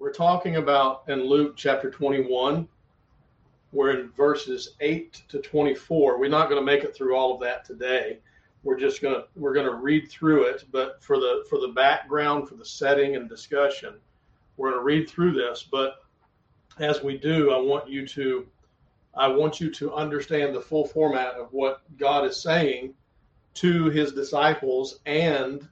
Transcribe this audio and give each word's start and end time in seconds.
We're 0.00 0.14
talking 0.14 0.56
about 0.56 1.02
in 1.08 1.24
Luke 1.24 1.58
chapter 1.58 1.90
21. 1.90 2.66
We're 3.70 3.90
in 3.90 4.08
verses 4.12 4.70
8 4.80 5.24
to 5.28 5.40
24. 5.40 6.18
We're 6.18 6.30
not 6.30 6.48
going 6.48 6.58
to 6.58 6.64
make 6.64 6.84
it 6.84 6.96
through 6.96 7.14
all 7.14 7.34
of 7.34 7.40
that 7.42 7.66
today. 7.66 8.20
We're 8.62 8.78
just 8.78 9.02
going 9.02 9.14
to 9.16 9.26
we're 9.36 9.52
going 9.52 9.66
to 9.66 9.74
read 9.74 10.08
through 10.08 10.44
it, 10.44 10.64
but 10.72 11.02
for 11.02 11.18
the 11.18 11.44
for 11.50 11.60
the 11.60 11.68
background, 11.68 12.48
for 12.48 12.54
the 12.54 12.64
setting 12.64 13.14
and 13.14 13.28
discussion, 13.28 13.96
we're 14.56 14.70
going 14.70 14.80
to 14.80 14.84
read 14.84 15.10
through 15.10 15.32
this, 15.32 15.68
but 15.70 16.02
as 16.78 17.02
we 17.02 17.18
do, 17.18 17.50
I 17.50 17.58
want 17.58 17.86
you 17.86 18.06
to 18.06 18.46
I 19.14 19.28
want 19.28 19.60
you 19.60 19.70
to 19.72 19.92
understand 19.92 20.54
the 20.54 20.62
full 20.62 20.86
format 20.86 21.34
of 21.34 21.52
what 21.52 21.82
God 21.98 22.24
is 22.24 22.40
saying 22.40 22.94
to 23.56 23.90
his 23.90 24.12
disciples 24.12 25.00
and 25.04 25.68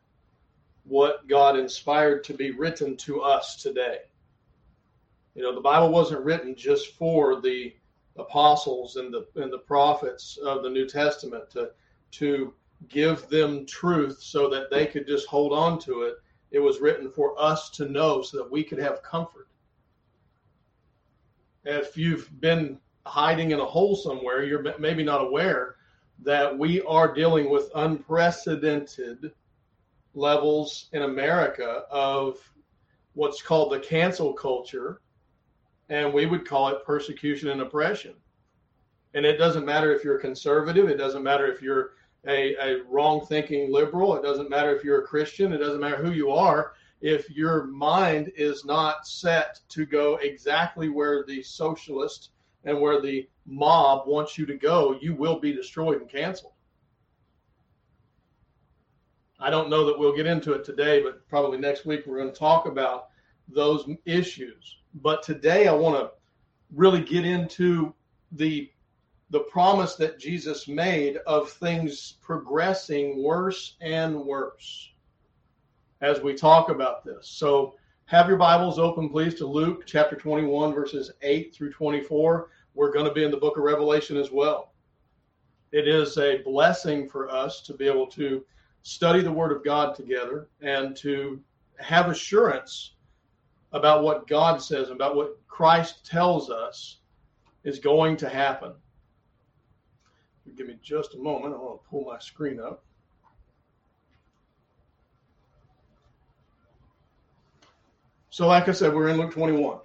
what 0.84 1.26
God 1.28 1.58
inspired 1.58 2.24
to 2.24 2.34
be 2.34 2.50
written 2.50 2.94
to 2.98 3.22
us 3.22 3.56
today. 3.62 4.00
You 5.38 5.44
know, 5.44 5.54
the 5.54 5.60
Bible 5.60 5.90
wasn't 5.90 6.24
written 6.24 6.56
just 6.56 6.96
for 6.96 7.40
the 7.40 7.72
apostles 8.16 8.96
and 8.96 9.14
the 9.14 9.24
and 9.36 9.52
the 9.52 9.58
prophets 9.58 10.36
of 10.36 10.64
the 10.64 10.68
New 10.68 10.84
Testament 10.84 11.48
to 11.50 11.70
to 12.10 12.52
give 12.88 13.28
them 13.28 13.64
truth 13.64 14.20
so 14.20 14.50
that 14.50 14.68
they 14.68 14.84
could 14.84 15.06
just 15.06 15.28
hold 15.28 15.52
on 15.52 15.78
to 15.82 16.02
it. 16.02 16.16
It 16.50 16.58
was 16.58 16.80
written 16.80 17.08
for 17.08 17.40
us 17.40 17.70
to 17.70 17.88
know 17.88 18.20
so 18.20 18.38
that 18.38 18.50
we 18.50 18.64
could 18.64 18.80
have 18.80 19.00
comfort. 19.04 19.46
If 21.64 21.96
you've 21.96 22.28
been 22.40 22.80
hiding 23.06 23.52
in 23.52 23.60
a 23.60 23.64
hole 23.64 23.94
somewhere, 23.94 24.42
you're 24.42 24.74
maybe 24.80 25.04
not 25.04 25.22
aware 25.22 25.76
that 26.24 26.58
we 26.58 26.82
are 26.82 27.14
dealing 27.14 27.48
with 27.48 27.70
unprecedented 27.76 29.30
levels 30.14 30.88
in 30.92 31.02
America 31.02 31.84
of 31.92 32.38
what's 33.14 33.40
called 33.40 33.70
the 33.70 33.78
cancel 33.78 34.32
culture, 34.32 35.00
and 35.88 36.12
we 36.12 36.26
would 36.26 36.46
call 36.46 36.68
it 36.68 36.84
persecution 36.84 37.48
and 37.48 37.60
oppression. 37.60 38.14
And 39.14 39.24
it 39.24 39.38
doesn't 39.38 39.64
matter 39.64 39.92
if 39.92 40.04
you're 40.04 40.18
conservative, 40.18 40.88
it 40.88 40.98
doesn't 40.98 41.22
matter 41.22 41.46
if 41.46 41.62
you're 41.62 41.92
a, 42.26 42.54
a 42.56 42.82
wrong 42.88 43.24
thinking 43.26 43.72
liberal, 43.72 44.16
it 44.16 44.22
doesn't 44.22 44.50
matter 44.50 44.74
if 44.74 44.84
you're 44.84 45.02
a 45.02 45.06
Christian, 45.06 45.52
it 45.52 45.58
doesn't 45.58 45.80
matter 45.80 45.96
who 45.96 46.12
you 46.12 46.30
are. 46.30 46.72
If 47.00 47.30
your 47.30 47.64
mind 47.64 48.32
is 48.36 48.64
not 48.64 49.06
set 49.06 49.60
to 49.70 49.86
go 49.86 50.16
exactly 50.16 50.88
where 50.88 51.24
the 51.24 51.42
socialist 51.42 52.30
and 52.64 52.80
where 52.80 53.00
the 53.00 53.28
mob 53.46 54.06
wants 54.06 54.36
you 54.36 54.46
to 54.46 54.56
go, 54.56 54.98
you 55.00 55.14
will 55.14 55.38
be 55.38 55.52
destroyed 55.52 56.00
and 56.00 56.10
canceled. 56.10 56.52
I 59.40 59.50
don't 59.50 59.70
know 59.70 59.86
that 59.86 59.98
we'll 59.98 60.16
get 60.16 60.26
into 60.26 60.52
it 60.52 60.64
today, 60.64 61.00
but 61.00 61.26
probably 61.28 61.58
next 61.58 61.86
week 61.86 62.04
we're 62.06 62.18
going 62.18 62.32
to 62.32 62.38
talk 62.38 62.66
about 62.66 63.08
those 63.46 63.88
issues. 64.04 64.78
But 65.02 65.22
today 65.22 65.68
I 65.68 65.72
want 65.72 65.96
to 65.96 66.10
really 66.74 67.02
get 67.02 67.24
into 67.24 67.94
the 68.32 68.70
the 69.30 69.40
promise 69.40 69.94
that 69.96 70.18
Jesus 70.18 70.68
made 70.68 71.18
of 71.26 71.50
things 71.50 72.14
progressing 72.22 73.22
worse 73.22 73.76
and 73.82 74.24
worse 74.24 74.90
as 76.00 76.22
we 76.22 76.32
talk 76.32 76.70
about 76.70 77.04
this. 77.04 77.28
So 77.28 77.74
have 78.06 78.26
your 78.26 78.38
Bibles 78.38 78.78
open, 78.78 79.10
please, 79.10 79.34
to 79.34 79.46
Luke 79.46 79.82
chapter 79.84 80.16
21, 80.16 80.72
verses 80.72 81.10
8 81.20 81.54
through 81.54 81.72
24. 81.72 82.48
We're 82.74 82.92
going 82.92 83.04
to 83.04 83.12
be 83.12 83.22
in 83.22 83.30
the 83.30 83.36
book 83.36 83.58
of 83.58 83.64
Revelation 83.64 84.16
as 84.16 84.30
well. 84.30 84.72
It 85.72 85.86
is 85.86 86.16
a 86.16 86.38
blessing 86.38 87.06
for 87.06 87.28
us 87.28 87.60
to 87.62 87.74
be 87.74 87.86
able 87.86 88.06
to 88.06 88.42
study 88.80 89.20
the 89.20 89.30
Word 89.30 89.52
of 89.52 89.62
God 89.62 89.94
together 89.94 90.48
and 90.62 90.96
to 90.96 91.38
have 91.78 92.08
assurance 92.08 92.92
about 93.72 94.02
what 94.02 94.26
God 94.26 94.62
says, 94.62 94.90
about 94.90 95.16
what 95.16 95.38
Christ 95.46 96.06
tells 96.06 96.50
us 96.50 96.98
is 97.64 97.78
going 97.78 98.16
to 98.18 98.28
happen. 98.28 98.72
Give 100.56 100.66
me 100.66 100.78
just 100.82 101.14
a 101.14 101.18
moment. 101.18 101.54
I 101.54 101.58
want 101.58 101.82
to 101.82 101.88
pull 101.88 102.04
my 102.04 102.18
screen 102.18 102.58
up. 102.58 102.82
So, 108.30 108.46
like 108.46 108.68
I 108.68 108.72
said, 108.72 108.94
we're 108.94 109.08
in 109.08 109.18
Luke 109.18 109.32
21. 109.32 109.78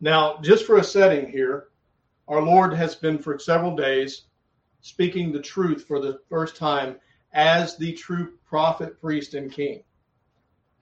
Now, 0.00 0.38
just 0.42 0.64
for 0.64 0.78
a 0.78 0.84
setting 0.84 1.30
here, 1.30 1.68
our 2.28 2.42
Lord 2.42 2.72
has 2.74 2.94
been 2.94 3.18
for 3.18 3.38
several 3.38 3.76
days 3.76 4.22
speaking 4.80 5.32
the 5.32 5.40
truth 5.40 5.84
for 5.86 6.00
the 6.00 6.20
first 6.28 6.56
time 6.56 6.96
as 7.32 7.76
the 7.76 7.92
true 7.92 8.32
prophet, 8.46 9.00
priest, 9.00 9.34
and 9.34 9.52
king. 9.52 9.82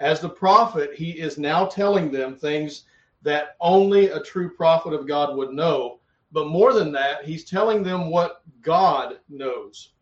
As 0.02 0.18
the 0.18 0.28
prophet, 0.28 0.92
he 0.96 1.12
is 1.12 1.38
now 1.38 1.64
telling 1.64 2.10
them 2.10 2.34
things 2.34 2.86
that 3.22 3.54
only 3.60 4.08
a 4.08 4.20
true 4.20 4.50
prophet 4.52 4.92
of 4.92 5.06
God 5.06 5.36
would 5.36 5.52
know. 5.52 6.00
But 6.32 6.48
more 6.48 6.72
than 6.72 6.90
that, 6.90 7.24
he's 7.24 7.44
telling 7.44 7.84
them 7.84 8.10
what 8.10 8.42
God 8.62 9.20
knows 9.28 9.92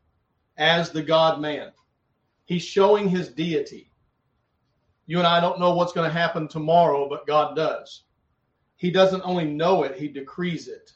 as 0.57 0.89
the 0.89 1.03
God 1.03 1.39
man. 1.39 1.73
He's 2.47 2.63
showing 2.63 3.11
his 3.11 3.29
deity. 3.29 3.91
You 5.05 5.19
and 5.19 5.27
I 5.27 5.39
don't 5.39 5.61
know 5.61 5.75
what's 5.75 5.93
going 5.93 6.09
to 6.09 6.19
happen 6.19 6.49
tomorrow, 6.49 7.07
but 7.07 7.27
God 7.27 7.55
does. 7.55 8.05
He 8.77 8.91
doesn't 8.91 9.21
only 9.23 9.45
know 9.45 9.83
it, 9.83 9.99
he 9.99 10.09
decrees 10.09 10.67
it. 10.67 10.95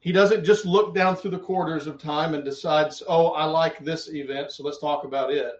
He 0.00 0.10
doesn't 0.10 0.44
just 0.44 0.64
look 0.64 0.94
down 0.94 1.16
through 1.16 1.32
the 1.32 1.38
quarters 1.38 1.86
of 1.86 1.98
time 1.98 2.32
and 2.32 2.44
decides, 2.44 3.02
oh, 3.06 3.32
I 3.32 3.44
like 3.44 3.84
this 3.84 4.08
event, 4.08 4.52
so 4.52 4.64
let's 4.64 4.78
talk 4.78 5.04
about 5.04 5.30
it. 5.30 5.52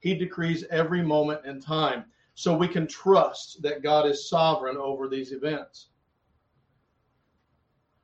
He 0.00 0.14
decrees 0.14 0.64
every 0.70 1.02
moment 1.02 1.44
in 1.44 1.60
time. 1.60 2.04
So 2.34 2.56
we 2.56 2.68
can 2.68 2.86
trust 2.86 3.62
that 3.62 3.82
God 3.82 4.06
is 4.06 4.28
sovereign 4.28 4.76
over 4.76 5.08
these 5.08 5.32
events. 5.32 5.88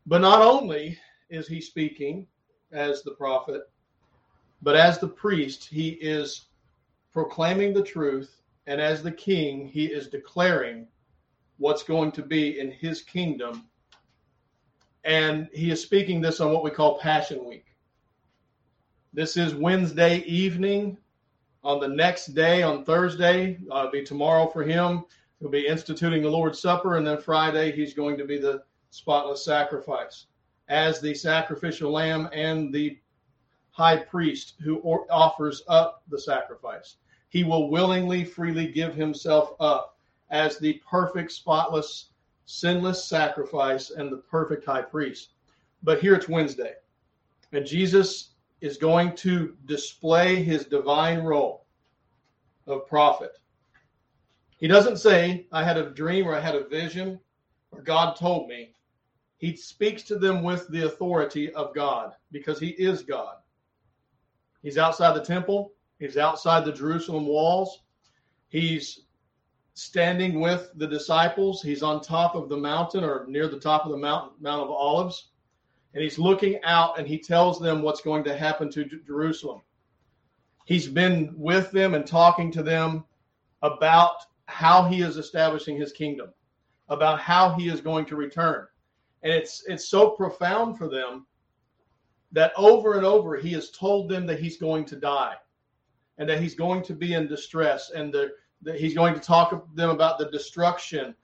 But 0.07 0.21
not 0.21 0.43
only 0.43 0.99
is 1.31 1.47
he 1.47 1.61
speaking 1.61 2.27
as 2.73 3.03
the 3.03 3.13
prophet, 3.13 3.63
but 4.61 4.77
as 4.77 4.99
the 4.99 5.09
priest, 5.09 5.67
he 5.67 5.91
is 5.91 6.47
proclaiming 7.13 7.73
the 7.73 7.83
truth. 7.83 8.43
And 8.67 8.81
as 8.81 9.03
the 9.03 9.13
king, 9.13 9.69
he 9.69 9.87
is 9.87 10.09
declaring 10.09 10.89
what's 11.59 11.83
going 11.83 12.11
to 12.13 12.23
be 12.23 12.59
in 12.59 12.73
his 12.73 13.03
kingdom 13.03 13.69
and 15.05 15.49
he 15.53 15.71
is 15.71 15.83
speaking 15.83 16.21
this 16.21 16.41
on 16.41 16.53
what 16.53 16.65
we 16.65 16.71
call 16.71 16.99
Passion 16.99 17.45
Week. 17.45 17.67
This 19.13 19.37
is 19.37 19.55
Wednesday 19.55 20.19
evening. 20.21 20.97
On 21.65 21.81
the 21.81 21.89
next 21.89 22.35
day, 22.35 22.63
on 22.63 22.85
Thursday, 22.85 23.59
uh, 23.71 23.91
be 23.91 24.05
tomorrow 24.05 24.47
for 24.49 24.63
him. 24.63 25.05
He'll 25.41 25.49
be 25.49 25.67
instituting 25.67 26.23
the 26.23 26.31
Lord's 26.31 26.61
Supper, 26.61 26.99
and 26.99 27.07
then 27.07 27.19
Friday 27.19 27.73
he's 27.73 27.95
going 27.95 28.19
to 28.19 28.25
be 28.27 28.39
the 28.39 28.63
spotless 28.91 29.45
sacrifice 29.45 30.27
as 30.69 31.01
the 31.01 31.15
sacrificial 31.15 31.91
lamb 31.91 32.29
and 32.33 32.73
the 32.73 32.99
high 33.71 33.97
priest 33.97 34.55
who 34.63 34.77
or- 34.77 35.07
offers 35.11 35.63
up 35.67 36.03
the 36.09 36.19
sacrifice. 36.19 36.97
He 37.31 37.45
will 37.45 37.71
willingly, 37.71 38.25
freely 38.25 38.69
give 38.69 38.95
himself 38.95 39.55
up 39.59 39.97
as 40.31 40.59
the 40.59 40.75
perfect, 40.89 41.33
spotless 41.33 42.11
sinless 42.47 43.05
sacrifice, 43.05 43.91
and 43.91 44.13
the 44.13 44.19
perfect 44.19 44.67
high 44.67 44.83
priest. 44.83 45.31
But 45.83 46.01
here 46.01 46.15
it's 46.15 46.29
Wednesday, 46.29 46.75
and 47.53 47.65
Jesus 47.65 48.34
is 48.65 48.79
going 48.79 49.15
to 49.15 49.55
display 49.67 50.43
his 50.43 50.65
divine 50.65 51.19
role 51.19 51.67
of 52.67 52.87
prophet. 52.87 53.37
He 54.57 54.67
doesn't 54.67 54.97
say, 54.97 55.47
I 55.53 55.63
had 55.63 55.77
a 55.77 55.91
dream 55.91 56.27
or 56.27 56.35
I 56.35 56.41
had 56.41 56.55
a 56.55 56.67
vision 56.67 57.21
or 57.73 57.83
God 57.83 58.17
told 58.17 58.49
me. 58.49 58.75
He 59.37 59.55
speaks 59.55 60.03
to 60.05 60.19
them 60.19 60.43
with 60.43 60.67
the 60.69 60.87
authority 60.87 61.53
of 61.53 61.75
God 61.75 62.15
because 62.33 62.59
he 62.59 62.69
is 62.69 63.03
God. 63.03 63.37
He's 64.63 64.79
outside 64.79 65.15
the 65.15 65.23
temple, 65.23 65.73
he's 65.99 66.17
outside 66.17 66.65
the 66.65 66.73
Jerusalem 66.73 67.27
walls. 67.27 67.83
He's 68.49 69.01
standing 69.75 70.41
with 70.41 70.71
the 70.77 70.87
disciples. 70.87 71.61
He's 71.61 71.83
on 71.83 72.01
top 72.01 72.35
of 72.35 72.49
the 72.49 72.57
mountain 72.57 73.05
or 73.05 73.27
near 73.29 73.47
the 73.47 73.61
top 73.61 73.85
of 73.85 73.91
the 73.91 73.99
mountain, 73.99 74.31
Mount 74.41 74.63
of 74.63 74.71
Olives, 74.71 75.33
and 75.95 76.03
he's 76.03 76.19
looking 76.19 76.61
out 76.65 76.99
and 76.99 77.07
he 77.07 77.19
tells 77.19 77.61
them 77.61 77.81
what's 77.81 78.01
going 78.01 78.25
to 78.25 78.37
happen 78.37 78.71
to 78.73 78.85
Jerusalem. 78.85 79.63
He's 80.67 80.89
been 80.89 81.33
with 81.37 81.71
them 81.71 81.95
and 81.95 82.07
talking 82.07 82.51
to 82.53 82.63
them 82.63 83.05
about 83.63 84.17
how 84.47 84.85
he 84.85 85.03
is 85.03 85.17
establishing 85.17 85.77
his 85.77 85.93
kingdom, 85.93 86.31
about 86.89 87.21
how 87.21 87.55
he 87.55 87.69
is 87.69 87.81
going 87.81 88.07
to 88.07 88.17
return. 88.17 88.67
And 89.23 89.33
it's 89.33 89.65
it's 89.67 89.89
so 89.89 90.11
profound 90.11 90.77
for 90.77 90.89
them 90.89 91.27
that 92.33 92.53
over 92.57 92.95
and 92.95 93.07
over 93.07 93.37
he 93.37 93.53
has 93.53 93.71
told 93.71 94.09
them 94.09 94.27
that 94.27 94.41
he's 94.41 94.59
going 94.59 94.85
to 94.87 94.97
die 94.97 95.37
and 96.19 96.29
that 96.29 96.41
he's 96.41 96.55
going 96.55 96.83
to 96.83 96.95
be 96.95 97.15
in 97.15 97.27
distress 97.29 97.91
and 97.91 98.13
the 98.13 98.33
that 98.63 98.81
he's 98.81 98.95
going 98.95 99.15
to 99.15 99.21
talk 99.21 99.51
to 99.51 99.63
them 99.75 99.91
about 99.91 100.19
the 100.19 100.31
destruction 100.31 101.15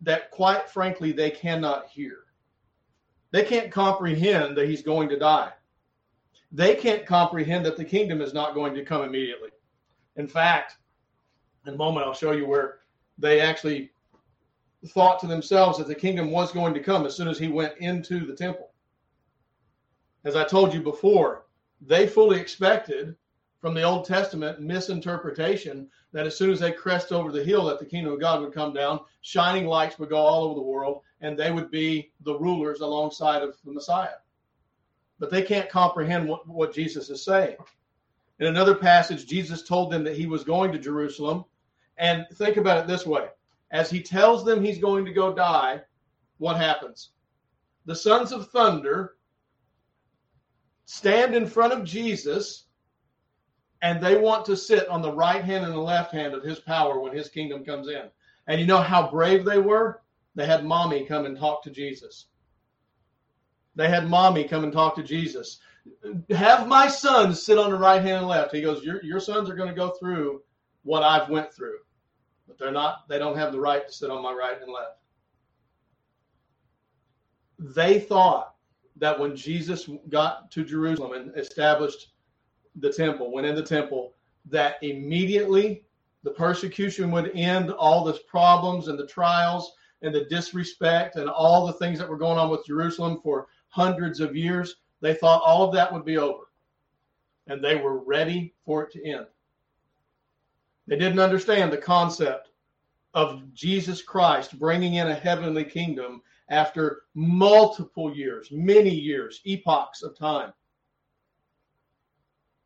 that 0.00 0.30
quite 0.30 0.68
frankly 0.68 1.12
they 1.12 1.30
cannot 1.30 1.88
hear. 1.88 2.24
They 3.32 3.44
can't 3.44 3.72
comprehend 3.72 4.56
that 4.56 4.68
he's 4.68 4.82
going 4.82 5.08
to 5.08 5.18
die. 5.18 5.52
They 6.52 6.76
can't 6.76 7.06
comprehend 7.06 7.64
that 7.66 7.78
the 7.78 7.84
kingdom 7.84 8.20
is 8.20 8.34
not 8.34 8.54
going 8.54 8.74
to 8.74 8.84
come 8.84 9.02
immediately. 9.02 9.48
In 10.16 10.28
fact, 10.28 10.76
in 11.66 11.72
a 11.72 11.76
moment 11.76 12.06
I'll 12.06 12.14
show 12.14 12.32
you 12.32 12.46
where 12.46 12.80
they 13.18 13.40
actually 13.40 13.90
thought 14.88 15.18
to 15.20 15.26
themselves 15.26 15.78
that 15.78 15.86
the 15.86 15.94
kingdom 15.94 16.30
was 16.30 16.52
going 16.52 16.74
to 16.74 16.82
come 16.82 17.06
as 17.06 17.16
soon 17.16 17.28
as 17.28 17.38
he 17.38 17.48
went 17.48 17.78
into 17.78 18.26
the 18.26 18.36
temple. 18.36 18.70
As 20.24 20.36
I 20.36 20.44
told 20.44 20.74
you 20.74 20.82
before, 20.82 21.46
they 21.80 22.06
fully 22.06 22.38
expected 22.38 23.16
from 23.62 23.74
the 23.74 23.82
Old 23.82 24.04
Testament 24.04 24.60
misinterpretation 24.60 25.88
that 26.12 26.26
as 26.26 26.36
soon 26.36 26.50
as 26.50 26.58
they 26.58 26.72
crest 26.72 27.12
over 27.12 27.30
the 27.30 27.44
hill 27.44 27.64
that 27.66 27.78
the 27.78 27.86
kingdom 27.86 28.12
of 28.12 28.20
God 28.20 28.40
would 28.40 28.52
come 28.52 28.74
down, 28.74 28.98
shining 29.20 29.66
lights 29.66 30.00
would 30.00 30.08
go 30.08 30.16
all 30.16 30.42
over 30.42 30.56
the 30.56 30.60
world 30.60 31.02
and 31.20 31.38
they 31.38 31.52
would 31.52 31.70
be 31.70 32.10
the 32.24 32.36
rulers 32.36 32.80
alongside 32.80 33.40
of 33.40 33.56
the 33.64 33.72
Messiah. 33.72 34.16
But 35.20 35.30
they 35.30 35.42
can't 35.42 35.70
comprehend 35.70 36.28
what, 36.28 36.46
what 36.48 36.74
Jesus 36.74 37.08
is 37.08 37.24
saying. 37.24 37.56
In 38.40 38.48
another 38.48 38.74
passage, 38.74 39.26
Jesus 39.26 39.62
told 39.62 39.92
them 39.92 40.02
that 40.02 40.16
he 40.16 40.26
was 40.26 40.42
going 40.42 40.72
to 40.72 40.78
Jerusalem. 40.78 41.44
And 41.98 42.26
think 42.34 42.56
about 42.56 42.78
it 42.78 42.88
this 42.88 43.06
way 43.06 43.28
as 43.70 43.88
he 43.88 44.02
tells 44.02 44.44
them 44.44 44.62
he's 44.62 44.78
going 44.78 45.04
to 45.04 45.12
go 45.12 45.32
die, 45.32 45.82
what 46.38 46.56
happens? 46.56 47.10
The 47.86 47.94
sons 47.94 48.32
of 48.32 48.50
thunder 48.50 49.14
stand 50.84 51.36
in 51.36 51.46
front 51.46 51.72
of 51.72 51.84
Jesus 51.84 52.66
and 53.82 54.00
they 54.00 54.16
want 54.16 54.44
to 54.46 54.56
sit 54.56 54.88
on 54.88 55.02
the 55.02 55.12
right 55.12 55.44
hand 55.44 55.64
and 55.64 55.74
the 55.74 55.78
left 55.78 56.12
hand 56.12 56.34
of 56.34 56.42
his 56.42 56.60
power 56.60 57.00
when 57.00 57.14
his 57.14 57.28
kingdom 57.28 57.64
comes 57.64 57.88
in. 57.88 58.04
And 58.46 58.60
you 58.60 58.66
know 58.66 58.80
how 58.80 59.10
brave 59.10 59.44
they 59.44 59.58
were? 59.58 60.02
They 60.34 60.46
had 60.46 60.64
mommy 60.64 61.04
come 61.04 61.26
and 61.26 61.36
talk 61.36 61.62
to 61.64 61.70
Jesus. 61.70 62.26
They 63.74 63.88
had 63.88 64.08
mommy 64.08 64.44
come 64.44 64.64
and 64.64 64.72
talk 64.72 64.94
to 64.96 65.02
Jesus. 65.02 65.60
Have 66.30 66.68
my 66.68 66.88
sons 66.88 67.42
sit 67.42 67.58
on 67.58 67.70
the 67.70 67.78
right 67.78 68.00
hand 68.00 68.18
and 68.18 68.28
left. 68.28 68.54
He 68.54 68.62
goes, 68.62 68.84
Your, 68.84 69.02
your 69.04 69.20
sons 69.20 69.50
are 69.50 69.56
going 69.56 69.68
to 69.68 69.74
go 69.74 69.90
through 69.90 70.42
what 70.84 71.02
I've 71.02 71.28
went 71.28 71.52
through 71.52 71.78
but 72.52 72.58
they're 72.58 72.72
not 72.72 73.08
they 73.08 73.18
don't 73.18 73.36
have 73.36 73.52
the 73.52 73.60
right 73.60 73.86
to 73.86 73.92
sit 73.92 74.10
on 74.10 74.22
my 74.22 74.32
right 74.32 74.60
and 74.60 74.70
left 74.70 74.98
they 77.58 77.98
thought 77.98 78.54
that 78.96 79.18
when 79.18 79.34
jesus 79.34 79.88
got 80.10 80.50
to 80.50 80.64
jerusalem 80.64 81.12
and 81.12 81.36
established 81.36 82.11
the 82.76 82.92
temple 82.92 83.32
went 83.32 83.46
in 83.46 83.54
the 83.54 83.62
temple 83.62 84.14
that 84.46 84.76
immediately 84.82 85.82
the 86.22 86.30
persecution 86.30 87.10
would 87.10 87.30
end 87.34 87.70
all 87.70 88.04
the 88.04 88.18
problems 88.26 88.88
and 88.88 88.98
the 88.98 89.06
trials 89.06 89.72
and 90.02 90.14
the 90.14 90.24
disrespect 90.24 91.16
and 91.16 91.28
all 91.28 91.66
the 91.66 91.72
things 91.74 91.98
that 91.98 92.08
were 92.08 92.16
going 92.16 92.38
on 92.38 92.50
with 92.50 92.66
jerusalem 92.66 93.20
for 93.22 93.46
hundreds 93.68 94.20
of 94.20 94.36
years 94.36 94.76
they 95.00 95.14
thought 95.14 95.42
all 95.44 95.62
of 95.62 95.74
that 95.74 95.92
would 95.92 96.04
be 96.04 96.18
over 96.18 96.44
and 97.46 97.62
they 97.62 97.76
were 97.76 97.98
ready 98.04 98.54
for 98.64 98.82
it 98.82 98.92
to 98.92 99.04
end 99.04 99.26
they 100.86 100.96
didn't 100.96 101.20
understand 101.20 101.72
the 101.72 101.78
concept 101.78 102.48
of 103.14 103.42
Jesus 103.52 104.02
Christ 104.02 104.58
bringing 104.58 104.94
in 104.94 105.08
a 105.08 105.14
heavenly 105.14 105.64
kingdom 105.64 106.22
after 106.48 107.02
multiple 107.14 108.14
years, 108.14 108.48
many 108.50 108.90
years, 108.90 109.40
epochs 109.44 110.02
of 110.02 110.16
time. 110.18 110.52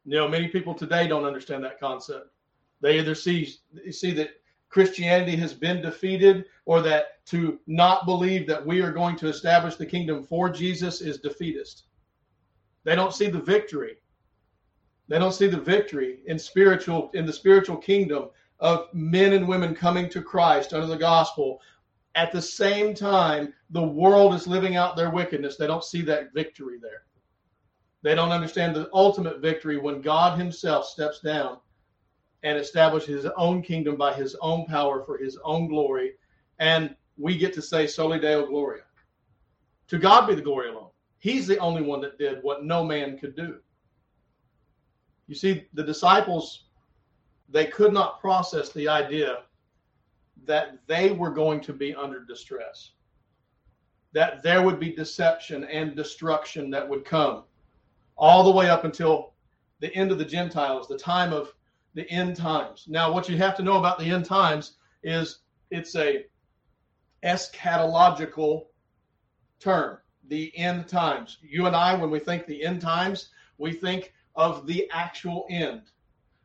You 0.06 0.18
know, 0.18 0.28
many 0.28 0.46
people 0.46 0.72
today 0.72 1.08
don't 1.08 1.24
understand 1.24 1.64
that 1.64 1.80
concept. 1.80 2.30
They 2.80 2.98
either 2.98 3.16
see 3.16 3.52
see 3.90 4.12
that 4.12 4.30
Christianity 4.68 5.36
has 5.36 5.52
been 5.52 5.82
defeated 5.82 6.44
or 6.64 6.80
that 6.82 7.24
to 7.26 7.58
not 7.66 8.06
believe 8.06 8.46
that 8.46 8.64
we 8.64 8.80
are 8.82 8.92
going 8.92 9.16
to 9.16 9.28
establish 9.28 9.74
the 9.74 9.84
kingdom 9.84 10.22
for 10.22 10.48
Jesus 10.48 11.00
is 11.00 11.18
defeatist. 11.18 11.84
They 12.84 12.94
don't 12.94 13.14
see 13.14 13.28
the 13.28 13.40
victory. 13.40 13.96
They 15.08 15.18
don't 15.18 15.34
see 15.34 15.48
the 15.48 15.60
victory 15.60 16.20
in 16.26 16.38
spiritual 16.38 17.10
in 17.14 17.26
the 17.26 17.32
spiritual 17.32 17.76
kingdom 17.76 18.28
of 18.60 18.86
men 18.94 19.32
and 19.32 19.48
women 19.48 19.74
coming 19.74 20.08
to 20.10 20.22
Christ 20.22 20.72
under 20.72 20.86
the 20.86 20.96
gospel. 20.96 21.60
At 22.14 22.30
the 22.30 22.42
same 22.42 22.94
time, 22.94 23.52
the 23.70 23.82
world 23.82 24.34
is 24.34 24.46
living 24.46 24.76
out 24.76 24.96
their 24.96 25.10
wickedness. 25.10 25.56
They 25.56 25.66
don't 25.66 25.84
see 25.84 26.02
that 26.02 26.32
victory 26.32 26.78
there. 26.80 27.02
They 28.06 28.14
don't 28.14 28.30
understand 28.30 28.76
the 28.76 28.88
ultimate 28.92 29.40
victory 29.40 29.78
when 29.78 30.00
God 30.00 30.38
Himself 30.38 30.86
steps 30.86 31.18
down 31.18 31.58
and 32.44 32.56
establishes 32.56 33.24
His 33.24 33.32
own 33.36 33.62
kingdom 33.62 33.96
by 33.96 34.12
His 34.12 34.36
own 34.40 34.64
power 34.64 35.02
for 35.04 35.18
His 35.18 35.36
own 35.42 35.66
glory. 35.66 36.12
And 36.60 36.94
we 37.18 37.36
get 37.36 37.52
to 37.54 37.62
say, 37.62 37.88
Soli 37.88 38.20
Deo 38.20 38.46
Gloria. 38.46 38.84
To 39.88 39.98
God 39.98 40.28
be 40.28 40.36
the 40.36 40.40
glory 40.40 40.68
alone. 40.68 40.90
He's 41.18 41.48
the 41.48 41.58
only 41.58 41.82
one 41.82 42.00
that 42.02 42.16
did 42.16 42.44
what 42.44 42.64
no 42.64 42.84
man 42.84 43.18
could 43.18 43.34
do. 43.34 43.58
You 45.26 45.34
see, 45.34 45.64
the 45.74 45.82
disciples, 45.82 46.66
they 47.48 47.66
could 47.66 47.92
not 47.92 48.20
process 48.20 48.70
the 48.70 48.86
idea 48.86 49.38
that 50.44 50.78
they 50.86 51.10
were 51.10 51.30
going 51.30 51.60
to 51.62 51.72
be 51.72 51.92
under 51.92 52.20
distress, 52.20 52.92
that 54.12 54.44
there 54.44 54.62
would 54.62 54.78
be 54.78 54.94
deception 54.94 55.64
and 55.64 55.96
destruction 55.96 56.70
that 56.70 56.88
would 56.88 57.04
come 57.04 57.42
all 58.16 58.44
the 58.44 58.50
way 58.50 58.68
up 58.68 58.84
until 58.84 59.34
the 59.80 59.94
end 59.94 60.10
of 60.10 60.18
the 60.18 60.24
Gentiles, 60.24 60.88
the 60.88 60.98
time 60.98 61.32
of 61.32 61.52
the 61.94 62.08
end 62.10 62.36
times. 62.36 62.86
Now, 62.88 63.12
what 63.12 63.28
you 63.28 63.36
have 63.38 63.56
to 63.56 63.62
know 63.62 63.78
about 63.78 63.98
the 63.98 64.10
end 64.10 64.24
times 64.24 64.76
is 65.02 65.40
it's 65.70 65.94
a 65.96 66.26
eschatological 67.24 68.66
term, 69.60 69.98
the 70.28 70.56
end 70.56 70.88
times. 70.88 71.38
You 71.42 71.66
and 71.66 71.76
I, 71.76 71.94
when 71.94 72.10
we 72.10 72.18
think 72.18 72.46
the 72.46 72.64
end 72.64 72.80
times, 72.80 73.30
we 73.58 73.72
think 73.72 74.12
of 74.34 74.66
the 74.66 74.88
actual 74.92 75.46
end. 75.50 75.82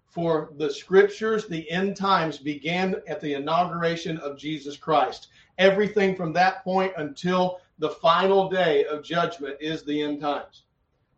For 0.10 0.52
the 0.58 0.70
scriptures, 0.70 1.48
the 1.48 1.70
end 1.72 1.96
times 1.96 2.38
began 2.38 2.96
at 3.08 3.22
the 3.22 3.34
inauguration 3.34 4.18
of 4.18 4.38
Jesus 4.38 4.76
Christ. 4.76 5.30
Everything 5.58 6.16
from 6.16 6.34
that 6.34 6.64
point 6.64 6.94
until 6.98 7.62
the 7.80 7.90
final 7.90 8.50
day 8.50 8.86
of 8.86 9.04
judgment 9.04 9.56
is 9.62 9.84
the 9.84 10.02
end 10.02 10.20
times. 10.20 10.64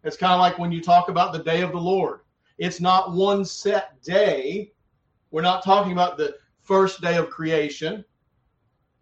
It's 0.03 0.17
kind 0.17 0.33
of 0.33 0.39
like 0.39 0.59
when 0.59 0.71
you 0.71 0.81
talk 0.81 1.09
about 1.09 1.33
the 1.33 1.44
day 1.44 1.61
of 1.61 1.71
the 1.71 1.79
Lord. 1.79 2.21
It's 2.57 2.79
not 2.79 3.13
one 3.13 3.45
set 3.45 4.01
day. 4.01 4.71
We're 5.31 5.41
not 5.41 5.63
talking 5.63 5.91
about 5.91 6.17
the 6.17 6.35
first 6.61 7.01
day 7.01 7.17
of 7.17 7.29
creation 7.29 8.05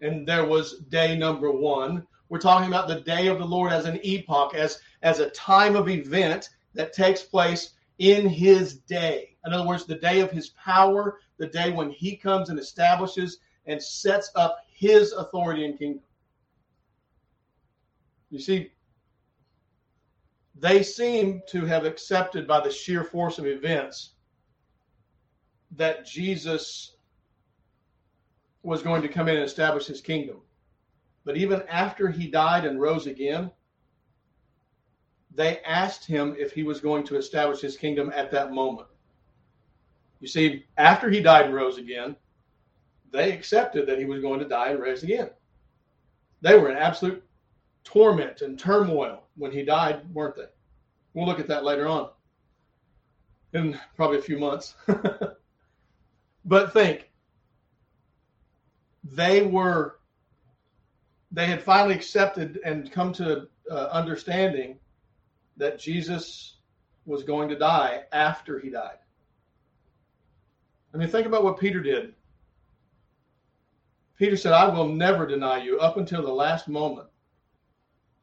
and 0.01 0.27
there 0.27 0.45
was 0.45 0.79
day 0.89 1.15
number 1.15 1.51
one. 1.51 2.05
We're 2.29 2.39
talking 2.39 2.67
about 2.67 2.87
the 2.87 3.01
day 3.01 3.27
of 3.27 3.39
the 3.39 3.45
Lord 3.45 3.71
as 3.71 3.85
an 3.85 3.99
epoch, 4.03 4.53
as, 4.55 4.79
as 5.03 5.19
a 5.19 5.29
time 5.29 5.75
of 5.75 5.89
event 5.89 6.49
that 6.73 6.93
takes 6.93 7.21
place 7.21 7.73
in 7.99 8.27
his 8.27 8.75
day. 8.79 9.35
In 9.45 9.53
other 9.53 9.67
words, 9.67 9.85
the 9.85 9.95
day 9.95 10.21
of 10.21 10.31
his 10.31 10.49
power, 10.49 11.19
the 11.37 11.47
day 11.47 11.71
when 11.71 11.91
he 11.91 12.15
comes 12.15 12.49
and 12.49 12.59
establishes 12.59 13.39
and 13.65 13.81
sets 13.81 14.31
up 14.35 14.65
his 14.73 15.11
authority 15.11 15.65
and 15.65 15.77
kingdom. 15.77 16.03
You 18.29 18.39
see, 18.39 18.71
they 20.61 20.83
seem 20.83 21.41
to 21.47 21.65
have 21.65 21.85
accepted 21.85 22.47
by 22.47 22.61
the 22.61 22.71
sheer 22.71 23.03
force 23.03 23.39
of 23.39 23.47
events 23.47 24.11
that 25.75 26.05
Jesus 26.05 26.97
was 28.61 28.83
going 28.83 29.01
to 29.01 29.07
come 29.07 29.27
in 29.27 29.37
and 29.37 29.43
establish 29.43 29.87
his 29.87 30.01
kingdom. 30.01 30.37
But 31.25 31.35
even 31.35 31.63
after 31.67 32.09
he 32.09 32.27
died 32.27 32.65
and 32.65 32.79
rose 32.79 33.07
again, 33.07 33.49
they 35.33 35.61
asked 35.61 36.05
him 36.05 36.35
if 36.37 36.51
he 36.51 36.61
was 36.61 36.79
going 36.79 37.05
to 37.05 37.17
establish 37.17 37.59
his 37.59 37.75
kingdom 37.75 38.11
at 38.13 38.29
that 38.29 38.53
moment. 38.53 38.87
You 40.19 40.27
see, 40.27 40.65
after 40.77 41.09
he 41.09 41.21
died 41.21 41.45
and 41.45 41.55
rose 41.55 41.79
again, 41.79 42.15
they 43.11 43.31
accepted 43.31 43.87
that 43.87 43.97
he 43.97 44.05
was 44.05 44.21
going 44.21 44.39
to 44.39 44.47
die 44.47 44.69
and 44.69 44.79
rise 44.79 45.01
again. 45.01 45.31
They 46.41 46.55
were 46.55 46.69
in 46.69 46.77
absolute 46.77 47.23
torment 47.83 48.41
and 48.41 48.59
turmoil 48.59 49.23
when 49.35 49.51
he 49.51 49.63
died, 49.63 50.01
weren't 50.13 50.35
they? 50.35 50.45
We'll 51.13 51.25
look 51.25 51.39
at 51.39 51.47
that 51.47 51.63
later 51.63 51.87
on 51.87 52.09
in 53.53 53.77
probably 53.95 54.17
a 54.17 54.21
few 54.21 54.39
months. 54.39 54.75
but 56.45 56.73
think, 56.73 57.09
they 59.03 59.41
were, 59.41 59.99
they 61.31 61.47
had 61.47 61.63
finally 61.63 61.95
accepted 61.95 62.59
and 62.63 62.91
come 62.91 63.11
to 63.13 63.47
uh, 63.69 63.89
understanding 63.91 64.77
that 65.57 65.79
Jesus 65.79 66.57
was 67.05 67.23
going 67.23 67.49
to 67.49 67.57
die 67.57 68.03
after 68.11 68.59
he 68.59 68.69
died. 68.69 68.97
I 70.93 70.97
mean, 70.97 71.09
think 71.09 71.25
about 71.25 71.43
what 71.43 71.59
Peter 71.59 71.79
did. 71.79 72.13
Peter 74.17 74.37
said, 74.37 74.53
I 74.53 74.67
will 74.67 74.87
never 74.87 75.25
deny 75.25 75.63
you 75.63 75.79
up 75.79 75.97
until 75.97 76.21
the 76.21 76.31
last 76.31 76.67
moment 76.67 77.07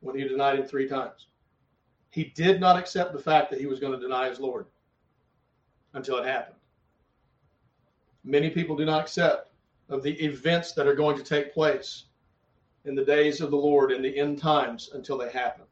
when 0.00 0.16
he 0.16 0.26
denied 0.26 0.58
him 0.58 0.66
three 0.66 0.88
times. 0.88 1.26
He 2.10 2.24
did 2.24 2.60
not 2.60 2.78
accept 2.78 3.12
the 3.12 3.18
fact 3.18 3.50
that 3.50 3.60
he 3.60 3.66
was 3.66 3.80
going 3.80 3.92
to 3.92 3.98
deny 3.98 4.28
his 4.28 4.40
Lord 4.40 4.66
until 5.94 6.18
it 6.18 6.26
happened. 6.26 6.56
Many 8.24 8.50
people 8.50 8.76
do 8.76 8.84
not 8.84 9.00
accept 9.00 9.52
of 9.88 10.02
the 10.02 10.14
events 10.24 10.72
that 10.72 10.86
are 10.86 10.94
going 10.94 11.16
to 11.16 11.24
take 11.24 11.54
place 11.54 12.04
in 12.84 12.94
the 12.94 13.04
days 13.04 13.40
of 13.40 13.50
the 13.50 13.56
Lord 13.56 13.92
in 13.92 14.02
the 14.02 14.18
end 14.18 14.38
times 14.38 14.90
until 14.94 15.18
they 15.18 15.30
happen. 15.30 15.64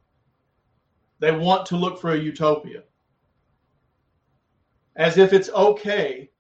They 1.18 1.33
want 1.33 1.66
to 1.66 1.76
look 1.76 2.00
for 2.00 2.12
a 2.12 2.18
utopia. 2.18 2.83
As 4.97 5.18
if 5.18 5.33
it's 5.33 5.50
okay 5.50 6.30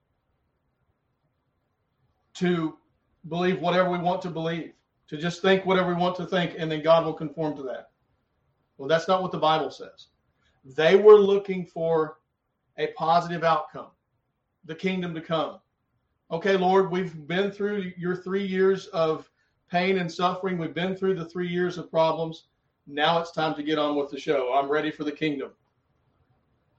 to 2.34 2.76
believe 3.28 3.60
whatever 3.60 3.90
we 3.90 3.98
want 3.98 4.22
to 4.22 4.30
believe. 4.30 4.72
To 5.08 5.16
just 5.16 5.42
think 5.42 5.64
whatever 5.64 5.88
we 5.88 6.00
want 6.00 6.16
to 6.16 6.26
think, 6.26 6.54
and 6.58 6.70
then 6.70 6.82
God 6.82 7.04
will 7.04 7.12
conform 7.12 7.56
to 7.56 7.62
that. 7.64 7.90
Well, 8.76 8.88
that's 8.88 9.08
not 9.08 9.22
what 9.22 9.32
the 9.32 9.38
Bible 9.38 9.70
says. 9.70 10.08
They 10.64 10.96
were 10.96 11.16
looking 11.16 11.64
for 11.64 12.18
a 12.78 12.88
positive 12.88 13.44
outcome, 13.44 13.90
the 14.64 14.74
kingdom 14.74 15.14
to 15.14 15.20
come. 15.20 15.60
Okay, 16.30 16.56
Lord, 16.56 16.90
we've 16.90 17.26
been 17.26 17.50
through 17.50 17.92
your 17.96 18.16
three 18.16 18.44
years 18.44 18.86
of 18.88 19.30
pain 19.70 19.98
and 19.98 20.10
suffering. 20.10 20.58
We've 20.58 20.74
been 20.74 20.96
through 20.96 21.14
the 21.14 21.24
three 21.24 21.48
years 21.48 21.78
of 21.78 21.90
problems. 21.90 22.48
Now 22.86 23.20
it's 23.20 23.30
time 23.30 23.54
to 23.54 23.62
get 23.62 23.78
on 23.78 23.96
with 23.96 24.10
the 24.10 24.18
show. 24.18 24.52
I'm 24.54 24.70
ready 24.70 24.90
for 24.90 25.04
the 25.04 25.12
kingdom. 25.12 25.50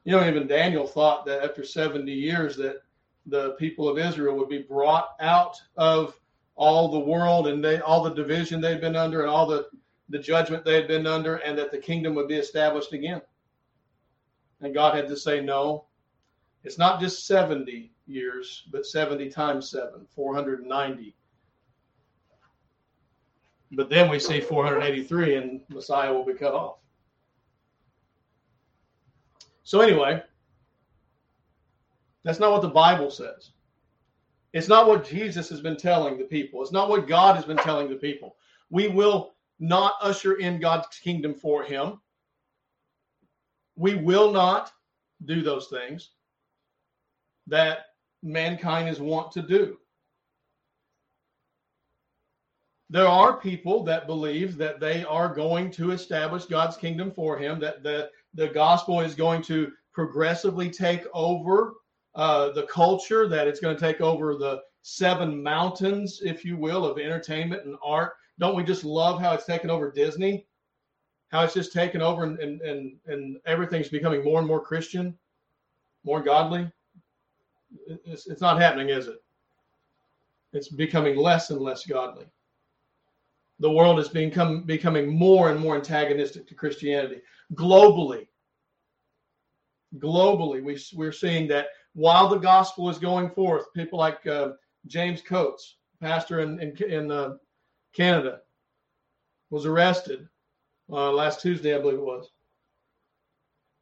You 0.04 0.14
know, 0.14 0.28
even 0.28 0.48
Daniel 0.48 0.88
thought 0.88 1.26
that 1.26 1.44
after 1.44 1.64
70 1.64 2.12
years 2.12 2.56
that 2.58 2.82
the 3.26 3.52
people 3.52 3.90
of 3.90 3.98
Israel 3.98 4.38
would 4.38 4.50
be 4.50 4.62
brought 4.62 5.16
out 5.20 5.62
of 5.76 6.18
all 6.58 6.90
the 6.90 7.00
world 7.00 7.48
and 7.48 7.64
they 7.64 7.80
all 7.80 8.04
the 8.04 8.14
division 8.14 8.60
they'd 8.60 8.82
been 8.82 8.96
under 8.96 9.22
and 9.22 9.30
all 9.30 9.46
the 9.46 9.68
the 10.10 10.20
judgment 10.20 10.66
they 10.66 10.74
had 10.74 10.88
been 10.88 11.06
under 11.06 11.36
and 11.38 11.58
that 11.58 11.72
the 11.72 11.78
kingdom 11.78 12.16
would 12.16 12.28
be 12.28 12.36
established 12.36 12.94
again. 12.94 13.22
And 14.62 14.74
God 14.74 14.96
had 14.96 15.08
to 15.08 15.18
say 15.18 15.42
no. 15.42 15.86
It's 16.64 16.78
not 16.78 17.00
just 17.00 17.28
70 17.28 17.92
years, 18.08 18.64
but 18.72 18.86
70 18.86 19.30
times 19.30 19.70
7, 19.70 20.08
490. 20.16 21.16
But 23.74 23.90
then 23.90 24.10
we 24.10 24.18
see 24.18 24.40
483 24.40 25.36
and 25.36 25.62
Messiah 25.70 26.12
will 26.12 26.26
be 26.26 26.34
cut 26.34 26.54
off. 26.54 26.78
So 29.64 29.82
anyway, 29.82 30.24
that's 32.24 32.40
not 32.40 32.52
what 32.52 32.62
the 32.62 32.70
Bible 32.70 33.12
says. 33.12 33.52
It's 34.54 34.68
not 34.68 34.88
what 34.88 35.08
Jesus 35.08 35.50
has 35.50 35.62
been 35.62 35.78
telling 35.78 36.18
the 36.18 36.24
people. 36.24 36.62
It's 36.62 36.72
not 36.72 36.90
what 36.90 37.08
God 37.08 37.36
has 37.36 37.46
been 37.46 37.58
telling 37.58 37.90
the 37.90 37.96
people. 37.96 38.36
We 38.70 38.88
will 38.88 39.34
not 39.60 39.96
usher 40.02 40.36
in 40.36 40.60
God's 40.60 40.88
kingdom 41.00 41.34
for 41.34 41.64
him. 41.64 42.00
We 43.76 43.96
will 43.96 44.32
not 44.32 44.72
do 45.26 45.42
those 45.42 45.68
things 45.68 46.12
that 47.48 47.86
mankind 48.24 48.90
is 48.90 49.00
wont 49.00 49.32
to 49.32 49.42
do. 49.42 49.78
There 52.90 53.08
are 53.08 53.38
people 53.38 53.84
that 53.84 54.08
believe 54.08 54.58
that 54.58 54.80
they 54.80 55.04
are 55.04 55.34
going 55.34 55.72
to 55.72 55.92
establish 55.92 56.46
God's 56.46 56.78
kingdom 56.78 57.12
for 57.12 57.38
him, 57.38 57.60
that 57.60 57.84
the, 57.84 58.10
the 58.34 58.48
gospel 58.48 59.02
is 59.02 59.14
going 59.14 59.42
to 59.44 59.72
progressively 59.94 60.70
take 60.70 61.04
over 61.14 61.74
uh, 62.18 62.52
the 62.52 62.64
culture, 62.64 63.28
that 63.28 63.48
it's 63.48 63.60
going 63.60 63.76
to 63.76 63.80
take 63.80 64.02
over 64.02 64.36
the 64.36 64.62
seven 64.82 65.42
mountains, 65.42 66.22
if 66.24 66.44
you 66.44 66.58
will, 66.58 66.86
of 66.86 66.98
entertainment 66.98 67.66
and 67.66 67.78
art. 67.84 68.14
Don't 68.40 68.56
we 68.56 68.64
just 68.64 68.84
love 68.84 69.22
how 69.22 69.34
it's 69.34 69.46
taken 69.46 69.70
over 69.70 69.92
Disney? 69.92 70.48
How 71.30 71.44
it's 71.44 71.54
just 71.54 71.74
taken 71.74 72.02
over 72.02 72.24
and, 72.24 72.40
and, 72.40 72.62
and, 72.62 72.98
and 73.06 73.38
everything's 73.46 73.90
becoming 73.90 74.24
more 74.24 74.40
and 74.40 74.48
more 74.48 74.62
Christian, 74.64 75.18
more 76.04 76.22
godly? 76.22 76.72
It's, 77.86 78.28
it's 78.28 78.42
not 78.42 78.60
happening, 78.60 78.90
is 78.90 79.08
it? 79.08 79.22
It's 80.54 80.70
becoming 80.70 81.18
less 81.18 81.52
and 81.52 81.62
less 81.62 81.86
godly. 81.86 82.26
The 83.60 83.72
world 83.72 84.00
is 84.00 84.08
become, 84.08 84.64
becoming 84.64 85.08
more 85.08 85.52
and 85.52 85.60
more 85.60 85.76
antagonistic 85.76 86.48
to 86.48 86.56
Christianity. 86.56 87.22
Globally, 87.54 88.28
globally, 89.98 90.64
we, 90.64 90.80
we're 90.96 91.12
seeing 91.12 91.48
that 91.50 91.68
while 91.98 92.28
the 92.28 92.38
gospel 92.38 92.92
is 92.92 93.00
going 93.00 93.28
forth, 93.28 93.74
people 93.74 93.98
like 93.98 94.26
uh, 94.28 94.50
James 94.86 95.20
Coates, 95.20 95.78
pastor 96.00 96.42
in 96.42 96.60
in, 96.60 96.78
in 96.84 97.12
uh, 97.12 97.38
Canada, 97.92 98.42
was 99.50 99.66
arrested 99.66 100.30
uh, 100.92 101.12
last 101.12 101.42
Tuesday, 101.42 101.76
I 101.76 101.80
believe 101.80 101.98
it 101.98 102.06
was, 102.06 102.30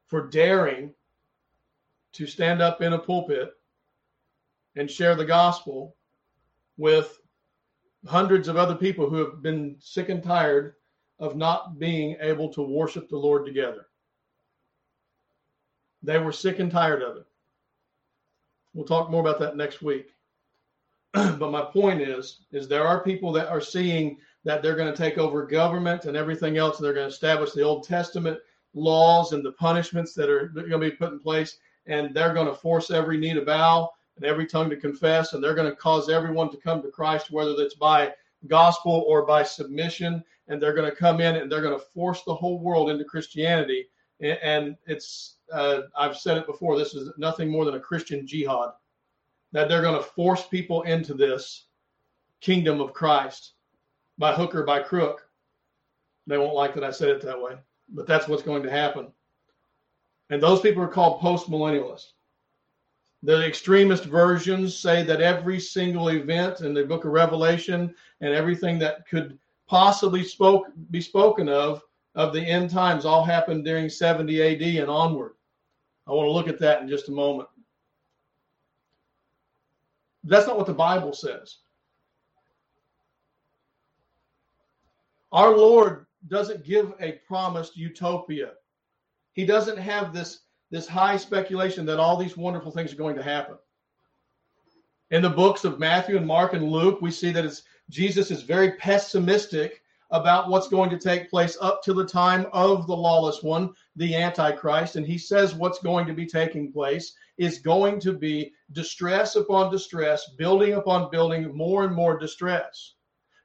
for 0.08 0.30
daring 0.30 0.94
to 2.14 2.26
stand 2.26 2.62
up 2.62 2.82
in 2.82 2.94
a 2.94 3.00
pulpit 3.00 3.52
and 4.78 4.90
share 4.90 5.16
the 5.16 5.26
gospel 5.26 5.98
with 6.78 7.20
hundreds 8.08 8.48
of 8.48 8.56
other 8.56 8.76
people 8.76 9.10
who 9.10 9.18
have 9.18 9.42
been 9.42 9.76
sick 9.80 10.08
and 10.08 10.24
tired 10.24 10.76
of 11.20 11.36
not 11.36 11.80
being 11.80 12.16
able 12.22 12.48
to 12.54 12.62
worship 12.62 13.10
the 13.10 13.18
Lord 13.18 13.46
together. 13.46 13.88
They 16.02 16.18
were 16.18 16.32
sick 16.32 16.60
and 16.60 16.72
tired 16.72 17.02
of 17.02 17.18
it. 17.18 17.26
We'll 18.76 18.86
talk 18.86 19.10
more 19.10 19.22
about 19.22 19.40
that 19.40 19.58
next 19.58 19.82
week. 19.82 20.10
but 21.14 21.50
my 21.50 21.62
point 21.62 22.02
is, 22.02 22.42
is 22.52 22.68
there 22.68 22.86
are 22.86 23.04
people 23.04 23.32
that 23.32 23.48
are 23.48 23.62
seeing 23.62 24.18
that 24.44 24.62
they're 24.62 24.76
going 24.76 24.92
to 24.92 24.98
take 24.98 25.18
over 25.18 25.46
government 25.46 26.06
and 26.06 26.16
everything 26.16 26.58
else. 26.58 26.78
And 26.78 26.86
they're 26.86 26.94
going 26.94 27.10
to 27.10 27.14
establish 27.14 27.52
the 27.52 27.64
Old 27.64 27.84
Testament 27.84 28.38
laws 28.74 29.34
and 29.34 29.44
the 29.44 29.54
punishments 29.54 30.14
that 30.14 30.30
are 30.30 30.48
going 30.50 30.70
to 30.70 30.78
be 30.78 30.92
put 30.92 31.14
in 31.14 31.20
place. 31.20 31.58
And 31.88 32.14
they're 32.14 32.34
going 32.34 32.48
to 32.48 32.54
force 32.54 32.92
every 32.92 33.18
knee 33.18 33.34
to 33.34 33.42
bow 33.42 33.90
and 34.18 34.26
every 34.26 34.46
tongue 34.46 34.70
to 34.70 34.78
confess. 34.78 35.34
And 35.34 35.44
they're 35.44 35.56
going 35.56 35.70
to 35.70 35.76
cause 35.76 36.10
everyone 36.10 36.52
to 36.52 36.58
come 36.58 36.82
to 36.82 36.92
Christ, 36.92 37.32
whether 37.32 37.56
that's 37.56 37.76
by 37.76 38.14
gospel 38.48 39.04
or 39.08 39.26
by 39.26 39.42
submission. 39.44 40.24
And 40.48 40.62
they're 40.62 40.76
going 40.76 40.90
to 40.90 40.96
come 40.96 41.22
in 41.22 41.38
and 41.38 41.52
they're 41.52 41.62
going 41.62 41.78
to 41.78 41.86
force 41.94 42.22
the 42.24 42.36
whole 42.36 42.60
world 42.60 42.92
into 42.92 43.06
Christianity. 43.06 43.88
And 44.22 44.78
it's, 44.88 45.38
uh, 45.52 45.82
I've 45.98 46.18
said 46.18 46.38
it 46.38 46.46
before, 46.46 46.78
this 46.78 46.94
is 46.94 47.12
nothing 47.18 47.50
more 47.50 47.66
than 47.66 47.76
a 47.76 47.80
Christian 47.80 48.26
jihad 48.26 48.72
that 49.52 49.70
they're 49.70 49.82
going 49.82 50.02
to 50.02 50.10
force 50.10 50.46
people 50.48 50.82
into 50.84 51.14
this 51.14 51.68
kingdom 52.42 52.82
of 52.82 52.94
Christ 52.94 53.54
by 54.18 54.34
hook 54.34 54.56
or 54.56 54.64
by 54.64 54.82
crook. 54.82 55.28
They 56.28 56.38
won't 56.38 56.56
like 56.56 56.74
that 56.76 56.84
I 56.84 56.92
said 56.92 57.10
it 57.10 57.22
that 57.22 57.42
way, 57.42 57.56
but 57.90 58.08
that's 58.08 58.28
what's 58.28 58.44
going 58.44 58.64
to 58.64 58.70
happen. 58.70 59.08
And 60.30 60.42
those 60.42 60.62
people 60.62 60.82
are 60.84 60.88
called 60.88 61.22
post 61.22 61.50
millennialists. 61.50 62.12
The 63.24 63.46
extremist 63.46 64.06
versions 64.06 64.78
say 64.78 65.04
that 65.04 65.22
every 65.22 65.60
single 65.60 66.10
event 66.10 66.62
in 66.62 66.74
the 66.74 66.84
book 66.84 67.06
of 67.06 67.12
Revelation 67.12 67.94
and 68.22 68.34
everything 68.34 68.78
that 68.80 69.08
could 69.08 69.40
possibly 69.68 70.24
spoke 70.24 70.68
be 70.92 71.02
spoken 71.02 71.50
of 71.50 71.82
of 72.16 72.34
the 72.34 72.42
end 72.42 72.70
times 72.70 73.06
all 73.06 73.24
happened 73.24 73.66
during 73.66 73.90
70 73.90 74.42
AD 74.42 74.82
and 74.82 74.90
onward. 74.90 75.34
I 76.08 76.12
want 76.12 76.28
to 76.28 76.32
look 76.32 76.48
at 76.48 76.60
that 76.60 76.82
in 76.82 76.88
just 76.88 77.10
a 77.10 77.12
moment. 77.12 77.50
That's 80.24 80.48
not 80.48 80.58
what 80.58 80.66
the 80.66 80.74
Bible 80.74 81.14
says. 81.14 81.58
Our 85.32 85.56
Lord 85.56 86.06
doesn't 86.28 86.64
give 86.64 86.94
a 87.00 87.20
promised 87.28 87.76
utopia. 87.76 88.52
He 89.34 89.46
doesn't 89.46 89.78
have 89.78 90.14
this, 90.14 90.40
this 90.72 90.88
high 90.88 91.18
speculation 91.18 91.86
that 91.86 92.00
all 92.00 92.18
these 92.18 92.38
wonderful 92.38 92.72
things 92.72 92.94
are 92.94 92.98
going 92.98 93.18
to 93.18 93.24
happen. 93.24 93.58
In 95.12 95.22
the 95.22 95.30
books 95.30 95.66
of 95.66 95.78
Matthew 95.78 96.18
and 96.18 96.26
Mark 96.26 96.54
and 96.54 96.72
Luke, 96.72 97.02
we 97.02 97.12
see 97.12 97.32
that 97.32 97.46
it's, 97.46 97.64
Jesus 97.90 98.32
is 98.32 98.42
very 98.42 98.72
pessimistic 98.74 99.82
about 100.12 100.50
what's 100.50 100.68
going 100.68 100.90
to 100.90 101.00
take 101.00 101.30
place 101.30 101.58
up 101.62 101.82
to 101.84 101.94
the 101.94 102.06
time 102.06 102.46
of 102.54 102.88
the 102.88 102.96
lawless 102.96 103.42
one, 103.44 103.74
the 103.96 104.16
Antichrist. 104.16 104.96
And 104.96 105.06
he 105.06 105.18
says 105.18 105.56
what's 105.56 105.80
going 105.80 106.06
to 106.08 106.14
be 106.14 106.26
taking 106.26 106.72
place 106.72 107.14
is 107.38 107.60
going 107.60 108.00
to 108.02 108.14
be 108.14 108.54
distress 108.72 109.36
upon 109.36 109.72
distress, 109.72 110.32
building 110.38 110.74
upon 110.74 111.12
building, 111.12 111.56
more 111.56 111.84
and 111.86 111.94
more 111.94 112.18
distress. 112.18 112.94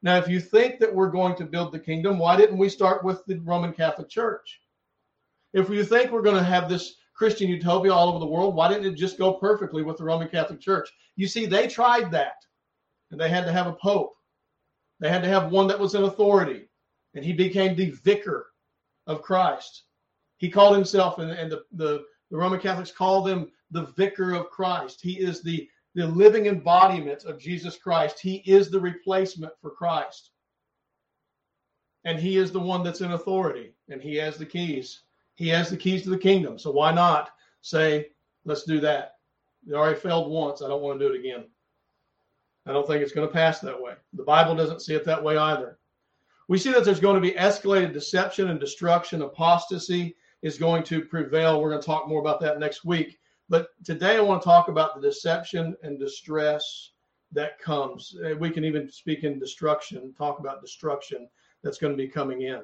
Now, 0.03 0.17
if 0.17 0.29
you 0.29 0.41
think 0.41 0.79
that 0.79 0.95
we're 0.95 1.11
going 1.11 1.37
to 1.37 1.45
build 1.45 1.73
the 1.73 1.79
kingdom, 1.79 2.19
why 2.19 2.37
didn't 2.37 2.59
we 2.59 2.69
start 2.69 3.05
with 3.05 3.25
the 3.27 3.39
Roman 3.41 3.73
Catholic 3.73 4.09
Church? 4.09 4.61
If 5.53 5.69
you 5.69 5.85
think 5.85 6.11
we're 6.11 6.23
going 6.23 6.37
to 6.37 6.43
have 6.43 6.69
this 6.69 6.95
Christian 7.15 7.51
utopia 7.51 7.93
all 7.93 8.09
over 8.09 8.19
the 8.19 8.27
world, 8.27 8.55
why 8.55 8.69
didn't 8.69 8.87
it 8.87 8.97
just 8.97 9.19
go 9.19 9.35
perfectly 9.35 9.83
with 9.83 9.99
the 9.99 10.05
Roman 10.05 10.29
Catholic 10.29 10.61
Church? 10.61 10.89
You 11.17 11.27
see, 11.27 11.45
they 11.45 11.67
tried 11.67 12.11
that, 12.13 12.37
and 13.11 13.21
they 13.21 13.29
had 13.29 13.45
to 13.45 13.53
have 13.53 13.67
a 13.67 13.75
pope. 13.75 14.15
They 15.01 15.09
had 15.09 15.23
to 15.23 15.29
have 15.29 15.51
one 15.51 15.67
that 15.69 15.81
was 15.81 15.95
in 15.95 16.05
authority, 16.05 16.69
and 17.15 17.25
he 17.25 17.33
became 17.33 17.75
the 17.75 17.91
vicar 17.91 18.47
of 19.07 19.23
Christ. 19.23 19.85
He 20.37 20.51
called 20.51 20.77
himself, 20.77 21.19
and, 21.19 21.31
and 21.31 21.51
the, 21.51 21.63
the, 21.73 22.05
the 22.31 22.37
Roman 22.37 22.61
Catholics 22.61 22.93
called 22.93 23.29
him 23.29 23.51
the 23.71 23.87
vicar 23.97 24.35
of 24.35 24.51
Christ. 24.51 25.01
He 25.03 25.19
is 25.19 25.43
the, 25.43 25.69
the 25.95 26.07
living 26.07 26.47
embodiment 26.47 27.25
of 27.25 27.39
Jesus 27.39 27.77
Christ. 27.77 28.21
He 28.21 28.37
is 28.47 28.71
the 28.71 28.81
replacement 28.81 29.53
for 29.61 29.71
Christ. 29.71 30.31
And 32.05 32.19
he 32.19 32.37
is 32.37 32.53
the 32.53 32.61
one 32.61 32.83
that's 32.83 33.01
in 33.03 33.13
authority, 33.13 33.75
and 33.89 34.01
he 34.01 34.15
has 34.17 34.37
the 34.37 34.47
keys. 34.47 35.03
He 35.35 35.49
has 35.49 35.71
the 35.71 35.77
keys 35.77 36.03
to 36.03 36.11
the 36.11 36.19
kingdom. 36.19 36.59
So 36.59 36.71
why 36.71 36.93
not 36.93 37.31
say, 37.63 38.09
let's 38.45 38.65
do 38.65 38.81
that? 38.81 39.15
It 39.67 39.75
already 39.75 39.99
failed 39.99 40.31
once. 40.31 40.63
I 40.63 40.69
don't 40.69 40.83
want 40.83 40.99
to 40.99 41.09
do 41.09 41.15
it 41.15 41.21
again. 41.21 41.45
I 42.67 42.73
don't 42.73 42.87
think 42.87 43.03
it's 43.03 43.13
going 43.13 43.27
to 43.27 43.33
pass 43.33 43.61
that 43.61 43.81
way. 43.81 43.95
The 44.13 44.23
Bible 44.23 44.55
doesn't 44.55 44.83
see 44.83 44.95
it 44.95 45.05
that 45.05 45.23
way 45.23 45.37
either. 45.37 45.79
We 46.49 46.59
see 46.59 46.73
that 46.73 46.85
there's 46.85 47.01
going 47.01 47.15
to 47.15 47.21
be 47.21 47.33
escalated 47.33 47.93
deception 47.93 48.51
and 48.51 48.61
destruction, 48.61 49.23
apostasy, 49.23 50.17
is 50.43 50.59
going 50.59 50.83
to 50.85 51.03
prevail. 51.03 51.61
We're 51.61 51.71
going 51.71 51.81
to 51.81 51.87
talk 51.87 52.09
more 52.09 52.21
about 52.21 52.41
that 52.41 52.59
next 52.59 52.85
week. 52.85 53.19
But 53.49 53.69
today 53.85 54.17
I 54.17 54.21
want 54.21 54.43
to 54.43 54.47
talk 54.47 54.69
about 54.69 54.95
the 54.95 55.01
deception 55.01 55.77
and 55.83 55.99
distress 55.99 56.93
that 57.33 57.59
comes. 57.59 58.17
Uh, 58.25 58.37
we 58.37 58.51
can 58.51 58.65
even 58.65 58.91
speak 58.91 59.25
in 59.25 59.39
destruction, 59.39 60.13
talk 60.15 60.39
about 60.39 60.61
destruction 60.61 61.29
that's 61.63 61.79
going 61.79 61.93
to 61.93 61.97
be 61.97 62.09
coming 62.09 62.43
in. 62.43 62.63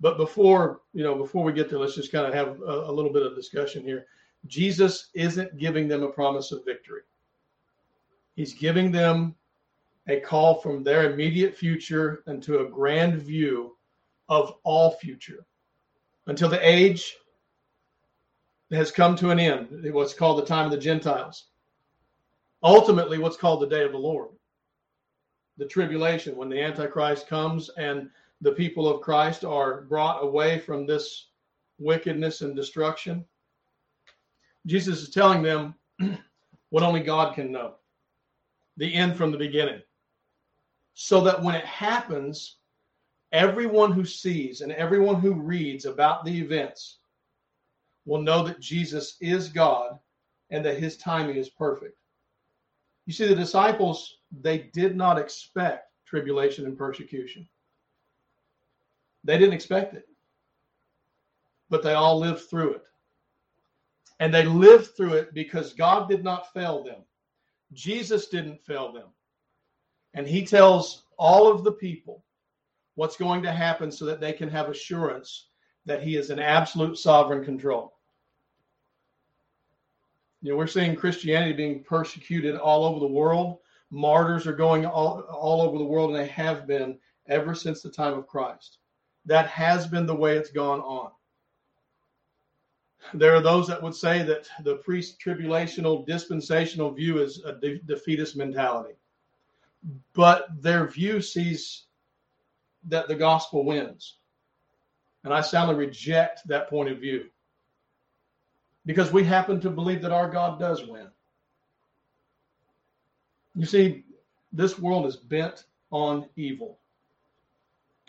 But 0.00 0.16
before, 0.16 0.80
you 0.92 1.02
know, 1.02 1.14
before 1.14 1.44
we 1.44 1.52
get 1.52 1.70
there, 1.70 1.78
let's 1.78 1.94
just 1.94 2.12
kind 2.12 2.26
of 2.26 2.34
have 2.34 2.60
a, 2.60 2.90
a 2.90 2.92
little 2.92 3.12
bit 3.12 3.22
of 3.22 3.34
discussion 3.34 3.82
here. 3.82 4.06
Jesus 4.46 5.08
isn't 5.14 5.56
giving 5.58 5.88
them 5.88 6.02
a 6.02 6.08
promise 6.08 6.52
of 6.52 6.64
victory. 6.64 7.02
He's 8.34 8.52
giving 8.52 8.90
them 8.90 9.36
a 10.08 10.20
call 10.20 10.56
from 10.56 10.82
their 10.82 11.12
immediate 11.12 11.56
future 11.56 12.22
into 12.26 12.60
a 12.60 12.68
grand 12.68 13.22
view 13.22 13.76
of 14.28 14.54
all 14.64 14.92
future 14.92 15.46
until 16.26 16.48
the 16.48 16.66
age 16.66 17.16
has 18.70 18.90
come 18.90 19.14
to 19.16 19.30
an 19.30 19.38
end, 19.38 19.68
what's 19.92 20.14
called 20.14 20.38
the 20.38 20.46
time 20.46 20.64
of 20.64 20.72
the 20.72 20.78
Gentiles. 20.78 21.46
Ultimately, 22.62 23.18
what's 23.18 23.36
called 23.36 23.60
the 23.60 23.68
day 23.68 23.84
of 23.84 23.92
the 23.92 23.98
Lord, 23.98 24.30
the 25.58 25.66
tribulation, 25.66 26.36
when 26.36 26.48
the 26.48 26.60
Antichrist 26.60 27.28
comes 27.28 27.68
and 27.76 28.10
the 28.40 28.52
people 28.52 28.88
of 28.88 29.02
Christ 29.02 29.44
are 29.44 29.82
brought 29.82 30.24
away 30.24 30.58
from 30.58 30.86
this 30.86 31.28
wickedness 31.78 32.40
and 32.40 32.56
destruction. 32.56 33.24
Jesus 34.66 35.02
is 35.02 35.10
telling 35.10 35.42
them 35.42 35.74
what 36.70 36.82
only 36.82 37.00
God 37.00 37.34
can 37.34 37.52
know 37.52 37.74
the 38.76 38.92
end 38.92 39.16
from 39.16 39.30
the 39.30 39.38
beginning. 39.38 39.80
So 40.94 41.20
that 41.22 41.42
when 41.42 41.54
it 41.54 41.64
happens, 41.64 42.56
everyone 43.32 43.92
who 43.92 44.04
sees 44.04 44.60
and 44.60 44.72
everyone 44.72 45.20
who 45.20 45.34
reads 45.34 45.86
about 45.86 46.24
the 46.24 46.36
events 46.36 46.98
will 48.06 48.20
know 48.20 48.44
that 48.44 48.60
Jesus 48.60 49.16
is 49.20 49.48
God 49.48 49.98
and 50.50 50.64
that 50.64 50.78
his 50.78 50.96
timing 50.96 51.36
is 51.36 51.48
perfect. 51.48 51.96
You 53.06 53.12
see, 53.12 53.26
the 53.26 53.34
disciples, 53.34 54.18
they 54.40 54.70
did 54.72 54.96
not 54.96 55.18
expect 55.18 55.90
tribulation 56.06 56.64
and 56.64 56.78
persecution. 56.78 57.48
They 59.24 59.38
didn't 59.38 59.54
expect 59.54 59.94
it, 59.94 60.06
but 61.70 61.82
they 61.82 61.94
all 61.94 62.18
lived 62.18 62.42
through 62.48 62.74
it. 62.74 62.84
And 64.20 64.32
they 64.32 64.44
lived 64.44 64.96
through 64.96 65.14
it 65.14 65.34
because 65.34 65.72
God 65.72 66.08
did 66.08 66.22
not 66.22 66.52
fail 66.52 66.84
them. 66.84 67.02
Jesus 67.74 68.28
didn't 68.28 68.64
fail 68.64 68.92
them. 68.92 69.08
And 70.14 70.26
he 70.26 70.46
tells 70.46 71.04
all 71.18 71.50
of 71.50 71.64
the 71.64 71.72
people 71.72 72.24
what's 72.94 73.16
going 73.16 73.42
to 73.42 73.52
happen 73.52 73.90
so 73.90 74.04
that 74.06 74.20
they 74.20 74.32
can 74.32 74.48
have 74.48 74.68
assurance 74.68 75.48
that 75.84 76.02
he 76.02 76.16
is 76.16 76.30
in 76.30 76.38
absolute 76.38 76.96
sovereign 76.96 77.44
control. 77.44 77.94
You 80.40 80.50
know, 80.50 80.56
we're 80.56 80.66
seeing 80.66 80.94
Christianity 80.94 81.52
being 81.52 81.82
persecuted 81.82 82.56
all 82.56 82.84
over 82.84 83.00
the 83.00 83.06
world. 83.06 83.58
Martyrs 83.90 84.46
are 84.46 84.52
going 84.52 84.86
all, 84.86 85.20
all 85.20 85.62
over 85.62 85.78
the 85.78 85.84
world, 85.84 86.10
and 86.10 86.18
they 86.18 86.28
have 86.28 86.66
been 86.66 86.98
ever 87.28 87.54
since 87.54 87.82
the 87.82 87.90
time 87.90 88.12
of 88.14 88.26
Christ. 88.26 88.78
That 89.24 89.46
has 89.48 89.86
been 89.86 90.06
the 90.06 90.14
way 90.14 90.36
it's 90.36 90.50
gone 90.50 90.80
on. 90.80 91.10
There 93.12 93.34
are 93.34 93.40
those 93.40 93.66
that 93.68 93.82
would 93.82 93.94
say 93.94 94.22
that 94.22 94.48
the 94.62 94.76
pre 94.76 95.00
tribulational 95.00 96.06
dispensational 96.06 96.90
view 96.90 97.22
is 97.22 97.42
a 97.44 97.52
de- 97.52 97.80
defeatist 97.80 98.36
mentality. 98.36 98.94
But 100.14 100.46
their 100.62 100.88
view 100.88 101.20
sees 101.20 101.84
that 102.84 103.08
the 103.08 103.14
gospel 103.14 103.64
wins. 103.64 104.18
And 105.24 105.32
I 105.32 105.40
soundly 105.40 105.74
reject 105.74 106.46
that 106.48 106.68
point 106.68 106.90
of 106.90 106.98
view 106.98 107.26
because 108.86 109.12
we 109.12 109.24
happen 109.24 109.60
to 109.60 109.70
believe 109.70 110.02
that 110.02 110.12
our 110.12 110.28
God 110.28 110.58
does 110.58 110.86
win. 110.86 111.08
You 113.54 113.66
see, 113.66 114.04
this 114.52 114.78
world 114.78 115.06
is 115.06 115.16
bent 115.16 115.64
on 115.90 116.28
evil. 116.36 116.78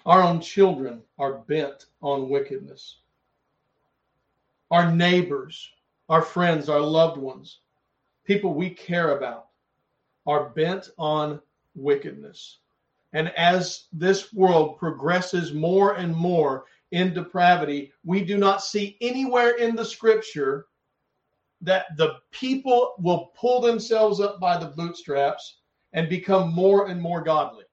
Our 0.06 0.22
own 0.22 0.42
children 0.42 1.02
are 1.18 1.40
bent 1.40 1.86
on 2.02 2.30
wickedness. 2.30 3.00
Our 4.76 4.92
neighbors, 4.92 5.72
our 6.10 6.22
friends, 6.22 6.68
our 6.68 6.82
loved 6.82 7.18
ones, 7.18 7.62
people 8.26 8.54
we 8.54 8.70
care 8.72 9.18
about 9.18 9.46
are 10.28 10.50
bent 10.50 10.90
on 10.98 11.40
wickedness. 11.76 12.60
And 13.14 13.30
as 13.38 13.86
this 13.94 14.34
world 14.34 14.78
progresses 14.78 15.54
more 15.54 15.94
and 15.94 16.14
more 16.14 16.66
in 16.92 17.14
depravity, 17.14 17.94
we 18.04 18.26
do 18.26 18.38
not 18.38 18.62
see 18.62 18.98
anywhere 19.00 19.52
in 19.52 19.78
the 19.78 19.86
scripture 19.86 20.66
that 21.62 21.86
the 21.96 22.16
people 22.32 22.96
will 23.00 23.32
pull 23.34 23.62
themselves 23.62 24.20
up 24.20 24.42
by 24.42 24.58
the 24.58 24.74
bootstraps 24.76 25.60
and 25.94 26.10
become 26.10 26.54
more 26.54 26.90
and 26.90 27.02
more 27.02 27.22
godly. 27.22 27.64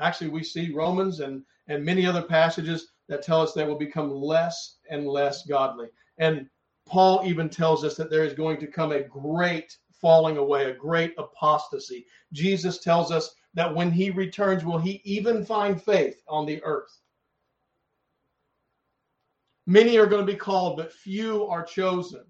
Actually, 0.00 0.30
we 0.30 0.42
see 0.42 0.74
Romans 0.74 1.20
and, 1.20 1.44
and 1.68 1.84
many 1.84 2.04
other 2.04 2.22
passages 2.22 2.88
that 3.08 3.22
tell 3.22 3.40
us 3.40 3.52
they 3.52 3.64
will 3.64 3.78
become 3.78 4.10
less 4.10 4.78
and 4.90 5.06
less 5.06 5.46
godly. 5.46 5.86
And 6.18 6.48
Paul 6.86 7.22
even 7.24 7.48
tells 7.48 7.84
us 7.84 7.96
that 7.96 8.10
there 8.10 8.24
is 8.24 8.34
going 8.34 8.58
to 8.60 8.66
come 8.66 8.92
a 8.92 9.02
great 9.02 9.76
falling 10.00 10.36
away, 10.36 10.70
a 10.70 10.74
great 10.74 11.14
apostasy. 11.18 12.06
Jesus 12.32 12.78
tells 12.78 13.10
us 13.10 13.34
that 13.54 13.74
when 13.74 13.90
he 13.90 14.10
returns, 14.10 14.64
will 14.64 14.78
he 14.78 15.00
even 15.04 15.44
find 15.44 15.82
faith 15.82 16.22
on 16.28 16.46
the 16.46 16.62
earth? 16.62 17.00
Many 19.66 19.98
are 19.98 20.06
going 20.06 20.24
to 20.26 20.32
be 20.32 20.38
called, 20.38 20.78
but 20.78 20.92
few 20.92 21.46
are 21.46 21.62
chosen. 21.62 22.24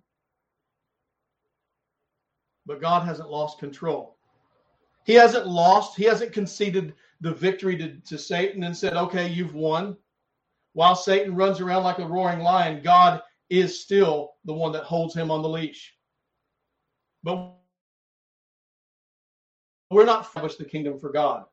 But 2.66 2.80
God 2.80 3.06
hasn't 3.06 3.30
lost 3.30 3.58
control. 3.58 4.18
He 5.04 5.14
hasn't 5.14 5.46
lost, 5.46 5.96
he 5.96 6.04
hasn't 6.04 6.32
conceded 6.32 6.94
the 7.20 7.32
victory 7.32 7.76
to, 7.76 7.94
to 8.00 8.18
Satan 8.18 8.64
and 8.64 8.76
said, 8.76 8.94
okay, 8.94 9.28
you've 9.28 9.54
won. 9.54 9.96
While 10.72 10.96
Satan 10.96 11.34
runs 11.34 11.60
around 11.60 11.84
like 11.84 11.98
a 11.98 12.06
roaring 12.06 12.40
lion, 12.40 12.82
God 12.82 13.22
is 13.50 13.80
still 13.80 14.32
the 14.44 14.52
one 14.52 14.72
that 14.72 14.84
holds 14.84 15.14
him 15.14 15.30
on 15.30 15.42
the 15.42 15.48
leash. 15.48 15.94
But 17.22 17.54
we're 19.90 20.04
not 20.04 20.26
established 20.26 20.58
the 20.58 20.64
kingdom 20.64 20.98
for 20.98 21.10
God. 21.10 21.44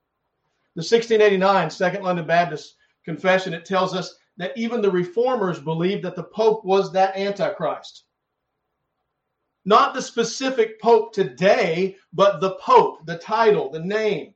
The 0.75 0.81
1689 0.81 1.69
Second 1.69 2.03
London 2.03 2.27
Baptist 2.27 2.75
Confession, 3.05 3.53
it 3.53 3.65
tells 3.65 3.95
us 3.95 4.17
that 4.37 4.57
even 4.57 4.81
the 4.81 4.91
reformers 4.91 5.59
believed 5.59 6.03
that 6.03 6.15
the 6.15 6.23
Pope 6.23 6.65
was 6.65 6.91
that 6.91 7.15
Antichrist. 7.15 8.03
Not 9.63 9.93
the 9.93 10.01
specific 10.01 10.79
Pope 10.81 11.13
today, 11.13 11.95
but 12.13 12.41
the 12.41 12.55
Pope, 12.55 13.05
the 13.05 13.17
title, 13.17 13.69
the 13.69 13.79
name, 13.79 14.33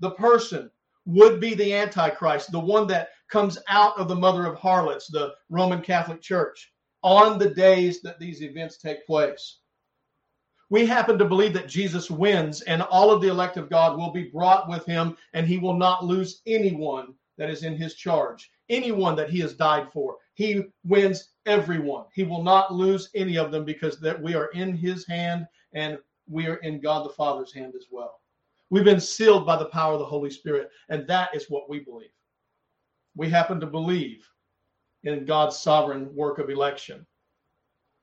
the 0.00 0.10
person 0.10 0.70
would 1.06 1.40
be 1.40 1.54
the 1.54 1.72
Antichrist, 1.72 2.50
the 2.50 2.58
one 2.58 2.86
that 2.88 3.10
comes 3.30 3.58
out 3.68 3.96
of 3.96 4.08
the 4.08 4.14
mother 4.14 4.44
of 4.44 4.58
harlots, 4.58 5.06
the 5.06 5.34
Roman 5.48 5.80
Catholic 5.80 6.20
Church, 6.20 6.72
on 7.06 7.38
the 7.38 7.50
days 7.50 8.02
that 8.02 8.18
these 8.18 8.42
events 8.42 8.78
take 8.78 9.06
place. 9.06 9.58
We 10.70 10.84
happen 10.84 11.16
to 11.18 11.24
believe 11.24 11.52
that 11.52 11.68
Jesus 11.68 12.10
wins 12.10 12.62
and 12.62 12.82
all 12.82 13.12
of 13.12 13.22
the 13.22 13.28
elect 13.28 13.56
of 13.56 13.70
God 13.70 13.96
will 13.96 14.10
be 14.10 14.24
brought 14.24 14.68
with 14.68 14.84
him 14.86 15.16
and 15.32 15.46
he 15.46 15.56
will 15.56 15.76
not 15.76 16.04
lose 16.04 16.42
anyone 16.46 17.14
that 17.38 17.48
is 17.48 17.62
in 17.62 17.76
his 17.76 17.94
charge, 17.94 18.50
anyone 18.70 19.14
that 19.14 19.30
he 19.30 19.38
has 19.38 19.54
died 19.54 19.86
for. 19.92 20.16
He 20.34 20.64
wins 20.84 21.28
everyone. 21.46 22.06
He 22.12 22.24
will 22.24 22.42
not 22.42 22.74
lose 22.74 23.08
any 23.14 23.38
of 23.38 23.52
them 23.52 23.64
because 23.64 24.00
that 24.00 24.20
we 24.20 24.34
are 24.34 24.46
in 24.46 24.74
his 24.74 25.06
hand 25.06 25.46
and 25.74 25.98
we 26.28 26.48
are 26.48 26.56
in 26.56 26.80
God 26.80 27.04
the 27.04 27.10
Father's 27.10 27.54
hand 27.54 27.74
as 27.76 27.86
well. 27.88 28.18
We've 28.68 28.82
been 28.82 28.98
sealed 28.98 29.46
by 29.46 29.58
the 29.58 29.66
power 29.66 29.92
of 29.92 30.00
the 30.00 30.04
Holy 30.04 30.30
Spirit, 30.30 30.70
and 30.88 31.06
that 31.06 31.32
is 31.36 31.48
what 31.48 31.70
we 31.70 31.78
believe. 31.78 32.10
We 33.14 33.30
happen 33.30 33.60
to 33.60 33.66
believe 33.66 34.28
in 35.06 35.24
God's 35.24 35.56
sovereign 35.56 36.14
work 36.14 36.38
of 36.38 36.50
election. 36.50 37.06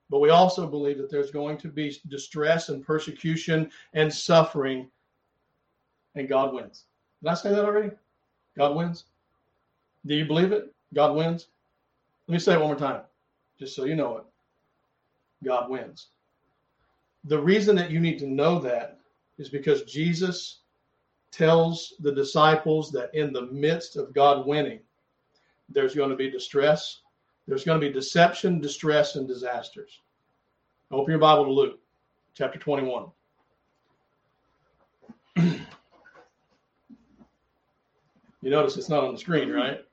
But 0.09 0.19
we 0.19 0.29
also 0.29 0.65
believe 0.65 0.97
that 0.97 1.11
there's 1.11 1.31
going 1.31 1.57
to 1.57 1.67
be 1.67 1.95
distress 2.07 2.69
and 2.69 2.85
persecution 2.85 3.69
and 3.93 4.13
suffering, 4.13 4.89
and 6.15 6.29
God 6.29 6.53
wins. 6.53 6.85
Did 7.21 7.29
I 7.29 7.33
say 7.33 7.49
that 7.49 7.65
already? 7.65 7.91
God 8.57 8.75
wins. 8.75 9.05
Do 10.05 10.15
you 10.15 10.25
believe 10.25 10.51
it? 10.51 10.73
God 10.93 11.15
wins. 11.15 11.47
Let 12.27 12.33
me 12.33 12.39
say 12.39 12.53
it 12.53 12.59
one 12.59 12.69
more 12.69 12.77
time, 12.77 13.01
just 13.59 13.75
so 13.75 13.85
you 13.85 13.95
know 13.95 14.17
it. 14.17 14.23
God 15.43 15.69
wins. 15.69 16.07
The 17.25 17.39
reason 17.39 17.75
that 17.75 17.91
you 17.91 17.99
need 17.99 18.19
to 18.19 18.27
know 18.27 18.59
that 18.59 18.99
is 19.37 19.49
because 19.49 19.83
Jesus 19.83 20.59
tells 21.31 21.93
the 21.99 22.11
disciples 22.11 22.91
that 22.91 23.13
in 23.15 23.33
the 23.33 23.47
midst 23.47 23.97
of 23.97 24.13
God 24.13 24.45
winning, 24.45 24.79
there's 25.73 25.95
going 25.95 26.09
to 26.09 26.15
be 26.15 26.29
distress, 26.29 27.01
there's 27.47 27.63
going 27.63 27.79
to 27.79 27.87
be 27.87 27.93
deception, 27.93 28.61
distress, 28.61 29.15
and 29.15 29.27
disasters. 29.27 29.99
Open 30.91 31.11
your 31.11 31.19
Bible 31.19 31.45
to 31.45 31.51
Luke 31.51 31.79
chapter 32.35 32.59
21. 32.59 33.05
you 35.35 35.59
notice 38.43 38.77
it's 38.77 38.89
not 38.89 39.03
on 39.03 39.13
the 39.13 39.19
screen, 39.19 39.49
right? 39.49 39.83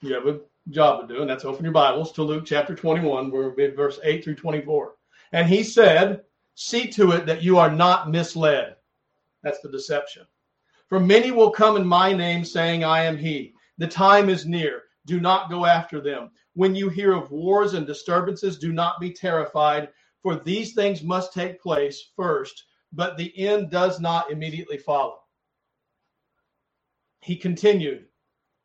You 0.00 0.14
have 0.14 0.26
a 0.26 0.40
job 0.70 1.00
to 1.00 1.14
do, 1.14 1.20
and 1.20 1.30
that's 1.30 1.44
open 1.44 1.64
your 1.64 1.72
Bibles 1.72 2.12
to 2.12 2.22
Luke 2.22 2.44
chapter 2.44 2.74
21, 2.74 3.30
where 3.30 3.54
verse 3.74 4.00
8 4.02 4.24
through 4.24 4.34
24. 4.34 4.94
And 5.32 5.48
he 5.48 5.62
said, 5.62 6.22
See 6.54 6.88
to 6.88 7.12
it 7.12 7.26
that 7.26 7.42
you 7.42 7.58
are 7.58 7.70
not 7.70 8.10
misled. 8.10 8.76
That's 9.42 9.60
the 9.60 9.70
deception. 9.70 10.26
For 10.88 11.00
many 11.00 11.30
will 11.30 11.50
come 11.50 11.76
in 11.76 11.86
my 11.86 12.12
name, 12.12 12.44
saying, 12.44 12.84
I 12.84 13.04
am 13.04 13.16
he. 13.16 13.54
The 13.78 13.86
time 13.86 14.28
is 14.28 14.46
near. 14.46 14.82
Do 15.06 15.20
not 15.20 15.50
go 15.50 15.66
after 15.66 16.00
them. 16.00 16.30
When 16.54 16.74
you 16.74 16.88
hear 16.88 17.12
of 17.12 17.30
wars 17.30 17.74
and 17.74 17.86
disturbances, 17.86 18.58
do 18.58 18.72
not 18.72 19.00
be 19.00 19.12
terrified, 19.12 19.88
for 20.22 20.36
these 20.36 20.74
things 20.74 21.02
must 21.02 21.32
take 21.32 21.60
place 21.60 22.10
first, 22.14 22.64
but 22.92 23.16
the 23.16 23.36
end 23.36 23.70
does 23.70 23.98
not 23.98 24.30
immediately 24.30 24.78
follow. 24.78 25.18
He 27.20 27.36
continued 27.36 28.06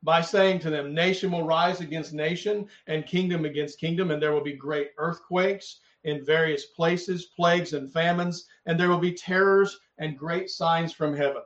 by 0.04 0.22
saying 0.22 0.60
to 0.60 0.70
them, 0.70 0.94
Nation 0.94 1.32
will 1.32 1.44
rise 1.44 1.82
against 1.82 2.14
nation 2.14 2.68
and 2.86 3.06
kingdom 3.06 3.46
against 3.46 3.80
kingdom, 3.80 4.12
and 4.12 4.22
there 4.22 4.32
will 4.32 4.44
be 4.44 4.54
great 4.54 4.92
earthquakes 4.98 5.80
in 6.04 6.24
various 6.24 6.66
places, 6.66 7.26
plagues 7.36 7.74
and 7.74 7.92
famines, 7.92 8.48
and 8.66 8.80
there 8.80 8.90
will 8.90 9.00
be 9.00 9.14
terrors 9.14 9.80
and 9.98 10.18
great 10.18 10.50
signs 10.50 10.94
from 10.94 11.16
heaven. 11.16 11.42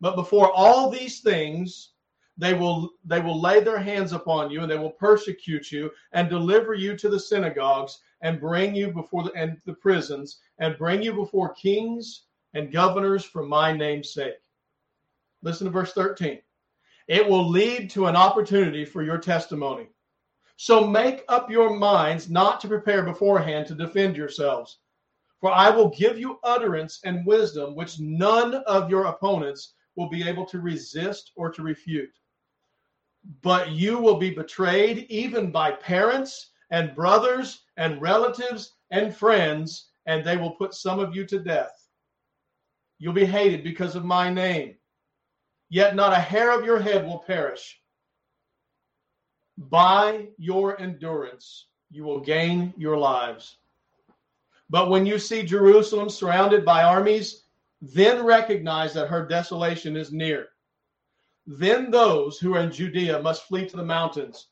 But 0.00 0.16
before 0.16 0.52
all 0.52 0.90
these 0.90 1.20
things, 1.20 1.93
they 2.36 2.52
will 2.52 2.90
they 3.04 3.20
will 3.20 3.40
lay 3.40 3.60
their 3.60 3.78
hands 3.78 4.12
upon 4.12 4.50
you 4.50 4.62
and 4.62 4.70
they 4.70 4.78
will 4.78 4.90
persecute 4.90 5.70
you 5.70 5.90
and 6.12 6.28
deliver 6.28 6.74
you 6.74 6.96
to 6.96 7.08
the 7.08 7.20
synagogues 7.20 8.00
and 8.22 8.40
bring 8.40 8.74
you 8.74 8.90
before 8.92 9.22
the 9.22 9.32
and 9.34 9.56
the 9.66 9.74
prisons 9.74 10.40
and 10.58 10.76
bring 10.76 11.02
you 11.02 11.12
before 11.12 11.54
kings 11.54 12.24
and 12.54 12.72
governors 12.72 13.24
for 13.24 13.44
my 13.44 13.72
name's 13.72 14.12
sake. 14.12 14.40
Listen 15.42 15.66
to 15.66 15.70
verse 15.70 15.92
13. 15.92 16.40
It 17.06 17.28
will 17.28 17.48
lead 17.48 17.90
to 17.90 18.06
an 18.06 18.16
opportunity 18.16 18.84
for 18.84 19.02
your 19.02 19.18
testimony. 19.18 19.88
So 20.56 20.86
make 20.86 21.24
up 21.28 21.50
your 21.50 21.76
minds 21.76 22.30
not 22.30 22.60
to 22.60 22.68
prepare 22.68 23.02
beforehand 23.02 23.66
to 23.66 23.74
defend 23.74 24.16
yourselves. 24.16 24.78
For 25.40 25.52
I 25.52 25.68
will 25.68 25.90
give 25.90 26.18
you 26.18 26.38
utterance 26.42 27.00
and 27.04 27.26
wisdom 27.26 27.74
which 27.74 28.00
none 28.00 28.54
of 28.54 28.88
your 28.88 29.04
opponents 29.04 29.74
will 29.96 30.08
be 30.08 30.26
able 30.26 30.46
to 30.46 30.60
resist 30.60 31.32
or 31.36 31.50
to 31.50 31.62
refute. 31.62 32.14
But 33.42 33.70
you 33.70 33.98
will 33.98 34.16
be 34.16 34.30
betrayed 34.30 35.06
even 35.08 35.50
by 35.50 35.72
parents 35.72 36.50
and 36.70 36.94
brothers 36.94 37.62
and 37.76 38.00
relatives 38.00 38.74
and 38.90 39.14
friends, 39.14 39.88
and 40.06 40.24
they 40.24 40.36
will 40.36 40.52
put 40.52 40.74
some 40.74 40.98
of 40.98 41.14
you 41.14 41.24
to 41.26 41.38
death. 41.38 41.88
You'll 42.98 43.12
be 43.12 43.24
hated 43.24 43.64
because 43.64 43.96
of 43.96 44.04
my 44.04 44.30
name 44.30 44.76
yet 45.74 45.96
not 45.96 46.12
a 46.12 46.20
hair 46.20 46.56
of 46.56 46.64
your 46.64 46.78
head 46.78 47.04
will 47.04 47.18
perish. 47.18 47.80
By 49.58 50.28
your 50.38 50.80
endurance, 50.80 51.66
you 51.90 52.04
will 52.04 52.20
gain 52.20 52.72
your 52.76 52.96
lives. 52.96 53.58
But 54.70 54.88
when 54.88 55.04
you 55.04 55.18
see 55.18 55.42
Jerusalem 55.42 56.08
surrounded 56.08 56.64
by 56.64 56.84
armies, 56.84 57.44
then 57.80 58.24
recognize 58.24 58.94
that 58.94 59.08
her 59.08 59.26
desolation 59.26 59.96
is 59.96 60.12
near. 60.12 60.50
Then 61.46 61.90
those 61.90 62.38
who 62.38 62.54
are 62.54 62.60
in 62.60 62.72
Judea 62.72 63.20
must 63.20 63.46
flee 63.46 63.68
to 63.68 63.76
the 63.76 63.84
mountains, 63.84 64.48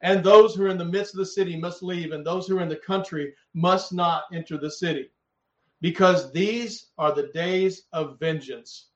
and 0.00 0.24
those 0.24 0.54
who 0.54 0.64
are 0.64 0.70
in 0.70 0.78
the 0.78 0.84
midst 0.84 1.14
of 1.14 1.18
the 1.18 1.26
city 1.26 1.56
must 1.56 1.82
leave, 1.82 2.12
and 2.12 2.26
those 2.26 2.46
who 2.46 2.58
are 2.58 2.62
in 2.62 2.68
the 2.68 2.76
country 2.76 3.34
must 3.54 3.92
not 3.92 4.24
enter 4.32 4.56
the 4.56 4.70
city, 4.70 5.10
because 5.80 6.32
these 6.32 6.90
are 6.98 7.12
the 7.12 7.28
days 7.28 7.86
of 7.92 8.18
vengeance 8.18 8.88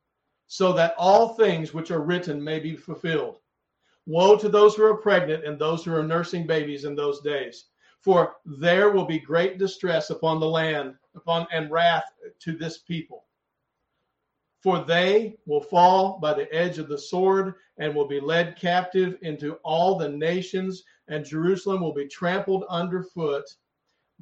so 0.46 0.72
that 0.72 0.94
all 0.96 1.34
things 1.34 1.74
which 1.74 1.90
are 1.90 2.02
written 2.02 2.42
may 2.42 2.60
be 2.60 2.76
fulfilled. 2.76 3.40
Woe 4.06 4.36
to 4.38 4.48
those 4.48 4.76
who 4.76 4.84
are 4.84 4.96
pregnant 4.96 5.44
and 5.44 5.58
those 5.58 5.84
who 5.84 5.94
are 5.94 6.02
nursing 6.02 6.46
babies 6.46 6.84
in 6.84 6.94
those 6.94 7.20
days, 7.20 7.66
for 8.00 8.36
there 8.44 8.90
will 8.90 9.04
be 9.04 9.18
great 9.18 9.58
distress 9.58 10.10
upon 10.10 10.38
the 10.38 10.46
land, 10.46 10.94
upon 11.16 11.46
and 11.52 11.70
wrath 11.70 12.04
to 12.38 12.52
this 12.52 12.78
people. 12.78 13.25
For 14.62 14.84
they 14.84 15.36
will 15.46 15.60
fall 15.60 16.18
by 16.18 16.34
the 16.34 16.52
edge 16.52 16.78
of 16.78 16.88
the 16.88 16.98
sword 16.98 17.54
and 17.78 17.94
will 17.94 18.08
be 18.08 18.20
led 18.20 18.56
captive 18.56 19.16
into 19.22 19.54
all 19.64 19.96
the 19.96 20.08
nations, 20.08 20.82
and 21.08 21.24
Jerusalem 21.24 21.80
will 21.80 21.94
be 21.94 22.08
trampled 22.08 22.64
underfoot 22.68 23.44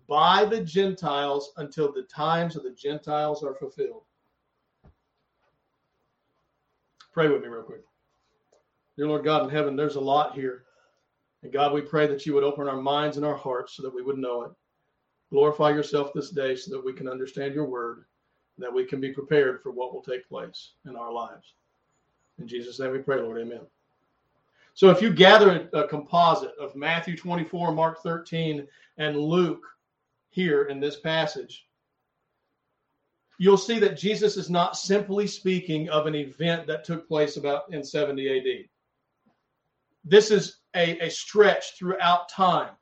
by 0.09 0.45
the 0.45 0.61
Gentiles 0.61 1.53
until 1.57 1.93
the 1.93 2.03
times 2.03 2.57
of 2.57 2.63
the 2.63 2.73
Gentiles 2.73 3.43
are 3.43 3.55
fulfilled. 3.55 4.03
Pray 7.13 7.29
with 7.29 7.43
me, 7.43 7.49
real 7.49 7.63
quick. 7.63 7.83
Dear 8.97 9.07
Lord 9.07 9.25
God 9.25 9.45
in 9.45 9.51
heaven, 9.51 9.77
there's 9.77 9.97
a 9.97 10.01
lot 10.01 10.35
here. 10.35 10.65
And 11.43 11.53
God, 11.53 11.73
we 11.73 11.81
pray 11.81 12.07
that 12.07 12.27
you 12.27 12.35
would 12.35 12.45
open 12.45 12.69
our 12.69 12.81
minds 12.81 13.17
and 13.17 13.25
our 13.25 13.37
hearts 13.37 13.75
so 13.77 13.83
that 13.83 13.95
we 13.95 14.03
would 14.03 14.19
know 14.19 14.43
it. 14.43 14.51
Glorify 15.31 15.71
yourself 15.71 16.13
this 16.13 16.31
day 16.31 16.57
so 16.57 16.71
that 16.73 16.85
we 16.85 16.93
can 16.93 17.09
understand 17.09 17.55
your 17.55 17.67
word, 17.67 18.05
that 18.59 18.73
we 18.73 18.85
can 18.85 19.01
be 19.01 19.13
prepared 19.13 19.63
for 19.63 19.71
what 19.71 19.93
will 19.93 20.03
take 20.03 20.29
place 20.29 20.73
in 20.87 20.97
our 20.97 21.13
lives. 21.13 21.55
In 22.39 22.47
Jesus' 22.47 22.79
name 22.79 22.93
we 22.93 22.99
pray, 22.99 23.21
Lord. 23.21 23.41
Amen. 23.41 23.61
So 24.75 24.91
if 24.91 25.01
you 25.01 25.13
gather 25.13 25.69
a, 25.73 25.87
composite 25.87 26.53
of 26.59 26.75
Matthew 26.75 27.17
24, 27.17 27.73
Mark 27.73 28.03
13, 28.03 28.67
and 28.99 29.17
Luke 29.17 29.65
here 30.31 30.65
in 30.65 30.81
this 30.81 30.99
passage, 30.99 31.67
you'll 33.39 33.57
see 33.57 33.79
that 33.79 33.97
Jesus 33.97 34.37
is 34.37 34.51
not 34.51 34.77
simply 34.77 35.29
speaking 35.29 35.89
of 35.91 36.07
an 36.07 36.17
event 36.17 36.67
that 36.67 36.85
took 36.85 37.07
place 37.07 37.37
about 37.37 37.73
in 37.73 37.85
70 37.85 38.39
AD. 38.39 38.69
This 40.05 40.31
is 40.33 40.59
a, 40.75 40.99
a 40.99 41.11
stretch 41.11 41.79
throughout 41.79 42.29
time. 42.29 42.73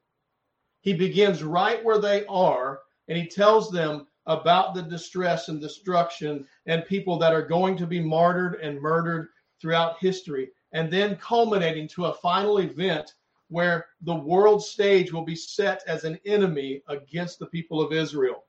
He 0.81 0.95
begins 0.95 1.43
right 1.43 1.85
where 1.85 1.99
they 1.99 2.25
are 2.27 2.81
and 3.09 3.19
he 3.19 3.27
tells 3.27 3.71
them 3.71 4.07
about 4.27 4.75
the 4.75 4.83
distress 4.83 5.49
and 5.49 5.61
destruction 5.61 6.47
and 6.67 6.87
people 6.87 7.19
that 7.19 7.33
are 7.33 7.47
going 7.47 7.77
to 7.77 7.87
be 7.87 8.01
martyred 8.01 8.57
and 8.61 8.81
murdered 8.81 9.29
throughout 9.61 9.99
history, 10.01 10.51
and 10.73 10.91
then 10.91 11.17
culminating 11.17 11.89
to 11.89 12.07
a 12.07 12.15
final 12.15 12.59
event 12.59 13.15
where 13.49 13.87
the 14.03 14.15
world 14.15 14.65
stage 14.65 15.13
will 15.13 15.25
be 15.25 15.37
set 15.37 15.83
as 15.87 16.05
an 16.05 16.19
enemy 16.25 16.83
against 16.89 17.39
the 17.39 17.47
people 17.47 17.81
of 17.81 17.93
Israel. 17.93 18.45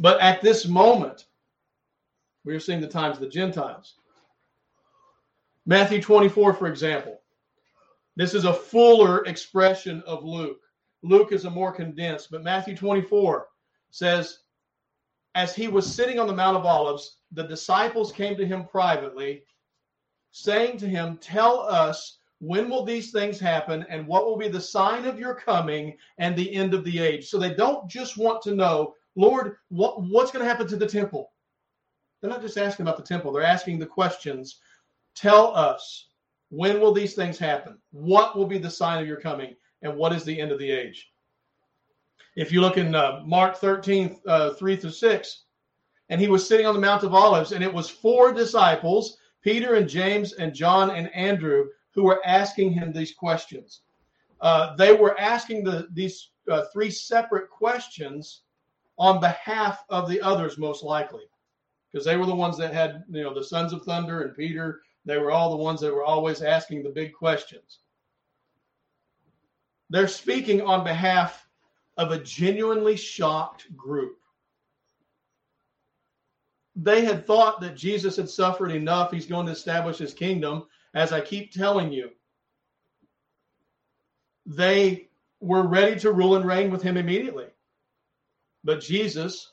But 0.00 0.20
at 0.20 0.40
this 0.40 0.66
moment, 0.66 1.26
we 2.44 2.54
are 2.54 2.60
seeing 2.60 2.80
the 2.80 2.88
times 2.88 3.16
of 3.16 3.22
the 3.22 3.28
Gentiles. 3.28 3.94
Matthew 5.66 6.00
24, 6.00 6.54
for 6.54 6.66
example. 6.66 7.20
This 8.16 8.34
is 8.34 8.44
a 8.44 8.52
fuller 8.52 9.24
expression 9.24 10.02
of 10.06 10.24
Luke. 10.24 10.60
Luke 11.02 11.32
is 11.32 11.44
a 11.44 11.50
more 11.50 11.72
condensed, 11.72 12.30
but 12.30 12.42
Matthew 12.44 12.76
24 12.76 13.48
says, 13.94 14.40
As 15.36 15.54
he 15.54 15.68
was 15.68 15.94
sitting 15.94 16.18
on 16.18 16.26
the 16.26 16.34
Mount 16.34 16.56
of 16.56 16.66
Olives, 16.66 17.18
the 17.30 17.44
disciples 17.44 18.10
came 18.10 18.36
to 18.36 18.46
him 18.46 18.64
privately, 18.64 19.44
saying 20.32 20.78
to 20.78 20.88
him, 20.88 21.16
Tell 21.18 21.60
us, 21.60 22.18
when 22.40 22.68
will 22.68 22.84
these 22.84 23.12
things 23.12 23.38
happen, 23.38 23.86
and 23.88 24.06
what 24.08 24.26
will 24.26 24.36
be 24.36 24.48
the 24.48 24.60
sign 24.60 25.04
of 25.04 25.18
your 25.18 25.36
coming 25.36 25.96
and 26.18 26.34
the 26.34 26.52
end 26.52 26.74
of 26.74 26.84
the 26.84 26.98
age? 26.98 27.28
So 27.28 27.38
they 27.38 27.54
don't 27.54 27.88
just 27.88 28.18
want 28.18 28.42
to 28.42 28.54
know 28.56 28.94
Lord, 29.14 29.58
what, 29.68 30.02
what's 30.02 30.32
going 30.32 30.44
to 30.44 30.48
happen 30.48 30.66
to 30.66 30.76
the 30.76 30.88
temple? 30.88 31.30
They're 32.20 32.30
not 32.30 32.42
just 32.42 32.58
asking 32.58 32.84
about 32.84 32.96
the 32.96 33.04
temple, 33.04 33.32
they're 33.32 33.44
asking 33.44 33.78
the 33.78 33.86
questions. 33.86 34.58
Tell 35.14 35.54
us, 35.54 36.08
when 36.48 36.80
will 36.80 36.92
these 36.92 37.14
things 37.14 37.38
happen? 37.38 37.78
What 37.92 38.36
will 38.36 38.46
be 38.46 38.58
the 38.58 38.70
sign 38.70 39.00
of 39.00 39.06
your 39.06 39.20
coming? 39.20 39.54
And 39.82 39.96
what 39.96 40.12
is 40.12 40.24
the 40.24 40.40
end 40.40 40.50
of 40.50 40.58
the 40.58 40.70
age? 40.72 41.13
If 42.36 42.50
you 42.50 42.60
look 42.60 42.76
in 42.76 42.94
uh, 42.94 43.22
Mark 43.24 43.56
13, 43.56 44.20
uh, 44.26 44.50
3 44.54 44.76
through 44.76 44.90
6, 44.90 45.42
and 46.08 46.20
he 46.20 46.28
was 46.28 46.46
sitting 46.46 46.66
on 46.66 46.74
the 46.74 46.80
Mount 46.80 47.02
of 47.02 47.14
Olives, 47.14 47.52
and 47.52 47.62
it 47.62 47.72
was 47.72 47.88
four 47.88 48.32
disciples, 48.32 49.16
Peter 49.42 49.74
and 49.74 49.88
James 49.88 50.32
and 50.34 50.54
John 50.54 50.90
and 50.90 51.14
Andrew, 51.14 51.66
who 51.92 52.04
were 52.04 52.20
asking 52.26 52.72
him 52.72 52.92
these 52.92 53.14
questions. 53.14 53.82
Uh, 54.40 54.74
they 54.76 54.92
were 54.92 55.18
asking 55.18 55.64
the, 55.64 55.88
these 55.92 56.30
uh, 56.50 56.64
three 56.72 56.90
separate 56.90 57.48
questions 57.48 58.42
on 58.98 59.20
behalf 59.20 59.84
of 59.88 60.08
the 60.08 60.20
others, 60.20 60.58
most 60.58 60.82
likely, 60.82 61.22
because 61.90 62.04
they 62.04 62.16
were 62.16 62.26
the 62.26 62.34
ones 62.34 62.58
that 62.58 62.74
had, 62.74 63.04
you 63.08 63.22
know, 63.22 63.32
the 63.32 63.44
sons 63.44 63.72
of 63.72 63.82
thunder 63.82 64.22
and 64.22 64.36
Peter. 64.36 64.82
They 65.04 65.18
were 65.18 65.30
all 65.30 65.50
the 65.50 65.62
ones 65.62 65.80
that 65.80 65.94
were 65.94 66.04
always 66.04 66.42
asking 66.42 66.82
the 66.82 66.90
big 66.90 67.12
questions. 67.12 67.78
They're 69.90 70.08
speaking 70.08 70.62
on 70.62 70.82
behalf 70.82 71.43
of 71.96 72.10
a 72.10 72.18
genuinely 72.18 72.96
shocked 72.96 73.74
group. 73.76 74.18
They 76.76 77.04
had 77.04 77.26
thought 77.26 77.60
that 77.60 77.76
Jesus 77.76 78.16
had 78.16 78.28
suffered 78.28 78.70
enough. 78.70 79.12
He's 79.12 79.26
going 79.26 79.46
to 79.46 79.52
establish 79.52 79.98
his 79.98 80.12
kingdom. 80.12 80.64
As 80.94 81.12
I 81.12 81.20
keep 81.20 81.52
telling 81.52 81.92
you, 81.92 82.10
they 84.46 85.08
were 85.40 85.66
ready 85.66 85.98
to 86.00 86.12
rule 86.12 86.36
and 86.36 86.44
reign 86.44 86.70
with 86.70 86.82
him 86.82 86.96
immediately. 86.96 87.46
But 88.64 88.80
Jesus 88.80 89.52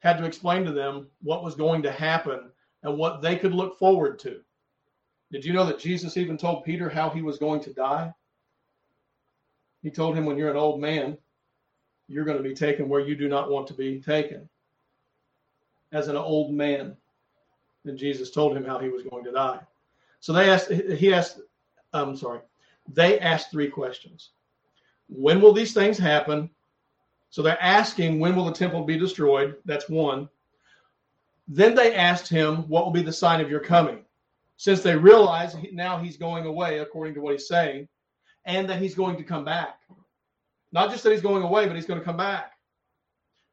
had 0.00 0.16
to 0.18 0.24
explain 0.24 0.64
to 0.64 0.72
them 0.72 1.08
what 1.20 1.42
was 1.42 1.54
going 1.54 1.82
to 1.82 1.92
happen 1.92 2.50
and 2.82 2.96
what 2.96 3.20
they 3.20 3.36
could 3.36 3.52
look 3.52 3.78
forward 3.78 4.18
to. 4.20 4.40
Did 5.30 5.44
you 5.44 5.52
know 5.52 5.66
that 5.66 5.78
Jesus 5.78 6.16
even 6.16 6.38
told 6.38 6.64
Peter 6.64 6.88
how 6.88 7.10
he 7.10 7.20
was 7.20 7.38
going 7.38 7.60
to 7.62 7.74
die? 7.74 8.12
He 9.82 9.90
told 9.90 10.16
him, 10.16 10.24
when 10.24 10.38
you're 10.38 10.50
an 10.50 10.56
old 10.56 10.80
man, 10.80 11.18
you're 12.08 12.24
going 12.24 12.36
to 12.38 12.42
be 12.42 12.54
taken 12.54 12.88
where 12.88 13.00
you 13.00 13.14
do 13.14 13.28
not 13.28 13.50
want 13.50 13.66
to 13.68 13.74
be 13.74 14.00
taken. 14.00 14.48
as 15.92 16.08
an 16.08 16.16
old 16.16 16.52
man. 16.52 16.96
And 17.84 17.98
Jesus 17.98 18.30
told 18.30 18.56
him 18.56 18.64
how 18.64 18.78
he 18.78 18.88
was 18.88 19.02
going 19.02 19.24
to 19.24 19.32
die. 19.32 19.60
So 20.20 20.32
they 20.32 20.50
asked, 20.50 20.70
he 20.70 21.12
asked, 21.14 21.40
I'm 21.92 22.16
sorry, 22.16 22.40
they 22.92 23.18
asked 23.20 23.50
three 23.50 23.68
questions. 23.68 24.30
When 25.08 25.40
will 25.40 25.52
these 25.52 25.72
things 25.72 25.96
happen? 25.96 26.50
So 27.30 27.42
they're 27.42 27.62
asking, 27.62 28.18
when 28.18 28.34
will 28.34 28.44
the 28.44 28.52
temple 28.52 28.84
be 28.84 28.98
destroyed? 28.98 29.56
That's 29.64 29.88
one. 29.88 30.28
Then 31.46 31.74
they 31.74 31.94
asked 31.94 32.28
him, 32.28 32.68
what 32.68 32.84
will 32.84 32.92
be 32.92 33.02
the 33.02 33.12
sign 33.12 33.40
of 33.40 33.50
your 33.50 33.60
coming? 33.60 34.04
Since 34.56 34.82
they 34.82 34.96
realize 34.96 35.56
now 35.72 35.98
he's 35.98 36.16
going 36.16 36.44
away, 36.44 36.78
according 36.80 37.14
to 37.14 37.20
what 37.20 37.32
he's 37.32 37.48
saying, 37.48 37.88
and 38.44 38.68
that 38.68 38.82
he's 38.82 38.94
going 38.94 39.16
to 39.16 39.22
come 39.22 39.44
back. 39.44 39.78
Not 40.72 40.90
just 40.90 41.02
that 41.04 41.12
he's 41.12 41.22
going 41.22 41.42
away, 41.42 41.66
but 41.66 41.76
he's 41.76 41.86
going 41.86 42.00
to 42.00 42.04
come 42.04 42.16
back. 42.16 42.52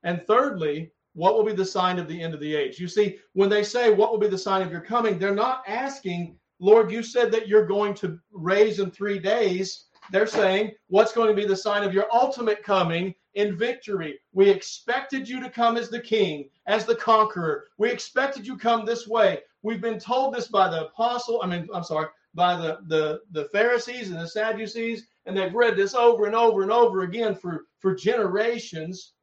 And 0.03 0.25
thirdly, 0.27 0.91
what 1.13 1.35
will 1.35 1.45
be 1.45 1.53
the 1.53 1.65
sign 1.65 1.97
of 1.97 2.07
the 2.07 2.21
end 2.21 2.33
of 2.33 2.39
the 2.39 2.55
age? 2.55 2.79
You 2.79 2.87
see, 2.87 3.17
when 3.33 3.49
they 3.49 3.63
say, 3.63 3.91
What 3.91 4.11
will 4.11 4.19
be 4.19 4.27
the 4.27 4.37
sign 4.37 4.61
of 4.61 4.71
your 4.71 4.81
coming? 4.81 5.17
they're 5.17 5.33
not 5.33 5.63
asking, 5.67 6.37
Lord, 6.59 6.91
you 6.91 7.01
said 7.01 7.31
that 7.31 7.47
you're 7.47 7.65
going 7.65 7.93
to 7.95 8.19
raise 8.31 8.79
in 8.79 8.91
three 8.91 9.17
days. 9.17 9.85
They're 10.11 10.27
saying, 10.27 10.73
What's 10.87 11.13
going 11.13 11.29
to 11.29 11.41
be 11.41 11.47
the 11.47 11.55
sign 11.55 11.83
of 11.83 11.93
your 11.93 12.07
ultimate 12.13 12.63
coming 12.63 13.15
in 13.33 13.57
victory? 13.57 14.19
We 14.33 14.49
expected 14.49 15.27
you 15.27 15.41
to 15.41 15.49
come 15.49 15.77
as 15.77 15.89
the 15.89 16.01
king, 16.01 16.49
as 16.67 16.85
the 16.85 16.95
conqueror. 16.95 17.67
We 17.77 17.89
expected 17.89 18.45
you 18.45 18.57
come 18.57 18.85
this 18.85 19.07
way. 19.07 19.39
We've 19.63 19.81
been 19.81 19.99
told 19.99 20.35
this 20.35 20.49
by 20.49 20.69
the 20.69 20.87
apostle, 20.87 21.39
I 21.41 21.47
mean, 21.47 21.67
I'm 21.73 21.83
sorry, 21.83 22.07
by 22.35 22.57
the, 22.57 22.79
the, 22.87 23.21
the 23.31 23.45
Pharisees 23.49 24.11
and 24.11 24.19
the 24.19 24.27
Sadducees, 24.27 25.07
and 25.25 25.35
they've 25.35 25.53
read 25.53 25.75
this 25.75 25.95
over 25.95 26.25
and 26.25 26.35
over 26.35 26.61
and 26.61 26.71
over 26.71 27.01
again 27.01 27.35
for, 27.35 27.65
for 27.79 27.95
generations. 27.95 29.13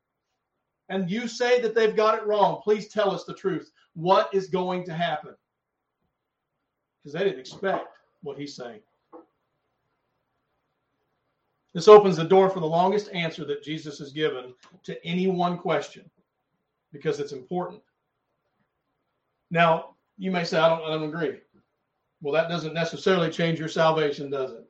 And 0.89 1.11
you 1.11 1.29
say 1.29 1.61
that 1.61 1.75
they've 1.75 1.97
got 1.97 2.19
it 2.19 2.27
wrong. 2.27 2.61
Please 2.63 2.89
tell 2.89 3.11
us 3.11 3.25
the 3.25 3.35
truth. 3.35 3.71
What 3.95 4.29
is 4.35 4.49
going 4.49 4.85
to 4.85 4.93
happen? 4.93 5.35
Because 6.99 7.13
they 7.15 7.25
didn't 7.25 7.41
expect 7.41 7.99
what 8.23 8.39
he's 8.39 8.55
saying. 8.55 8.81
This 11.75 11.89
opens 11.89 12.17
the 12.17 12.25
door 12.25 12.51
for 12.51 12.61
the 12.61 12.67
longest 12.67 13.09
answer 13.13 13.45
that 13.47 13.63
Jesus 13.63 13.99
has 13.99 14.13
given 14.13 14.53
to 14.85 15.07
any 15.07 15.27
one 15.27 15.57
question 15.57 16.11
because 16.93 17.19
it's 17.19 17.33
important. 17.33 17.81
Now, 19.51 19.95
you 20.19 20.31
may 20.31 20.45
say, 20.45 20.59
I 20.59 20.69
don't, 20.69 20.83
I 20.83 20.89
don't 20.91 21.09
agree. 21.09 21.39
Well, 22.21 22.35
that 22.35 22.49
doesn't 22.49 22.75
necessarily 22.75 23.31
change 23.31 23.59
your 23.59 23.69
salvation, 23.69 24.31
does 24.31 24.53
it? 24.53 24.69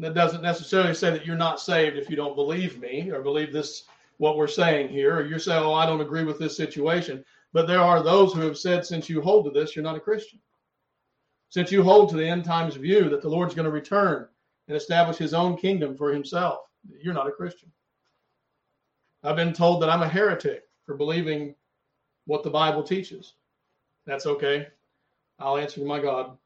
That 0.00 0.14
doesn't 0.14 0.42
necessarily 0.42 0.94
say 0.94 1.10
that 1.10 1.26
you're 1.26 1.36
not 1.36 1.60
saved 1.60 1.96
if 1.96 2.08
you 2.08 2.16
don't 2.16 2.34
believe 2.34 2.80
me 2.80 3.10
or 3.10 3.20
believe 3.20 3.52
this, 3.52 3.84
what 4.16 4.36
we're 4.36 4.48
saying 4.48 4.88
here, 4.88 5.16
or 5.16 5.26
you're 5.26 5.38
saying, 5.38 5.62
oh, 5.62 5.74
I 5.74 5.84
don't 5.84 6.00
agree 6.00 6.24
with 6.24 6.38
this 6.38 6.56
situation. 6.56 7.22
But 7.52 7.66
there 7.66 7.80
are 7.80 8.02
those 8.02 8.32
who 8.32 8.40
have 8.40 8.56
said, 8.56 8.86
since 8.86 9.10
you 9.10 9.20
hold 9.20 9.44
to 9.44 9.50
this, 9.50 9.76
you're 9.76 9.82
not 9.82 9.96
a 9.96 10.00
Christian. 10.00 10.38
Since 11.50 11.70
you 11.70 11.82
hold 11.82 12.08
to 12.10 12.16
the 12.16 12.26
end 12.26 12.44
times 12.44 12.76
view 12.76 13.10
that 13.10 13.20
the 13.20 13.28
Lord's 13.28 13.54
going 13.54 13.66
to 13.66 13.70
return 13.70 14.26
and 14.68 14.76
establish 14.76 15.18
his 15.18 15.34
own 15.34 15.56
kingdom 15.56 15.96
for 15.96 16.12
himself, 16.12 16.60
you're 17.02 17.12
not 17.12 17.28
a 17.28 17.32
Christian. 17.32 17.70
I've 19.22 19.36
been 19.36 19.52
told 19.52 19.82
that 19.82 19.90
I'm 19.90 20.02
a 20.02 20.08
heretic 20.08 20.62
for 20.86 20.96
believing 20.96 21.54
what 22.24 22.42
the 22.42 22.50
Bible 22.50 22.82
teaches. 22.82 23.34
That's 24.06 24.24
okay. 24.26 24.68
I'll 25.38 25.58
answer 25.58 25.82
my 25.82 26.00
God. 26.00 26.38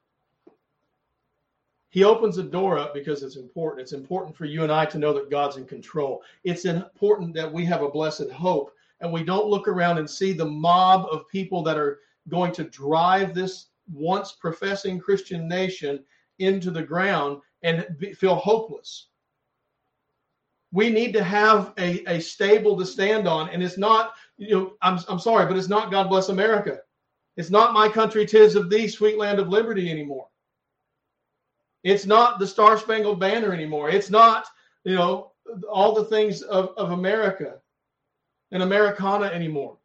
He 1.94 2.02
opens 2.02 2.35
the 2.35 2.42
door 2.42 2.76
up 2.76 2.92
because 2.92 3.22
it's 3.22 3.37
important. 3.37 3.80
It's 3.80 3.92
important 3.92 4.37
for 4.37 4.46
you 4.46 4.64
and 4.64 4.72
I 4.72 4.85
to 4.87 4.98
know 4.98 5.12
that 5.12 5.30
God's 5.30 5.59
in 5.59 5.64
control. 5.64 6.24
It's 6.42 6.64
important 6.64 7.35
that 7.35 7.52
we 7.52 7.64
have 7.66 7.83
a 7.83 7.88
blessed 7.88 8.33
hope 8.33 8.74
and 8.98 9.12
we 9.12 9.22
don't 9.22 9.46
look 9.46 9.68
around 9.68 9.98
and 9.98 10.11
see 10.11 10.33
the 10.33 10.44
mob 10.44 11.07
of 11.12 11.28
people 11.28 11.62
that 11.62 11.78
are 11.78 12.00
going 12.26 12.50
to 12.54 12.64
drive 12.64 13.33
this 13.33 13.66
once 13.92 14.33
professing 14.33 14.98
Christian 14.98 15.46
nation 15.46 16.02
into 16.40 16.72
the 16.72 16.83
ground 16.83 17.40
and 17.62 17.87
be, 17.96 18.12
feel 18.12 18.35
hopeless. 18.35 19.11
We 20.72 20.90
need 20.90 21.12
to 21.12 21.22
have 21.22 21.74
a, 21.78 22.02
a 22.12 22.20
stable 22.20 22.76
to 22.76 22.85
stand 22.85 23.28
on. 23.28 23.50
And 23.50 23.62
it's 23.62 23.78
not, 23.78 24.14
you 24.37 24.50
know, 24.50 24.72
I'm, 24.83 24.98
I'm 25.09 25.20
sorry, 25.20 25.46
but 25.46 25.57
it's 25.57 25.68
not 25.68 25.92
God 25.92 26.09
bless 26.09 26.28
America. 26.28 26.80
It's 27.37 27.50
not 27.50 27.72
my 27.72 27.88
country, 27.88 28.26
tis 28.26 28.57
of 28.57 28.68
thee, 28.68 28.88
sweet 28.88 29.16
land 29.16 29.38
of 29.38 29.48
liberty 29.48 29.92
anymore. 29.92 30.26
It's 31.85 32.07
not 32.07 32.38
the 32.38 32.47
Star 32.47 32.79
Spangled 32.79 33.20
Banner 33.20 33.53
anymore. 33.53 33.90
It's 33.90 34.11
not, 34.11 34.47
you 34.85 34.94
know, 34.94 35.33
all 35.70 35.94
the 35.94 36.07
things 36.07 36.40
of, 36.42 36.70
of 36.79 36.92
America 36.92 37.59
and 38.51 38.62
Americana 38.62 39.27
anymore. 39.27 39.77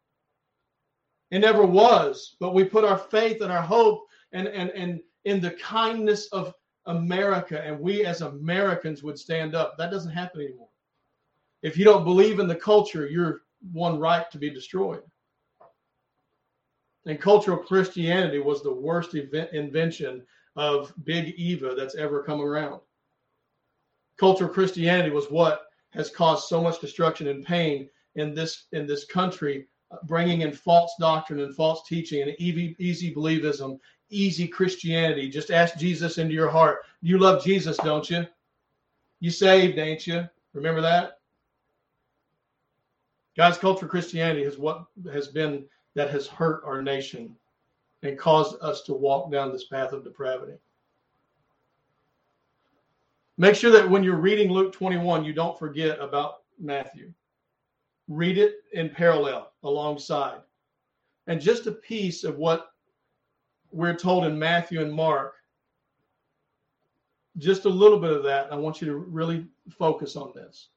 It 1.30 1.40
never 1.40 1.64
was, 1.64 2.36
but 2.40 2.54
we 2.54 2.64
put 2.64 2.84
our 2.84 2.98
faith 2.98 3.42
and 3.42 3.52
our 3.52 3.62
hope 3.62 4.06
and, 4.32 4.48
and, 4.48 4.70
and 4.70 5.00
in 5.26 5.40
the 5.40 5.52
kindness 5.52 6.26
of 6.28 6.54
America, 6.86 7.62
and 7.62 7.78
we 7.78 8.06
as 8.06 8.22
Americans 8.22 9.02
would 9.02 9.18
stand 9.18 9.54
up. 9.54 9.76
That 9.76 9.90
doesn't 9.90 10.10
happen 10.10 10.40
anymore. 10.40 10.68
If 11.62 11.76
you 11.76 11.84
don't 11.84 12.04
believe 12.04 12.40
in 12.40 12.48
the 12.48 12.54
culture, 12.54 13.06
you're 13.06 13.42
one 13.72 13.98
right 13.98 14.28
to 14.30 14.38
be 14.38 14.48
destroyed. 14.48 15.02
And 17.06 17.20
cultural 17.20 17.58
Christianity 17.58 18.38
was 18.38 18.62
the 18.62 18.72
worst 18.72 19.14
event, 19.14 19.50
invention 19.52 20.24
of 20.56 20.92
Big 21.04 21.34
Eva 21.36 21.74
that's 21.74 21.94
ever 21.94 22.22
come 22.22 22.40
around. 22.40 22.80
Cultural 24.18 24.50
Christianity 24.50 25.10
was 25.10 25.30
what 25.30 25.66
has 25.90 26.10
caused 26.10 26.48
so 26.48 26.62
much 26.62 26.80
destruction 26.80 27.28
and 27.28 27.44
pain 27.44 27.88
in 28.16 28.34
this 28.34 28.64
in 28.72 28.86
this 28.86 29.04
country, 29.04 29.66
bringing 30.04 30.42
in 30.42 30.52
false 30.52 30.92
doctrine 30.98 31.40
and 31.40 31.54
false 31.54 31.86
teaching 31.88 32.22
and 32.22 32.34
easy, 32.38 32.76
easy 32.78 33.14
believism, 33.14 33.78
easy 34.10 34.46
Christianity. 34.46 35.28
Just 35.28 35.50
ask 35.50 35.76
Jesus 35.78 36.18
into 36.18 36.34
your 36.34 36.50
heart. 36.50 36.80
You 37.00 37.18
love 37.18 37.42
Jesus, 37.44 37.76
don't 37.78 38.08
you? 38.10 38.26
You 39.20 39.30
saved, 39.30 39.78
ain't 39.78 40.06
you? 40.06 40.28
Remember 40.52 40.80
that? 40.80 41.18
God's 43.36 43.58
culture 43.58 43.86
Christianity 43.86 44.42
is 44.42 44.58
what 44.58 44.84
has 45.12 45.28
been 45.28 45.64
that 45.94 46.10
has 46.10 46.26
hurt 46.26 46.62
our 46.64 46.82
nation 46.82 47.36
and 48.02 48.18
caused 48.18 48.56
us 48.62 48.82
to 48.82 48.94
walk 48.94 49.30
down 49.30 49.52
this 49.52 49.66
path 49.66 49.92
of 49.92 50.04
depravity. 50.04 50.54
Make 53.36 53.54
sure 53.54 53.70
that 53.70 53.88
when 53.88 54.02
you're 54.02 54.16
reading 54.16 54.50
Luke 54.50 54.72
21, 54.72 55.24
you 55.24 55.32
don't 55.32 55.58
forget 55.58 55.98
about 55.98 56.42
Matthew. 56.58 57.12
Read 58.08 58.38
it 58.38 58.56
in 58.72 58.90
parallel 58.90 59.52
alongside. 59.62 60.40
And 61.26 61.40
just 61.40 61.66
a 61.66 61.72
piece 61.72 62.24
of 62.24 62.36
what 62.36 62.72
we're 63.72 63.94
told 63.94 64.24
in 64.24 64.38
Matthew 64.38 64.80
and 64.82 64.92
Mark, 64.92 65.34
just 67.38 67.64
a 67.64 67.68
little 67.68 67.98
bit 67.98 68.12
of 68.12 68.22
that. 68.24 68.52
I 68.52 68.56
want 68.56 68.80
you 68.80 68.88
to 68.88 68.96
really 68.96 69.46
focus 69.70 70.16
on 70.16 70.32
this. 70.34 70.68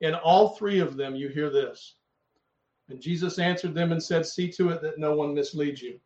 In 0.00 0.14
all 0.14 0.50
three 0.50 0.78
of 0.78 0.96
them, 0.96 1.16
you 1.16 1.28
hear 1.28 1.50
this. 1.50 1.96
And 2.88 3.00
Jesus 3.00 3.38
answered 3.38 3.74
them 3.74 3.92
and 3.92 4.02
said, 4.02 4.24
See 4.24 4.50
to 4.52 4.70
it 4.70 4.80
that 4.82 4.98
no 4.98 5.14
one 5.14 5.34
misleads 5.34 5.82
you. 5.82 6.00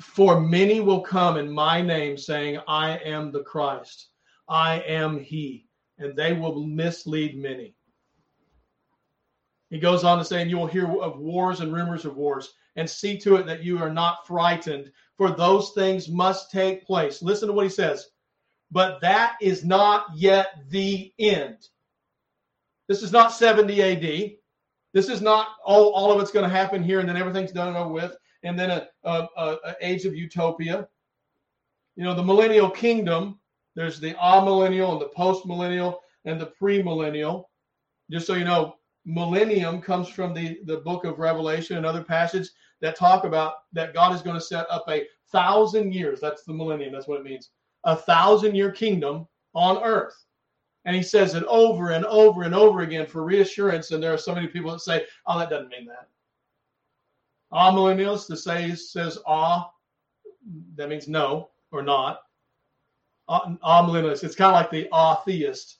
For 0.00 0.40
many 0.40 0.80
will 0.80 1.02
come 1.02 1.36
in 1.36 1.50
my 1.50 1.82
name, 1.82 2.16
saying, 2.16 2.58
I 2.66 2.98
am 2.98 3.30
the 3.30 3.42
Christ, 3.42 4.08
I 4.48 4.80
am 4.80 5.18
He, 5.18 5.66
and 5.98 6.16
they 6.16 6.32
will 6.32 6.64
mislead 6.64 7.36
many. 7.36 7.74
He 9.68 9.78
goes 9.78 10.02
on 10.02 10.18
to 10.18 10.24
say, 10.24 10.40
and 10.40 10.50
you 10.50 10.58
will 10.58 10.66
hear 10.66 10.90
of 11.00 11.18
wars 11.18 11.60
and 11.60 11.72
rumors 11.72 12.04
of 12.04 12.16
wars, 12.16 12.54
and 12.76 12.88
see 12.88 13.18
to 13.18 13.36
it 13.36 13.46
that 13.46 13.62
you 13.62 13.78
are 13.78 13.92
not 13.92 14.26
frightened, 14.26 14.90
for 15.16 15.30
those 15.30 15.72
things 15.72 16.08
must 16.08 16.50
take 16.50 16.86
place. 16.86 17.22
Listen 17.22 17.48
to 17.48 17.52
what 17.52 17.66
he 17.66 17.70
says. 17.70 18.08
But 18.70 19.00
that 19.02 19.36
is 19.40 19.64
not 19.64 20.06
yet 20.14 20.62
the 20.70 21.12
end. 21.18 21.68
This 22.88 23.02
is 23.02 23.12
not 23.12 23.32
70 23.32 23.82
AD. 23.82 24.32
This 24.92 25.08
is 25.08 25.20
not 25.20 25.48
all, 25.64 25.90
all 25.90 26.10
of 26.10 26.20
it's 26.20 26.30
going 26.30 26.48
to 26.48 26.56
happen 26.56 26.82
here 26.82 27.00
and 27.00 27.08
then 27.08 27.16
everything's 27.16 27.52
done 27.52 27.68
and 27.68 27.76
over 27.76 27.92
with, 27.92 28.16
and 28.42 28.58
then 28.58 28.70
a, 28.70 28.88
a, 29.04 29.28
a, 29.36 29.56
a 29.64 29.76
age 29.80 30.04
of 30.04 30.14
utopia. 30.14 30.88
You 31.96 32.04
know, 32.04 32.14
the 32.14 32.22
millennial 32.22 32.70
kingdom, 32.70 33.38
there's 33.74 34.00
the 34.00 34.14
amillennial 34.14 34.92
and 34.92 35.00
the 35.00 35.08
post 35.08 35.46
millennial 35.46 36.00
and 36.24 36.40
the 36.40 36.46
pre 36.46 36.82
millennial. 36.82 37.50
Just 38.10 38.26
so 38.26 38.34
you 38.34 38.44
know, 38.44 38.76
millennium 39.04 39.80
comes 39.80 40.08
from 40.08 40.34
the, 40.34 40.60
the 40.64 40.78
book 40.78 41.04
of 41.04 41.18
Revelation 41.18 41.76
and 41.76 41.86
other 41.86 42.02
passages 42.02 42.52
that 42.80 42.96
talk 42.96 43.24
about 43.24 43.54
that 43.72 43.94
God 43.94 44.14
is 44.14 44.22
going 44.22 44.36
to 44.36 44.40
set 44.40 44.66
up 44.70 44.84
a 44.88 45.06
thousand 45.30 45.92
years. 45.92 46.20
That's 46.20 46.44
the 46.44 46.52
millennium. 46.52 46.92
That's 46.92 47.06
what 47.06 47.20
it 47.20 47.24
means. 47.24 47.50
A 47.84 47.96
thousand 47.96 48.54
year 48.54 48.70
kingdom 48.70 49.26
on 49.54 49.82
earth. 49.82 50.14
And 50.86 50.96
he 50.96 51.02
says 51.02 51.34
it 51.34 51.44
over 51.44 51.90
and 51.90 52.06
over 52.06 52.42
and 52.42 52.54
over 52.54 52.80
again 52.80 53.06
for 53.06 53.22
reassurance. 53.22 53.90
And 53.90 54.02
there 54.02 54.14
are 54.14 54.18
so 54.18 54.34
many 54.34 54.46
people 54.46 54.70
that 54.72 54.80
say, 54.80 55.04
oh, 55.26 55.38
that 55.38 55.50
doesn't 55.50 55.68
mean 55.68 55.86
that. 55.86 56.08
Ah, 57.52 57.72
millennials, 57.72 58.26
the 58.26 58.36
say 58.36 58.74
says 58.74 59.18
ah, 59.26 59.72
that 60.76 60.88
means 60.88 61.08
no 61.08 61.50
or 61.72 61.82
not. 61.82 62.22
Ah, 63.28 63.86
millennials, 63.86 64.24
it's 64.24 64.34
kind 64.34 64.54
of 64.54 64.60
like 64.60 64.70
the 64.70 64.88
ah 64.92 65.16
theist. 65.16 65.78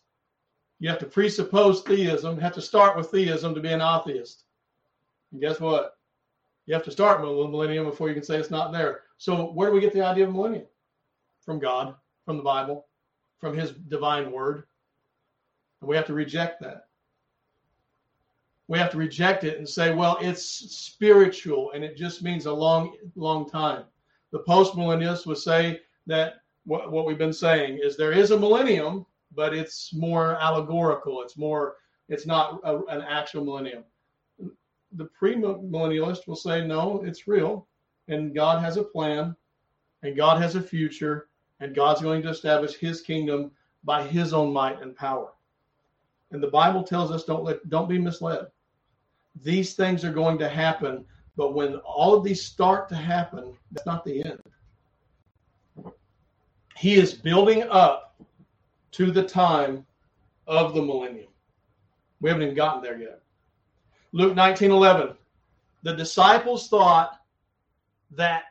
You 0.79 0.89
have 0.89 0.99
to 1.01 1.07
presuppose 1.07 1.83
theism, 1.83 2.39
have 2.39 2.55
to 2.55 2.63
start 2.63 2.97
with 2.97 3.11
theism 3.11 3.55
to 3.55 3.61
be 3.61 3.73
an 3.73 3.83
atheist. 3.83 4.45
And 5.31 5.41
guess 5.41 5.61
what? 5.61 5.99
You 6.67 6.75
have 6.75 6.85
to 6.85 6.91
start 6.91 7.21
with 7.21 7.31
the 7.31 7.49
millennium 7.49 7.85
before 7.85 8.09
you 8.09 8.15
can 8.15 8.23
say 8.23 8.39
it's 8.39 8.51
not 8.51 8.73
there. 8.73 9.03
So 9.19 9.53
where 9.53 9.69
do 9.69 9.75
we 9.75 9.81
get 9.81 9.93
the 9.93 10.05
idea 10.05 10.27
of 10.27 10.33
millennium? 10.33 10.67
From 11.45 11.59
God, 11.59 11.95
from 12.25 12.37
the 12.37 12.43
Bible, 12.43 12.87
from 13.39 13.57
his 13.57 13.73
divine 13.73 14.33
word. 14.33 14.65
And 15.81 15.89
we 15.89 15.97
have 15.97 16.07
to 16.07 16.15
reject 16.15 16.61
that. 16.63 16.87
We 18.71 18.79
have 18.79 18.93
to 18.93 18.99
reject 18.99 19.43
it 19.43 19.59
and 19.59 19.69
say, 19.69 19.93
well, 19.93 20.17
it's 20.21 20.45
spiritual 20.45 21.73
and 21.73 21.83
it 21.83 21.97
just 21.97 22.23
means 22.23 22.47
a 22.47 22.53
long, 22.53 22.95
long 23.17 23.51
time. 23.51 23.83
The 24.31 24.45
postmillennialists 24.49 25.27
would 25.27 25.39
say 25.39 25.81
that 26.07 26.43
what, 26.67 26.93
what 26.93 27.05
we've 27.05 27.19
been 27.19 27.33
saying 27.33 27.81
is 27.83 27.97
there 27.97 28.13
is 28.13 28.31
a 28.31 28.39
millennium, 28.39 29.07
but 29.35 29.53
it's 29.53 29.93
more 29.93 30.37
allegorical. 30.41 31.21
It's 31.21 31.37
more, 31.37 31.79
it's 32.09 32.27
not 32.27 32.61
a, 32.63 32.77
an 32.85 33.03
actual 33.03 33.45
millennium. 33.45 33.83
The 34.93 35.11
premillennialist 35.21 36.29
will 36.29 36.37
say, 36.37 36.65
no, 36.65 37.03
it's 37.05 37.27
real, 37.27 37.67
and 38.07 38.33
God 38.33 38.63
has 38.63 38.77
a 38.77 38.85
plan, 38.85 39.35
and 40.05 40.17
God 40.17 40.41
has 40.41 40.55
a 40.55 40.63
future, 40.63 41.27
and 41.59 41.75
God's 41.75 42.03
going 42.03 42.23
to 42.23 42.29
establish 42.29 42.75
His 42.75 43.01
kingdom 43.01 43.51
by 43.83 44.07
His 44.07 44.33
own 44.33 44.53
might 44.53 44.81
and 44.81 44.95
power. 44.95 45.33
And 46.31 46.41
the 46.41 46.47
Bible 46.47 46.85
tells 46.85 47.11
us, 47.11 47.25
don't 47.25 47.43
let, 47.43 47.69
don't 47.69 47.89
be 47.89 47.99
misled. 47.99 48.47
These 49.43 49.75
things 49.75 50.05
are 50.05 50.13
going 50.13 50.39
to 50.39 50.49
happen, 50.49 51.05
but 51.37 51.55
when 51.55 51.77
all 51.77 52.15
of 52.15 52.25
these 52.25 52.45
start 52.45 52.89
to 52.91 52.97
happen, 52.97 53.55
that's 53.71 53.87
not 53.87 54.05
the 54.05 54.25
end. 54.25 54.41
He 56.77 56.95
is 56.95 57.13
building 57.13 57.65
up 57.71 58.21
to 58.93 59.11
the 59.11 59.23
time 59.23 59.87
of 60.47 60.75
the 60.75 60.83
millennium. 60.83 61.29
We 62.21 62.29
haven't 62.29 62.43
even 62.43 62.55
gotten 62.55 62.83
there 62.83 62.99
yet. 62.99 63.23
Luke 64.13 64.35
19 64.35 64.71
11. 64.71 65.15
The 65.83 65.95
disciples 65.95 66.69
thought 66.69 67.21
that 68.13 68.45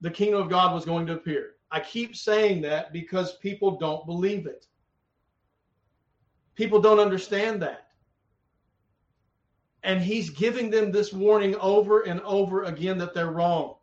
the 0.00 0.10
kingdom 0.10 0.40
of 0.40 0.48
God 0.48 0.74
was 0.74 0.84
going 0.84 1.06
to 1.06 1.14
appear. 1.14 1.54
I 1.70 1.80
keep 1.80 2.16
saying 2.16 2.62
that 2.62 2.92
because 2.92 3.36
people 3.36 3.72
don't 3.72 4.06
believe 4.06 4.46
it. 4.46 4.66
People 6.54 6.80
don't 6.80 6.98
understand 6.98 7.60
that. 7.62 7.87
And 9.82 10.00
he's 10.00 10.30
giving 10.30 10.70
them 10.70 10.90
this 10.90 11.12
warning 11.12 11.54
over 11.56 12.00
and 12.00 12.20
over 12.22 12.64
again 12.64 12.98
that 12.98 13.14
they're 13.14 13.30
wrong. 13.30 13.76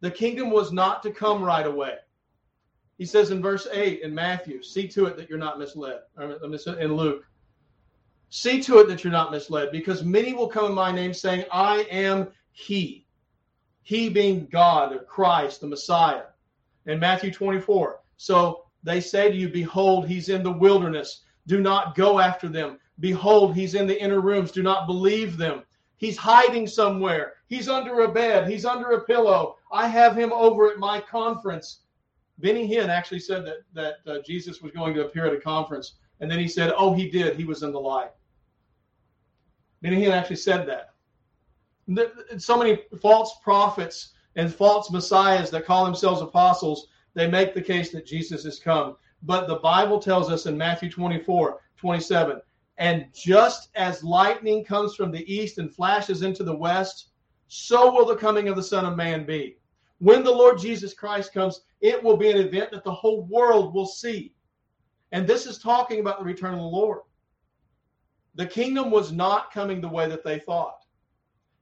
The 0.00 0.10
kingdom 0.10 0.50
was 0.50 0.72
not 0.72 1.02
to 1.02 1.10
come 1.10 1.42
right 1.42 1.66
away. 1.66 1.96
He 2.98 3.06
says 3.06 3.30
in 3.30 3.42
verse 3.42 3.66
8 3.72 4.02
in 4.02 4.14
Matthew, 4.14 4.62
see 4.62 4.86
to 4.88 5.06
it 5.06 5.16
that 5.16 5.28
you're 5.28 5.38
not 5.38 5.58
misled. 5.58 6.00
Uh, 6.16 6.36
in 6.78 6.94
Luke, 6.94 7.26
see 8.30 8.62
to 8.62 8.78
it 8.78 8.88
that 8.88 9.02
you're 9.02 9.12
not 9.12 9.32
misled, 9.32 9.72
because 9.72 10.04
many 10.04 10.32
will 10.32 10.48
come 10.48 10.66
in 10.66 10.72
my 10.72 10.92
name 10.92 11.12
saying, 11.12 11.44
I 11.50 11.80
am 11.90 12.28
he. 12.52 13.06
He 13.82 14.08
being 14.08 14.46
God 14.46 14.98
Christ, 15.06 15.60
the 15.60 15.66
Messiah. 15.66 16.24
In 16.86 16.98
Matthew 16.98 17.32
24. 17.32 18.00
So 18.16 18.66
they 18.82 19.00
say 19.00 19.30
to 19.30 19.36
you, 19.36 19.48
Behold, 19.48 20.06
he's 20.06 20.28
in 20.28 20.42
the 20.42 20.52
wilderness. 20.52 21.22
Do 21.46 21.60
not 21.60 21.94
go 21.94 22.18
after 22.18 22.48
them. 22.48 22.78
Behold, 23.02 23.56
he's 23.56 23.74
in 23.74 23.88
the 23.88 24.00
inner 24.00 24.20
rooms. 24.20 24.52
Do 24.52 24.62
not 24.62 24.86
believe 24.86 25.36
them. 25.36 25.64
He's 25.96 26.16
hiding 26.16 26.68
somewhere. 26.68 27.32
He's 27.48 27.68
under 27.68 28.02
a 28.02 28.12
bed. 28.12 28.48
He's 28.48 28.64
under 28.64 28.92
a 28.92 29.04
pillow. 29.04 29.56
I 29.72 29.88
have 29.88 30.16
him 30.16 30.32
over 30.32 30.70
at 30.70 30.78
my 30.78 31.00
conference. 31.00 31.80
Benny 32.38 32.64
Hinn 32.68 32.88
actually 32.88 33.18
said 33.18 33.44
that 33.44 33.56
that 33.74 33.94
uh, 34.06 34.22
Jesus 34.24 34.62
was 34.62 34.70
going 34.70 34.94
to 34.94 35.04
appear 35.04 35.26
at 35.26 35.34
a 35.34 35.40
conference, 35.40 35.96
and 36.20 36.30
then 36.30 36.38
he 36.38 36.46
said, 36.46 36.72
"Oh, 36.76 36.94
he 36.94 37.10
did. 37.10 37.34
He 37.34 37.44
was 37.44 37.64
in 37.64 37.72
the 37.72 37.80
light." 37.80 38.12
Benny 39.80 40.00
Hinn 40.00 40.12
actually 40.12 40.36
said 40.36 40.68
that. 40.68 40.94
So 42.40 42.56
many 42.56 42.82
false 43.00 43.34
prophets 43.42 44.12
and 44.36 44.54
false 44.54 44.92
messiahs 44.92 45.50
that 45.50 45.66
call 45.66 45.84
themselves 45.84 46.20
apostles, 46.20 46.86
they 47.14 47.28
make 47.28 47.52
the 47.52 47.62
case 47.62 47.90
that 47.90 48.06
Jesus 48.06 48.44
has 48.44 48.60
come. 48.60 48.96
But 49.24 49.48
the 49.48 49.56
Bible 49.56 49.98
tells 49.98 50.30
us 50.30 50.46
in 50.46 50.56
Matthew 50.56 50.88
24, 50.88 51.60
27, 51.76 52.40
and 52.82 53.06
just 53.14 53.68
as 53.76 54.02
lightning 54.02 54.64
comes 54.64 54.96
from 54.96 55.12
the 55.12 55.32
east 55.32 55.58
and 55.58 55.72
flashes 55.72 56.22
into 56.22 56.42
the 56.42 56.56
west, 56.56 57.10
so 57.46 57.92
will 57.92 58.04
the 58.04 58.16
coming 58.16 58.48
of 58.48 58.56
the 58.56 58.62
Son 58.64 58.84
of 58.84 58.96
Man 58.96 59.24
be. 59.24 59.56
When 60.00 60.24
the 60.24 60.32
Lord 60.32 60.58
Jesus 60.58 60.92
Christ 60.92 61.32
comes, 61.32 61.60
it 61.80 62.02
will 62.02 62.16
be 62.16 62.28
an 62.28 62.38
event 62.38 62.72
that 62.72 62.82
the 62.82 62.92
whole 62.92 63.22
world 63.26 63.72
will 63.72 63.86
see. 63.86 64.34
And 65.12 65.28
this 65.28 65.46
is 65.46 65.58
talking 65.58 66.00
about 66.00 66.18
the 66.18 66.24
return 66.24 66.54
of 66.54 66.58
the 66.58 66.66
Lord. 66.66 67.02
The 68.34 68.46
kingdom 68.46 68.90
was 68.90 69.12
not 69.12 69.52
coming 69.52 69.80
the 69.80 69.86
way 69.86 70.08
that 70.08 70.24
they 70.24 70.40
thought. 70.40 70.84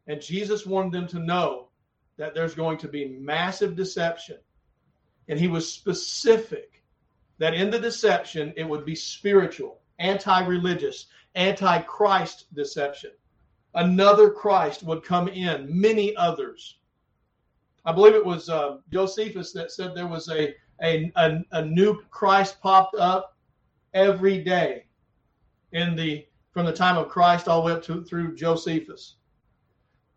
And 0.06 0.22
Jesus 0.22 0.64
wanted 0.64 0.92
them 0.92 1.06
to 1.08 1.18
know 1.18 1.68
that 2.16 2.34
there's 2.34 2.54
going 2.54 2.78
to 2.78 2.88
be 2.88 3.18
massive 3.20 3.76
deception. 3.76 4.38
And 5.28 5.38
he 5.38 5.48
was 5.48 5.70
specific 5.70 6.82
that 7.36 7.52
in 7.52 7.68
the 7.68 7.78
deception, 7.78 8.54
it 8.56 8.66
would 8.66 8.86
be 8.86 8.94
spiritual, 8.94 9.79
anti 10.00 10.44
religious, 10.46 11.06
anti 11.34 11.80
Christ 11.82 12.46
deception. 12.54 13.12
Another 13.74 14.30
Christ 14.30 14.82
would 14.82 15.04
come 15.04 15.28
in, 15.28 15.68
many 15.70 16.16
others 16.16 16.80
I 17.84 17.92
believe 17.92 18.14
it 18.14 18.24
was 18.24 18.48
uh, 18.48 18.78
Josephus 18.92 19.52
that 19.52 19.72
said 19.72 19.94
there 19.94 20.06
was 20.06 20.28
a, 20.28 20.54
a, 20.82 21.10
a, 21.16 21.40
a 21.52 21.64
new 21.64 22.02
Christ 22.10 22.60
popped 22.60 22.94
up 22.94 23.36
every 23.94 24.38
day 24.38 24.84
in 25.72 25.96
the 25.96 26.26
from 26.52 26.66
the 26.66 26.72
time 26.72 26.96
of 26.96 27.08
Christ 27.08 27.48
all 27.48 27.62
the 27.62 27.66
way 27.66 27.72
up 27.72 27.82
to 27.84 28.04
through 28.04 28.34
Josephus. 28.34 29.16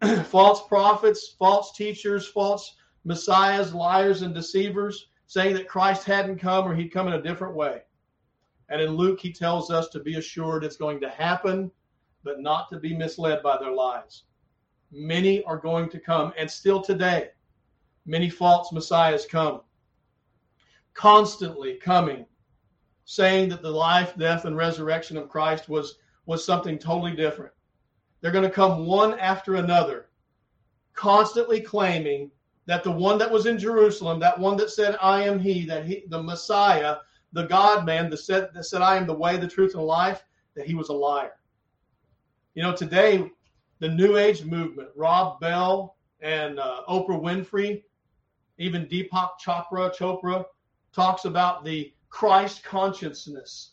false 0.26 0.68
prophets, 0.68 1.36
false 1.38 1.74
teachers, 1.74 2.28
false 2.28 2.76
messiahs, 3.06 3.74
liars, 3.74 4.24
and 4.24 4.34
deceivers 4.34 5.08
saying 5.28 5.54
that 5.54 5.68
Christ 5.68 6.04
hadn't 6.04 6.40
come 6.40 6.68
or 6.68 6.76
he'd 6.76 6.90
come 6.90 7.08
in 7.08 7.14
a 7.14 7.22
different 7.22 7.56
way. 7.56 7.84
And 8.70 8.82
in 8.82 8.92
Luke, 8.92 9.20
he 9.20 9.32
tells 9.32 9.72
us 9.72 9.90
to 9.90 10.00
be 10.00 10.16
assured 10.16 10.64
it's 10.64 10.78
going 10.78 11.00
to 11.02 11.10
happen, 11.10 11.72
but 12.24 12.40
not 12.40 12.70
to 12.70 12.80
be 12.80 12.96
misled 12.96 13.44
by 13.44 13.58
their 13.58 13.72
lies. 13.72 14.24
Many 14.92 15.44
are 15.44 15.58
going 15.58 15.90
to 15.90 16.00
come, 16.00 16.34
and 16.38 16.50
still 16.50 16.82
today, 16.82 17.30
many 18.06 18.30
false 18.30 18.72
messiahs 18.72 19.26
come, 19.26 19.62
constantly 20.94 21.76
coming, 21.76 22.26
saying 23.06 23.50
that 23.50 23.62
the 23.62 23.72
life, 23.72 24.16
death, 24.18 24.46
and 24.46 24.56
resurrection 24.56 25.18
of 25.18 25.30
Christ 25.30 25.68
was, 25.68 25.98
was 26.26 26.46
something 26.46 26.78
totally 26.78 27.16
different. 27.16 27.52
They're 28.22 28.32
going 28.32 28.46
to 28.46 28.50
come 28.50 28.86
one 28.86 29.20
after 29.20 29.56
another, 29.56 30.10
constantly 30.94 31.60
claiming 31.60 32.32
that 32.66 32.84
the 32.84 32.92
one 32.92 33.18
that 33.18 33.32
was 33.32 33.46
in 33.46 33.58
Jerusalem, 33.58 34.20
that 34.20 34.40
one 34.40 34.56
that 34.58 34.70
said, 34.70 34.98
I 35.02 35.24
am 35.24 35.40
he, 35.40 35.66
that 35.66 35.86
he, 35.86 36.06
the 36.08 36.22
Messiah, 36.22 36.98
the 37.34 37.44
God 37.44 37.86
man 37.86 38.10
that 38.10 38.18
said, 38.18 38.50
that 38.54 38.64
said, 38.64 38.82
I 38.82 38.96
am 38.96 39.08
the 39.08 39.14
way, 39.14 39.38
the 39.38 39.48
truth, 39.48 39.76
and 39.76 39.84
life, 39.84 40.24
that 40.56 40.66
he 40.66 40.76
was 40.76 40.90
a 40.90 40.94
liar. 40.94 41.34
You 42.54 42.64
know, 42.64 42.76
today, 42.76 43.32
the 43.80 43.90
New 43.90 44.18
Age 44.18 44.44
movement, 44.44 44.90
Rob 44.96 45.40
Bell 45.40 45.98
and 46.22 46.60
uh, 46.60 46.82
Oprah 46.88 47.20
Winfrey, 47.20 47.84
even 48.60 48.86
Deepak 48.86 49.32
Chopra, 49.44 49.94
Chopra 49.96 50.46
talks 50.94 51.26
about 51.26 51.66
the 51.66 51.92
Christ 52.10 52.64
consciousness 52.64 53.72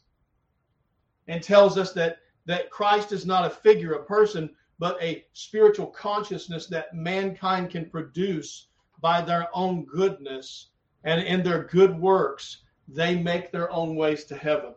and 1.28 1.42
tells 1.42 1.76
us 1.76 1.92
that 1.92 2.18
that 2.46 2.70
Christ 2.70 3.12
is 3.12 3.26
not 3.26 3.44
a 3.44 3.50
figure, 3.50 3.92
a 3.92 4.04
person, 4.04 4.50
but 4.78 5.00
a 5.02 5.24
spiritual 5.34 5.86
consciousness 5.88 6.66
that 6.66 6.94
mankind 6.94 7.70
can 7.70 7.88
produce 7.88 8.68
by 9.00 9.20
their 9.20 9.48
own 9.54 9.84
goodness 9.84 10.70
and 11.04 11.22
in 11.22 11.42
their 11.42 11.64
good 11.64 11.98
works, 11.98 12.62
they 12.92 13.14
make 13.16 13.52
their 13.52 13.70
own 13.70 13.94
ways 13.94 14.24
to 14.24 14.36
heaven. 14.36 14.74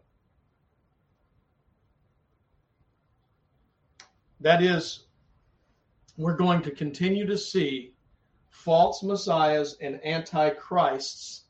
That 4.40 4.62
is, 4.62 5.06
we're 6.18 6.36
going 6.36 6.62
to 6.64 6.72
continue 6.72 7.26
to 7.26 7.38
see 7.38 7.94
false 8.50 9.02
messiahs 9.02 9.78
and 9.82 10.04
antichrists, 10.06 11.44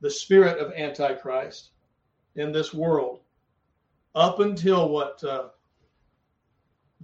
the 0.00 0.10
spirit 0.10 0.58
of 0.58 0.72
antichrist 0.72 1.70
in 2.34 2.50
this 2.50 2.74
world, 2.74 3.20
up 4.14 4.40
until 4.40 4.88
what 4.88 5.22
uh, 5.22 5.48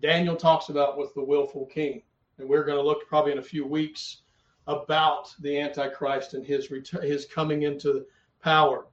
Daniel 0.00 0.34
talks 0.34 0.70
about 0.70 0.98
with 0.98 1.14
the 1.14 1.22
willful 1.22 1.66
king. 1.66 2.02
And 2.38 2.48
we're 2.48 2.64
going 2.64 2.78
to 2.78 2.82
look 2.82 3.06
probably 3.06 3.32
in 3.32 3.38
a 3.38 3.42
few 3.42 3.66
weeks 3.66 4.22
about 4.66 5.32
the 5.40 5.60
antichrist 5.60 6.34
and 6.34 6.44
his 6.44 6.70
ret- 6.70 7.02
his 7.02 7.26
coming 7.26 7.62
into 7.62 8.06
power. 8.42 8.86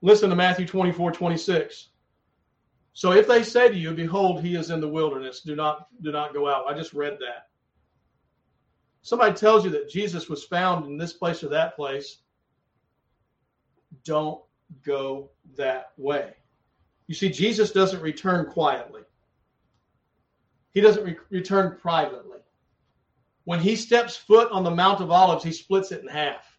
Listen 0.00 0.30
to 0.30 0.36
Matthew 0.36 0.66
24, 0.66 1.12
26. 1.12 1.88
So 2.92 3.12
if 3.12 3.28
they 3.28 3.42
say 3.42 3.68
to 3.68 3.76
you, 3.76 3.92
Behold, 3.92 4.42
he 4.42 4.56
is 4.56 4.70
in 4.70 4.80
the 4.80 4.88
wilderness, 4.88 5.40
do 5.40 5.54
not 5.54 5.86
do 6.02 6.10
not 6.10 6.34
go 6.34 6.48
out. 6.48 6.66
I 6.66 6.74
just 6.74 6.92
read 6.92 7.18
that. 7.20 7.48
Somebody 9.02 9.34
tells 9.34 9.64
you 9.64 9.70
that 9.70 9.88
Jesus 9.88 10.28
was 10.28 10.44
found 10.44 10.86
in 10.86 10.98
this 10.98 11.12
place 11.12 11.42
or 11.42 11.48
that 11.48 11.76
place, 11.76 12.18
don't 14.04 14.42
go 14.84 15.30
that 15.56 15.92
way. 15.96 16.34
You 17.06 17.14
see, 17.14 17.30
Jesus 17.30 17.70
doesn't 17.70 18.02
return 18.02 18.46
quietly, 18.46 19.02
he 20.72 20.80
doesn't 20.80 21.04
re- 21.04 21.16
return 21.30 21.78
privately. 21.80 22.38
When 23.44 23.60
he 23.60 23.76
steps 23.76 24.14
foot 24.16 24.50
on 24.52 24.62
the 24.62 24.70
Mount 24.70 25.00
of 25.00 25.10
Olives, 25.10 25.42
he 25.42 25.52
splits 25.52 25.90
it 25.90 26.02
in 26.02 26.08
half. 26.08 26.57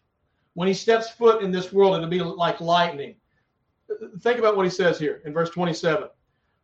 When 0.54 0.68
he 0.68 0.74
steps 0.74 1.10
foot 1.10 1.42
in 1.42 1.50
this 1.50 1.72
world, 1.72 1.96
it'll 1.96 2.08
be 2.08 2.20
like 2.20 2.60
lightning. 2.60 3.16
Think 4.20 4.38
about 4.38 4.56
what 4.56 4.66
he 4.66 4.70
says 4.70 4.98
here 4.98 5.22
in 5.24 5.32
verse 5.32 5.50
27. 5.50 6.08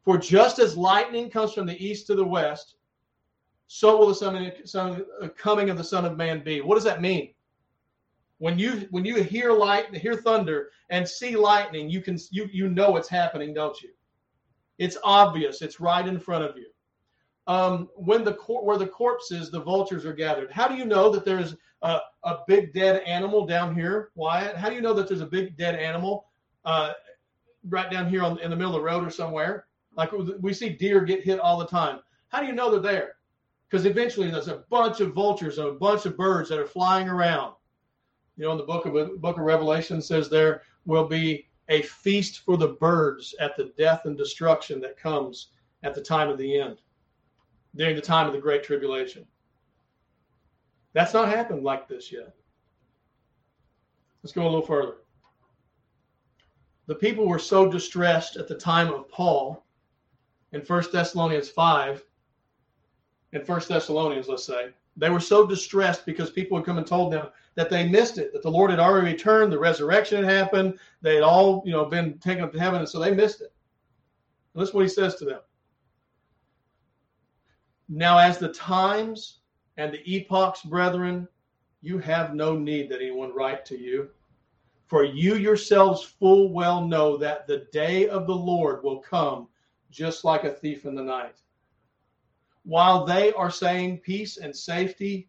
For 0.04 0.18
just 0.18 0.58
as 0.58 0.76
lightning 0.76 1.30
comes 1.30 1.52
from 1.52 1.66
the 1.66 1.84
east 1.84 2.06
to 2.06 2.14
the 2.14 2.24
west, 2.24 2.76
so 3.68 3.96
will 3.96 4.08
the 4.08 5.06
uh, 5.20 5.28
coming 5.36 5.70
of 5.70 5.76
the 5.76 5.84
Son 5.84 6.04
of 6.04 6.16
Man 6.16 6.44
be. 6.44 6.60
What 6.60 6.76
does 6.76 6.84
that 6.84 7.00
mean? 7.00 7.32
When 8.38 8.58
you 8.58 8.86
when 8.90 9.04
you 9.04 9.22
hear 9.22 9.52
light, 9.52 9.94
hear 9.96 10.14
thunder, 10.14 10.70
and 10.90 11.08
see 11.08 11.36
lightning, 11.36 11.88
you 11.88 12.00
can 12.00 12.18
you 12.30 12.48
you 12.52 12.68
know 12.68 12.96
it's 12.96 13.08
happening, 13.08 13.54
don't 13.54 13.80
you? 13.82 13.90
It's 14.78 14.98
obvious. 15.02 15.62
It's 15.62 15.80
right 15.80 16.06
in 16.06 16.20
front 16.20 16.44
of 16.44 16.56
you 16.56 16.66
um, 17.46 17.88
when 17.94 18.24
the 18.24 18.34
cor- 18.34 18.64
where 18.64 18.78
the 18.78 18.86
corpses, 18.86 19.50
the 19.50 19.60
vultures 19.60 20.04
are 20.04 20.12
gathered. 20.12 20.50
How 20.50 20.66
do 20.68 20.74
you 20.74 20.84
know 20.84 21.10
that 21.10 21.24
there's 21.24 21.56
a, 21.82 22.00
a 22.24 22.38
big 22.46 22.72
dead 22.72 23.02
animal 23.02 23.46
down 23.46 23.74
here, 23.74 24.10
Wyatt? 24.14 24.56
How 24.56 24.68
do 24.68 24.74
you 24.74 24.80
know 24.80 24.94
that 24.94 25.08
there's 25.08 25.20
a 25.20 25.26
big 25.26 25.56
dead 25.56 25.76
animal 25.76 26.26
uh, 26.64 26.92
right 27.68 27.90
down 27.90 28.08
here 28.08 28.22
on, 28.22 28.38
in 28.40 28.50
the 28.50 28.56
middle 28.56 28.74
of 28.74 28.80
the 28.80 28.86
road 28.86 29.06
or 29.06 29.10
somewhere? 29.10 29.66
Like 29.94 30.10
we 30.40 30.52
see 30.52 30.70
deer 30.70 31.02
get 31.02 31.22
hit 31.22 31.38
all 31.38 31.58
the 31.58 31.66
time. 31.66 32.00
How 32.28 32.40
do 32.40 32.46
you 32.46 32.52
know 32.52 32.70
they're 32.70 32.80
there? 32.80 33.14
Because 33.68 33.86
eventually 33.86 34.30
there's 34.30 34.48
a 34.48 34.64
bunch 34.68 35.00
of 35.00 35.14
vultures 35.14 35.58
and 35.58 35.68
a 35.68 35.72
bunch 35.72 36.06
of 36.06 36.16
birds 36.16 36.48
that 36.48 36.58
are 36.58 36.66
flying 36.66 37.08
around. 37.08 37.54
You 38.36 38.44
know, 38.44 38.52
in 38.52 38.58
the 38.58 38.64
book 38.64 38.86
of 38.86 39.20
book 39.20 39.38
of 39.38 39.44
Revelation 39.44 40.02
says 40.02 40.28
there 40.28 40.62
will 40.84 41.06
be 41.06 41.46
a 41.68 41.82
feast 41.82 42.40
for 42.40 42.56
the 42.56 42.68
birds 42.68 43.34
at 43.40 43.56
the 43.56 43.72
death 43.78 44.04
and 44.04 44.16
destruction 44.16 44.80
that 44.80 44.98
comes 44.98 45.48
at 45.82 45.94
the 45.94 46.02
time 46.02 46.28
of 46.28 46.38
the 46.38 46.60
end 46.60 46.78
during 47.76 47.94
the 47.94 48.02
time 48.02 48.26
of 48.26 48.32
the 48.32 48.40
Great 48.40 48.64
Tribulation. 48.64 49.26
That's 50.92 51.12
not 51.12 51.28
happened 51.28 51.62
like 51.62 51.88
this 51.88 52.10
yet. 52.10 52.34
Let's 54.22 54.32
go 54.32 54.42
a 54.42 54.44
little 54.44 54.62
further. 54.62 54.94
The 56.86 56.94
people 56.94 57.26
were 57.26 57.38
so 57.38 57.70
distressed 57.70 58.36
at 58.36 58.48
the 58.48 58.54
time 58.54 58.92
of 58.92 59.08
Paul 59.08 59.64
in 60.52 60.60
1 60.62 60.84
Thessalonians 60.92 61.48
5, 61.48 62.02
in 63.32 63.40
1 63.42 63.60
Thessalonians, 63.68 64.28
let's 64.28 64.44
say, 64.44 64.70
they 64.96 65.10
were 65.10 65.20
so 65.20 65.46
distressed 65.46 66.06
because 66.06 66.30
people 66.30 66.56
had 66.56 66.64
come 66.64 66.78
and 66.78 66.86
told 66.86 67.12
them 67.12 67.28
that 67.54 67.68
they 67.68 67.86
missed 67.86 68.18
it, 68.18 68.32
that 68.32 68.42
the 68.42 68.50
Lord 68.50 68.70
had 68.70 68.80
already 68.80 69.12
returned, 69.12 69.52
the 69.52 69.58
resurrection 69.58 70.24
had 70.24 70.32
happened, 70.32 70.78
they 71.02 71.16
had 71.16 71.24
all, 71.24 71.62
you 71.66 71.72
know, 71.72 71.84
been 71.84 72.18
taken 72.18 72.44
up 72.44 72.52
to 72.52 72.60
heaven, 72.60 72.80
and 72.80 72.88
so 72.88 72.98
they 72.98 73.12
missed 73.12 73.42
it. 73.42 73.52
And 74.54 74.62
is 74.62 74.72
what 74.72 74.82
he 74.82 74.88
says 74.88 75.16
to 75.16 75.24
them. 75.26 75.40
Now, 77.88 78.18
as 78.18 78.38
the 78.38 78.52
times 78.52 79.40
and 79.76 79.92
the 79.92 80.02
epochs, 80.04 80.62
brethren, 80.62 81.28
you 81.82 81.98
have 81.98 82.34
no 82.34 82.56
need 82.56 82.88
that 82.90 83.00
anyone 83.00 83.34
write 83.34 83.64
to 83.66 83.78
you. 83.78 84.10
For 84.86 85.04
you 85.04 85.36
yourselves 85.36 86.02
full 86.02 86.52
well 86.52 86.86
know 86.86 87.16
that 87.16 87.46
the 87.46 87.66
day 87.72 88.08
of 88.08 88.26
the 88.26 88.34
Lord 88.34 88.82
will 88.82 88.98
come 88.98 89.48
just 89.90 90.24
like 90.24 90.44
a 90.44 90.50
thief 90.50 90.84
in 90.84 90.94
the 90.94 91.02
night. 91.02 91.42
While 92.64 93.04
they 93.04 93.32
are 93.32 93.50
saying 93.50 93.98
peace 93.98 94.36
and 94.36 94.54
safety, 94.54 95.28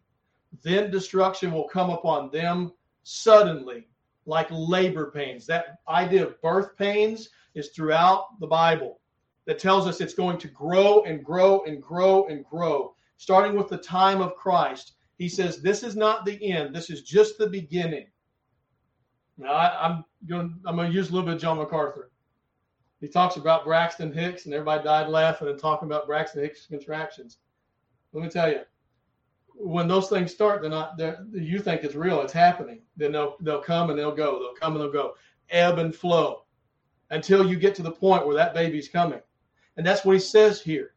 then 0.62 0.90
destruction 0.90 1.52
will 1.52 1.68
come 1.68 1.90
upon 1.90 2.30
them 2.30 2.72
suddenly, 3.04 3.88
like 4.26 4.48
labor 4.50 5.10
pains. 5.12 5.46
That 5.46 5.78
idea 5.88 6.26
of 6.26 6.40
birth 6.42 6.76
pains 6.76 7.30
is 7.54 7.68
throughout 7.68 8.38
the 8.40 8.46
Bible 8.46 9.00
that 9.48 9.58
tells 9.58 9.86
us 9.86 10.02
it's 10.02 10.12
going 10.12 10.36
to 10.36 10.48
grow 10.48 11.00
and 11.04 11.24
grow 11.24 11.64
and 11.64 11.82
grow 11.82 12.26
and 12.26 12.44
grow, 12.44 12.94
starting 13.16 13.56
with 13.56 13.66
the 13.68 13.78
time 13.78 14.20
of 14.20 14.36
Christ. 14.36 14.92
He 15.16 15.26
says, 15.26 15.62
This 15.62 15.82
is 15.82 15.96
not 15.96 16.26
the 16.26 16.52
end, 16.52 16.76
this 16.76 16.90
is 16.90 17.00
just 17.00 17.38
the 17.38 17.46
beginning. 17.46 18.08
Now, 19.38 19.52
I, 19.52 19.86
am 19.86 20.04
going 20.28 20.60
I'm 20.66 20.76
going 20.76 20.90
to 20.90 20.94
use 20.94 21.08
a 21.08 21.12
little 21.12 21.24
bit 21.24 21.36
of 21.36 21.40
John 21.40 21.56
MacArthur. 21.56 22.10
He 23.00 23.08
talks 23.08 23.36
about 23.36 23.64
Braxton 23.64 24.12
Hicks, 24.12 24.44
and 24.44 24.52
everybody 24.52 24.84
died 24.84 25.08
laughing 25.08 25.48
and 25.48 25.58
talking 25.58 25.88
about 25.88 26.06
Braxton 26.06 26.42
Hicks 26.42 26.66
contractions. 26.66 27.38
Let 28.12 28.24
me 28.24 28.28
tell 28.28 28.50
you, 28.50 28.60
when 29.54 29.88
those 29.88 30.10
things 30.10 30.30
start, 30.30 30.60
they're 30.60 30.70
not. 30.70 30.98
They're, 30.98 31.24
you 31.32 31.60
think 31.60 31.84
it's 31.84 31.94
real, 31.94 32.20
it's 32.20 32.34
happening. 32.34 32.82
Then 32.98 33.12
they'll 33.12 33.36
they'll 33.40 33.62
come 33.62 33.88
and 33.88 33.98
they'll 33.98 34.14
go. 34.14 34.40
They'll 34.40 34.60
come 34.60 34.74
and 34.74 34.82
they'll 34.82 34.92
go. 34.92 35.14
Ebb 35.48 35.78
and 35.78 35.94
flow 35.94 36.44
until 37.08 37.48
you 37.48 37.56
get 37.56 37.74
to 37.76 37.82
the 37.82 37.90
point 37.90 38.26
where 38.26 38.36
that 38.36 38.52
baby's 38.52 38.90
coming. 38.90 39.20
And 39.78 39.86
that's 39.86 40.04
what 40.04 40.14
he 40.14 40.20
says 40.20 40.60
here. 40.60 40.94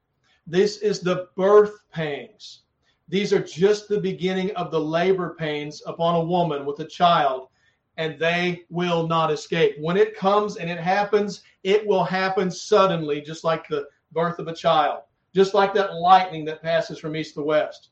This 0.47 0.77
is 0.77 0.99
the 0.99 1.27
birth 1.37 1.85
pangs. 1.91 2.63
These 3.07 3.31
are 3.31 3.39
just 3.39 3.87
the 3.87 3.99
beginning 3.99 4.51
of 4.55 4.71
the 4.71 4.79
labor 4.79 5.35
pains 5.37 5.83
upon 5.85 6.15
a 6.15 6.23
woman 6.23 6.65
with 6.65 6.79
a 6.79 6.85
child, 6.85 7.49
and 7.97 8.17
they 8.17 8.63
will 8.69 9.07
not 9.07 9.31
escape. 9.31 9.75
When 9.79 9.97
it 9.97 10.17
comes 10.17 10.57
and 10.57 10.67
it 10.67 10.79
happens, 10.79 11.43
it 11.63 11.85
will 11.85 12.03
happen 12.03 12.49
suddenly, 12.49 13.21
just 13.21 13.43
like 13.43 13.67
the 13.67 13.87
birth 14.13 14.39
of 14.39 14.47
a 14.47 14.55
child, 14.55 15.03
just 15.35 15.53
like 15.53 15.75
that 15.75 15.93
lightning 15.93 16.43
that 16.45 16.63
passes 16.63 16.97
from 16.97 17.15
east 17.15 17.35
to 17.35 17.43
west. 17.43 17.89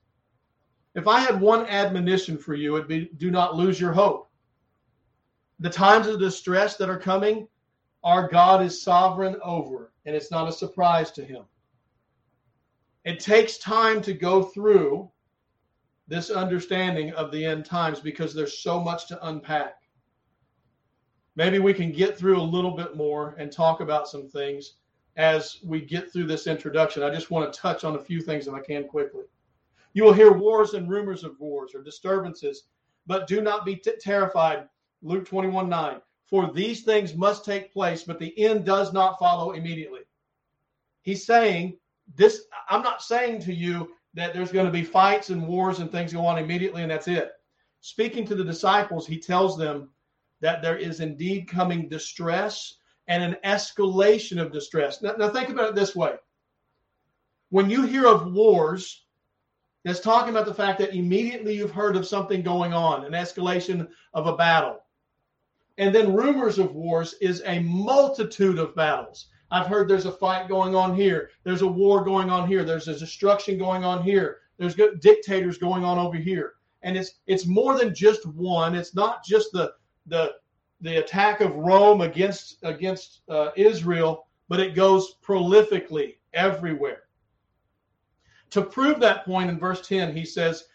If 0.95 1.07
I 1.07 1.19
had 1.19 1.39
one 1.39 1.67
admonition 1.67 2.35
for 2.35 2.55
you, 2.55 2.75
it'd 2.75 2.87
be 2.87 3.11
do 3.17 3.29
not 3.29 3.55
lose 3.55 3.79
your 3.79 3.93
hope. 3.93 4.31
The 5.59 5.69
times 5.69 6.07
of 6.07 6.19
distress 6.19 6.77
that 6.77 6.89
are 6.89 6.97
coming, 6.97 7.47
our 8.03 8.27
God 8.27 8.61
is 8.61 8.81
sovereign 8.81 9.37
over 9.43 9.91
and 10.05 10.15
it's 10.15 10.31
not 10.31 10.47
a 10.47 10.53
surprise 10.53 11.11
to 11.11 11.23
him. 11.23 11.43
It 13.05 13.19
takes 13.19 13.57
time 13.57 14.01
to 14.03 14.13
go 14.13 14.43
through 14.43 15.09
this 16.07 16.29
understanding 16.29 17.11
of 17.13 17.31
the 17.31 17.45
end 17.45 17.65
times 17.65 17.99
because 17.99 18.33
there's 18.33 18.59
so 18.59 18.79
much 18.79 19.07
to 19.07 19.27
unpack. 19.27 19.75
Maybe 21.35 21.59
we 21.59 21.73
can 21.73 21.91
get 21.91 22.17
through 22.17 22.39
a 22.39 22.41
little 22.41 22.75
bit 22.75 22.97
more 22.97 23.35
and 23.37 23.51
talk 23.51 23.79
about 23.79 24.07
some 24.07 24.27
things 24.27 24.73
as 25.15 25.59
we 25.63 25.81
get 25.81 26.11
through 26.11 26.25
this 26.25 26.47
introduction. 26.47 27.03
I 27.03 27.13
just 27.13 27.31
want 27.31 27.51
to 27.51 27.59
touch 27.59 27.83
on 27.83 27.95
a 27.95 28.03
few 28.03 28.21
things 28.21 28.47
if 28.47 28.53
I 28.53 28.59
can 28.59 28.87
quickly. 28.87 29.23
You 29.93 30.03
will 30.03 30.13
hear 30.13 30.31
wars 30.31 30.73
and 30.73 30.89
rumors 30.89 31.23
of 31.23 31.39
wars 31.39 31.73
or 31.73 31.81
disturbances, 31.81 32.63
but 33.07 33.27
do 33.27 33.41
not 33.41 33.65
be 33.65 33.75
t- 33.75 33.93
terrified. 33.99 34.67
Luke 35.01 35.25
21 35.25 35.69
9. 35.69 36.01
For 36.29 36.51
these 36.51 36.83
things 36.83 37.15
must 37.15 37.43
take 37.43 37.73
place, 37.73 38.03
but 38.03 38.19
the 38.19 38.37
end 38.39 38.65
does 38.65 38.93
not 38.93 39.17
follow 39.17 39.51
immediately. 39.51 40.01
He's 41.01 41.25
saying, 41.25 41.77
This, 42.15 42.43
I'm 42.69 42.83
not 42.83 43.01
saying 43.01 43.41
to 43.41 43.53
you 43.53 43.91
that 44.13 44.33
there's 44.33 44.51
going 44.51 44.65
to 44.65 44.71
be 44.71 44.83
fights 44.83 45.29
and 45.29 45.47
wars 45.47 45.79
and 45.79 45.91
things 45.91 46.13
go 46.13 46.25
on 46.25 46.37
immediately 46.37 46.83
and 46.83 46.91
that's 46.91 47.07
it. 47.07 47.31
Speaking 47.81 48.25
to 48.27 48.35
the 48.35 48.43
disciples, 48.43 49.07
he 49.07 49.17
tells 49.17 49.57
them 49.57 49.89
that 50.41 50.61
there 50.61 50.77
is 50.77 50.99
indeed 50.99 51.47
coming 51.47 51.89
distress 51.89 52.75
and 53.07 53.23
an 53.23 53.37
escalation 53.43 54.39
of 54.39 54.51
distress. 54.51 55.01
Now, 55.01 55.13
now 55.17 55.29
think 55.29 55.49
about 55.49 55.69
it 55.69 55.75
this 55.75 55.95
way. 55.95 56.15
When 57.49 57.69
you 57.69 57.83
hear 57.83 58.05
of 58.05 58.31
wars, 58.31 59.05
that's 59.83 59.99
talking 59.99 60.29
about 60.29 60.45
the 60.45 60.53
fact 60.53 60.77
that 60.79 60.93
immediately 60.93 61.55
you've 61.55 61.71
heard 61.71 61.95
of 61.95 62.05
something 62.05 62.43
going 62.43 62.73
on, 62.73 63.05
an 63.05 63.13
escalation 63.13 63.87
of 64.13 64.27
a 64.27 64.35
battle. 64.35 64.81
And 65.79 65.95
then 65.95 66.13
rumors 66.13 66.59
of 66.59 66.75
wars 66.75 67.15
is 67.21 67.41
a 67.45 67.59
multitude 67.61 68.59
of 68.59 68.75
battles. 68.75 69.29
I've 69.49 69.67
heard 69.67 69.87
there's 69.87 70.05
a 70.05 70.11
fight 70.11 70.49
going 70.49 70.75
on 70.75 70.93
here. 70.93 71.31
There's 71.43 71.61
a 71.61 71.67
war 71.67 72.03
going 72.03 72.29
on 72.29 72.47
here. 72.47 72.65
There's 72.65 72.89
a 72.89 72.99
destruction 72.99 73.57
going 73.57 73.85
on 73.85 74.03
here. 74.03 74.39
There's 74.57 74.75
dictators 74.75 75.57
going 75.57 75.85
on 75.85 75.97
over 75.97 76.17
here. 76.17 76.55
And 76.83 76.97
it's 76.97 77.19
it's 77.27 77.45
more 77.45 77.77
than 77.77 77.95
just 77.95 78.25
one. 78.25 78.75
It's 78.75 78.93
not 78.93 79.23
just 79.23 79.53
the 79.53 79.71
the 80.05 80.33
the 80.81 80.97
attack 80.97 81.39
of 81.39 81.55
Rome 81.55 82.01
against 82.01 82.57
against 82.63 83.21
uh, 83.29 83.51
Israel, 83.55 84.27
but 84.49 84.59
it 84.59 84.75
goes 84.75 85.15
prolifically 85.23 86.17
everywhere. 86.33 87.03
To 88.51 88.61
prove 88.61 88.99
that 88.99 89.25
point 89.25 89.49
in 89.49 89.59
verse 89.59 89.87
10, 89.87 90.15
he 90.15 90.25
says, 90.25 90.65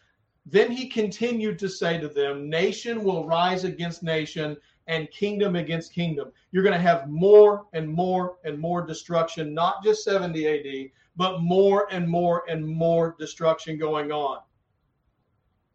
Then 0.47 0.71
he 0.71 0.89
continued 0.89 1.59
to 1.59 1.69
say 1.69 1.99
to 1.99 2.09
them, 2.09 2.49
Nation 2.49 3.03
will 3.03 3.27
rise 3.27 3.65
against 3.65 4.03
nation, 4.03 4.57
and 4.87 5.11
kingdom 5.11 5.57
against 5.57 5.93
kingdom. 5.93 6.30
You're 6.51 6.62
going 6.62 6.74
to 6.74 6.80
have 6.80 7.09
more 7.09 7.66
and 7.72 7.89
more 7.89 8.37
and 8.45 8.59
more 8.59 8.87
destruction, 8.87 9.55
not 9.55 9.82
just 9.82 10.05
70 10.05 10.47
AD, 10.47 10.91
but 11.16 11.41
more 11.41 11.89
and 11.91 12.09
more 12.09 12.45
and 12.49 12.66
more 12.66 13.16
destruction 13.18 13.78
going 13.78 14.12
on. 14.12 14.41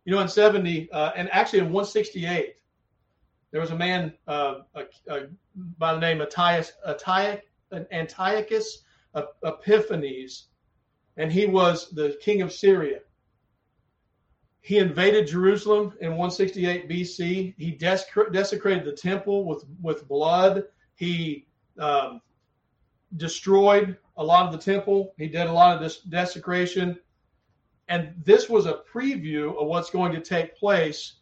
You 0.05 0.13
know, 0.13 0.21
in 0.21 0.27
70, 0.27 0.91
uh, 0.91 1.11
and 1.15 1.29
actually 1.31 1.59
in 1.59 1.65
168, 1.65 2.55
there 3.51 3.61
was 3.61 3.71
a 3.71 3.75
man 3.75 4.13
uh, 4.27 4.59
uh, 4.75 4.83
uh 5.09 5.19
by 5.77 5.93
the 5.93 5.99
name 5.99 6.21
of 6.21 6.27
Antiochus, 6.27 6.73
Antiochus 7.91 8.83
Epiphanes, 9.43 10.47
and 11.17 11.31
he 11.31 11.45
was 11.45 11.89
the 11.89 12.17
king 12.21 12.41
of 12.41 12.53
Syria. 12.53 12.99
He 14.61 14.77
invaded 14.77 15.27
Jerusalem 15.27 15.93
in 16.01 16.11
168 16.11 16.89
BC. 16.89 17.55
He 17.57 17.71
desecrated 17.71 18.85
the 18.85 18.91
temple 18.95 19.45
with, 19.45 19.63
with 19.81 20.07
blood. 20.07 20.65
He 20.95 21.47
um, 21.77 22.21
destroyed 23.17 23.97
a 24.17 24.23
lot 24.23 24.45
of 24.45 24.51
the 24.51 24.57
temple. 24.57 25.13
He 25.17 25.27
did 25.27 25.47
a 25.47 25.51
lot 25.51 25.75
of 25.75 25.81
this 25.81 26.01
desecration. 26.01 26.99
And 27.87 28.13
this 28.23 28.49
was 28.49 28.65
a 28.65 28.81
preview 28.93 29.59
of 29.59 29.67
what's 29.67 29.89
going 29.89 30.11
to 30.11 30.21
take 30.21 30.55
place 30.57 31.15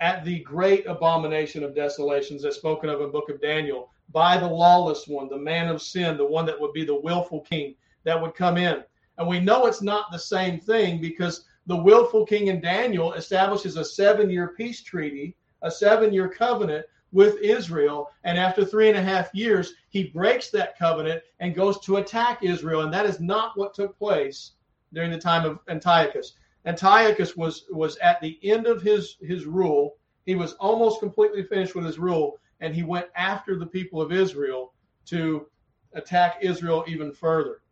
at 0.00 0.24
the 0.24 0.38
great 0.40 0.86
abomination 0.86 1.62
of 1.62 1.74
desolations 1.74 2.42
that's 2.42 2.56
spoken 2.56 2.88
of 2.88 3.02
in 3.02 3.10
book 3.10 3.28
of 3.28 3.40
Daniel 3.40 3.90
by 4.12 4.38
the 4.38 4.46
lawless 4.46 5.06
one, 5.06 5.28
the 5.28 5.36
man 5.36 5.68
of 5.68 5.82
sin, 5.82 6.16
the 6.16 6.24
one 6.24 6.46
that 6.46 6.58
would 6.58 6.72
be 6.72 6.84
the 6.84 7.00
willful 7.00 7.40
king 7.42 7.74
that 8.04 8.20
would 8.20 8.34
come 8.34 8.56
in. 8.56 8.82
And 9.18 9.28
we 9.28 9.40
know 9.40 9.66
it's 9.66 9.82
not 9.82 10.10
the 10.10 10.18
same 10.18 10.58
thing 10.58 11.00
because 11.00 11.44
the 11.70 11.76
willful 11.76 12.26
king 12.26 12.48
in 12.48 12.60
Daniel 12.60 13.12
establishes 13.12 13.76
a 13.76 13.84
seven 13.84 14.28
year 14.28 14.54
peace 14.56 14.82
treaty, 14.82 15.36
a 15.62 15.70
seven 15.70 16.12
year 16.12 16.28
covenant 16.28 16.84
with 17.12 17.38
Israel. 17.40 18.10
And 18.24 18.36
after 18.36 18.64
three 18.64 18.88
and 18.88 18.98
a 18.98 19.02
half 19.02 19.32
years, 19.32 19.74
he 19.88 20.08
breaks 20.08 20.50
that 20.50 20.76
covenant 20.76 21.22
and 21.38 21.54
goes 21.54 21.78
to 21.82 21.98
attack 21.98 22.42
Israel. 22.42 22.80
And 22.80 22.92
that 22.92 23.06
is 23.06 23.20
not 23.20 23.56
what 23.56 23.72
took 23.72 23.96
place 23.96 24.54
during 24.92 25.12
the 25.12 25.18
time 25.18 25.48
of 25.48 25.60
Antiochus. 25.68 26.32
Antiochus 26.66 27.36
was 27.36 27.66
was 27.70 27.96
at 27.98 28.20
the 28.20 28.36
end 28.42 28.66
of 28.66 28.82
his 28.82 29.16
his 29.20 29.46
rule. 29.46 29.96
He 30.26 30.34
was 30.34 30.54
almost 30.54 30.98
completely 30.98 31.44
finished 31.44 31.76
with 31.76 31.84
his 31.84 32.00
rule, 32.00 32.40
and 32.58 32.74
he 32.74 32.82
went 32.82 33.06
after 33.14 33.56
the 33.56 33.66
people 33.66 34.02
of 34.02 34.10
Israel 34.10 34.74
to 35.06 35.46
attack 35.92 36.38
Israel 36.40 36.84
even 36.88 37.12
further. 37.12 37.62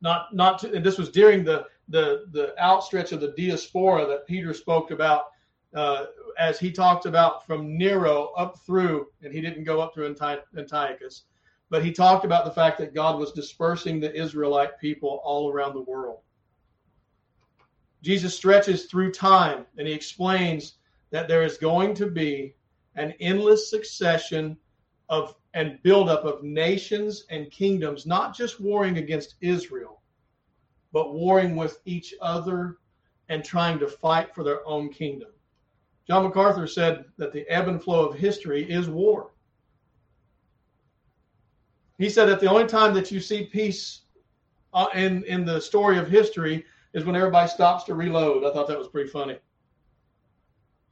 Not 0.00 0.34
not 0.34 0.58
to, 0.58 0.74
and 0.74 0.84
this 0.84 0.98
was 0.98 1.10
during 1.10 1.44
the 1.44 1.66
the 1.88 2.26
the 2.32 2.54
outstretch 2.62 3.12
of 3.12 3.20
the 3.20 3.34
diaspora 3.36 4.06
that 4.06 4.26
Peter 4.26 4.52
spoke 4.52 4.90
about 4.90 5.26
uh, 5.74 6.06
as 6.38 6.58
he 6.58 6.70
talked 6.70 7.06
about 7.06 7.46
from 7.46 7.76
Nero 7.76 8.32
up 8.36 8.58
through, 8.64 9.08
and 9.22 9.32
he 9.32 9.40
didn't 9.40 9.64
go 9.64 9.80
up 9.80 9.94
through 9.94 10.14
Antiochus, 10.56 11.24
but 11.70 11.84
he 11.84 11.92
talked 11.92 12.24
about 12.24 12.44
the 12.44 12.50
fact 12.50 12.78
that 12.78 12.94
God 12.94 13.18
was 13.18 13.32
dispersing 13.32 14.00
the 14.00 14.14
Israelite 14.14 14.78
people 14.80 15.20
all 15.24 15.52
around 15.52 15.74
the 15.74 15.82
world. 15.82 16.20
Jesus 18.02 18.34
stretches 18.36 18.86
through 18.86 19.12
time 19.12 19.66
and 19.76 19.86
he 19.86 19.92
explains 19.92 20.74
that 21.10 21.28
there 21.28 21.42
is 21.42 21.58
going 21.58 21.94
to 21.94 22.06
be 22.06 22.54
an 22.94 23.12
endless 23.20 23.68
succession 23.68 24.56
of 25.08 25.34
and 25.54 25.82
buildup 25.82 26.24
of 26.24 26.42
nations 26.42 27.24
and 27.30 27.50
kingdoms, 27.50 28.06
not 28.06 28.36
just 28.36 28.60
warring 28.60 28.98
against 28.98 29.36
Israel, 29.40 30.02
but 30.96 31.12
warring 31.12 31.56
with 31.56 31.82
each 31.84 32.14
other 32.22 32.78
and 33.28 33.44
trying 33.44 33.78
to 33.78 33.86
fight 33.86 34.34
for 34.34 34.42
their 34.42 34.66
own 34.66 34.88
kingdom. 34.88 35.28
John 36.08 36.24
MacArthur 36.24 36.66
said 36.66 37.04
that 37.18 37.34
the 37.34 37.46
ebb 37.50 37.68
and 37.68 37.82
flow 37.82 38.06
of 38.06 38.16
history 38.16 38.64
is 38.64 38.88
war. 38.88 39.32
He 41.98 42.08
said 42.08 42.30
that 42.30 42.40
the 42.40 42.48
only 42.48 42.64
time 42.64 42.94
that 42.94 43.10
you 43.10 43.20
see 43.20 43.44
peace 43.44 44.04
uh, 44.72 44.86
in 44.94 45.22
in 45.24 45.44
the 45.44 45.60
story 45.60 45.98
of 45.98 46.08
history 46.08 46.64
is 46.94 47.04
when 47.04 47.14
everybody 47.14 47.50
stops 47.50 47.84
to 47.84 47.94
reload. 47.94 48.42
I 48.42 48.54
thought 48.54 48.66
that 48.68 48.78
was 48.78 48.88
pretty 48.88 49.10
funny. 49.10 49.36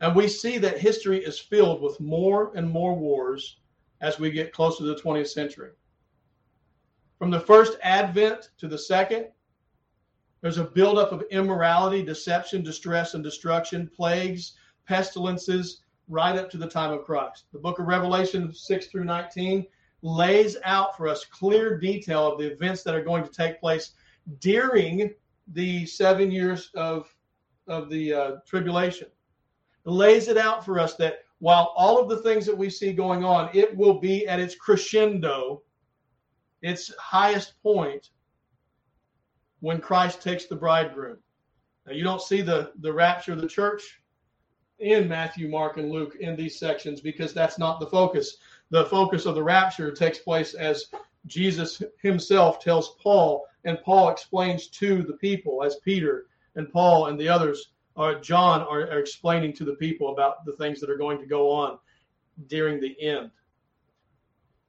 And 0.02 0.14
we 0.14 0.28
see 0.28 0.58
that 0.58 0.78
history 0.78 1.24
is 1.24 1.38
filled 1.38 1.80
with 1.80 1.98
more 1.98 2.52
and 2.54 2.68
more 2.68 2.94
wars 2.94 3.56
as 4.02 4.18
we 4.18 4.30
get 4.30 4.52
closer 4.52 4.80
to 4.80 4.94
the 4.94 5.00
20th 5.00 5.28
century. 5.28 5.70
From 7.18 7.30
the 7.30 7.40
first 7.40 7.78
advent 7.82 8.50
to 8.58 8.68
the 8.68 8.76
second, 8.76 9.28
there's 10.44 10.58
a 10.58 10.64
buildup 10.64 11.10
of 11.10 11.24
immorality, 11.30 12.02
deception, 12.02 12.62
distress, 12.62 13.14
and 13.14 13.24
destruction, 13.24 13.90
plagues, 13.96 14.52
pestilences, 14.86 15.80
right 16.06 16.36
up 16.36 16.50
to 16.50 16.58
the 16.58 16.68
time 16.68 16.92
of 16.92 17.06
Christ. 17.06 17.46
The 17.54 17.58
book 17.58 17.78
of 17.78 17.86
Revelation 17.86 18.52
6 18.52 18.86
through 18.88 19.04
19 19.04 19.64
lays 20.02 20.58
out 20.64 20.98
for 20.98 21.08
us 21.08 21.24
clear 21.24 21.78
detail 21.78 22.30
of 22.30 22.38
the 22.38 22.52
events 22.52 22.82
that 22.82 22.94
are 22.94 23.02
going 23.02 23.24
to 23.24 23.30
take 23.30 23.58
place 23.58 23.92
during 24.40 25.14
the 25.54 25.86
seven 25.86 26.30
years 26.30 26.70
of, 26.74 27.08
of 27.66 27.88
the 27.88 28.12
uh, 28.12 28.32
tribulation. 28.46 29.08
It 29.86 29.90
lays 29.90 30.28
it 30.28 30.36
out 30.36 30.62
for 30.62 30.78
us 30.78 30.94
that 30.96 31.20
while 31.38 31.72
all 31.74 31.98
of 31.98 32.10
the 32.10 32.20
things 32.20 32.44
that 32.44 32.58
we 32.58 32.68
see 32.68 32.92
going 32.92 33.24
on, 33.24 33.48
it 33.54 33.74
will 33.74 33.98
be 33.98 34.28
at 34.28 34.40
its 34.40 34.56
crescendo, 34.56 35.62
its 36.60 36.94
highest 36.98 37.54
point, 37.62 38.10
when 39.64 39.80
Christ 39.80 40.20
takes 40.20 40.44
the 40.44 40.54
bridegroom. 40.54 41.16
Now, 41.86 41.94
you 41.94 42.04
don't 42.04 42.20
see 42.20 42.42
the, 42.42 42.72
the 42.80 42.92
rapture 42.92 43.32
of 43.32 43.40
the 43.40 43.48
church 43.48 43.98
in 44.78 45.08
Matthew, 45.08 45.48
Mark, 45.48 45.78
and 45.78 45.90
Luke 45.90 46.16
in 46.20 46.36
these 46.36 46.58
sections 46.58 47.00
because 47.00 47.32
that's 47.32 47.58
not 47.58 47.80
the 47.80 47.86
focus. 47.86 48.36
The 48.68 48.84
focus 48.84 49.24
of 49.24 49.34
the 49.34 49.42
rapture 49.42 49.90
takes 49.90 50.18
place 50.18 50.52
as 50.52 50.88
Jesus 51.24 51.82
himself 52.02 52.60
tells 52.60 52.96
Paul, 53.02 53.46
and 53.64 53.80
Paul 53.82 54.10
explains 54.10 54.68
to 54.68 55.02
the 55.02 55.14
people 55.14 55.62
as 55.64 55.76
Peter 55.76 56.26
and 56.56 56.70
Paul 56.70 57.06
and 57.06 57.18
the 57.18 57.30
others, 57.30 57.70
or 57.96 58.16
John, 58.16 58.60
are, 58.64 58.82
are 58.82 58.98
explaining 58.98 59.54
to 59.54 59.64
the 59.64 59.76
people 59.76 60.12
about 60.12 60.44
the 60.44 60.56
things 60.56 60.78
that 60.80 60.90
are 60.90 60.98
going 60.98 61.18
to 61.20 61.26
go 61.26 61.50
on 61.50 61.78
during 62.48 62.80
the 62.80 63.00
end. 63.00 63.30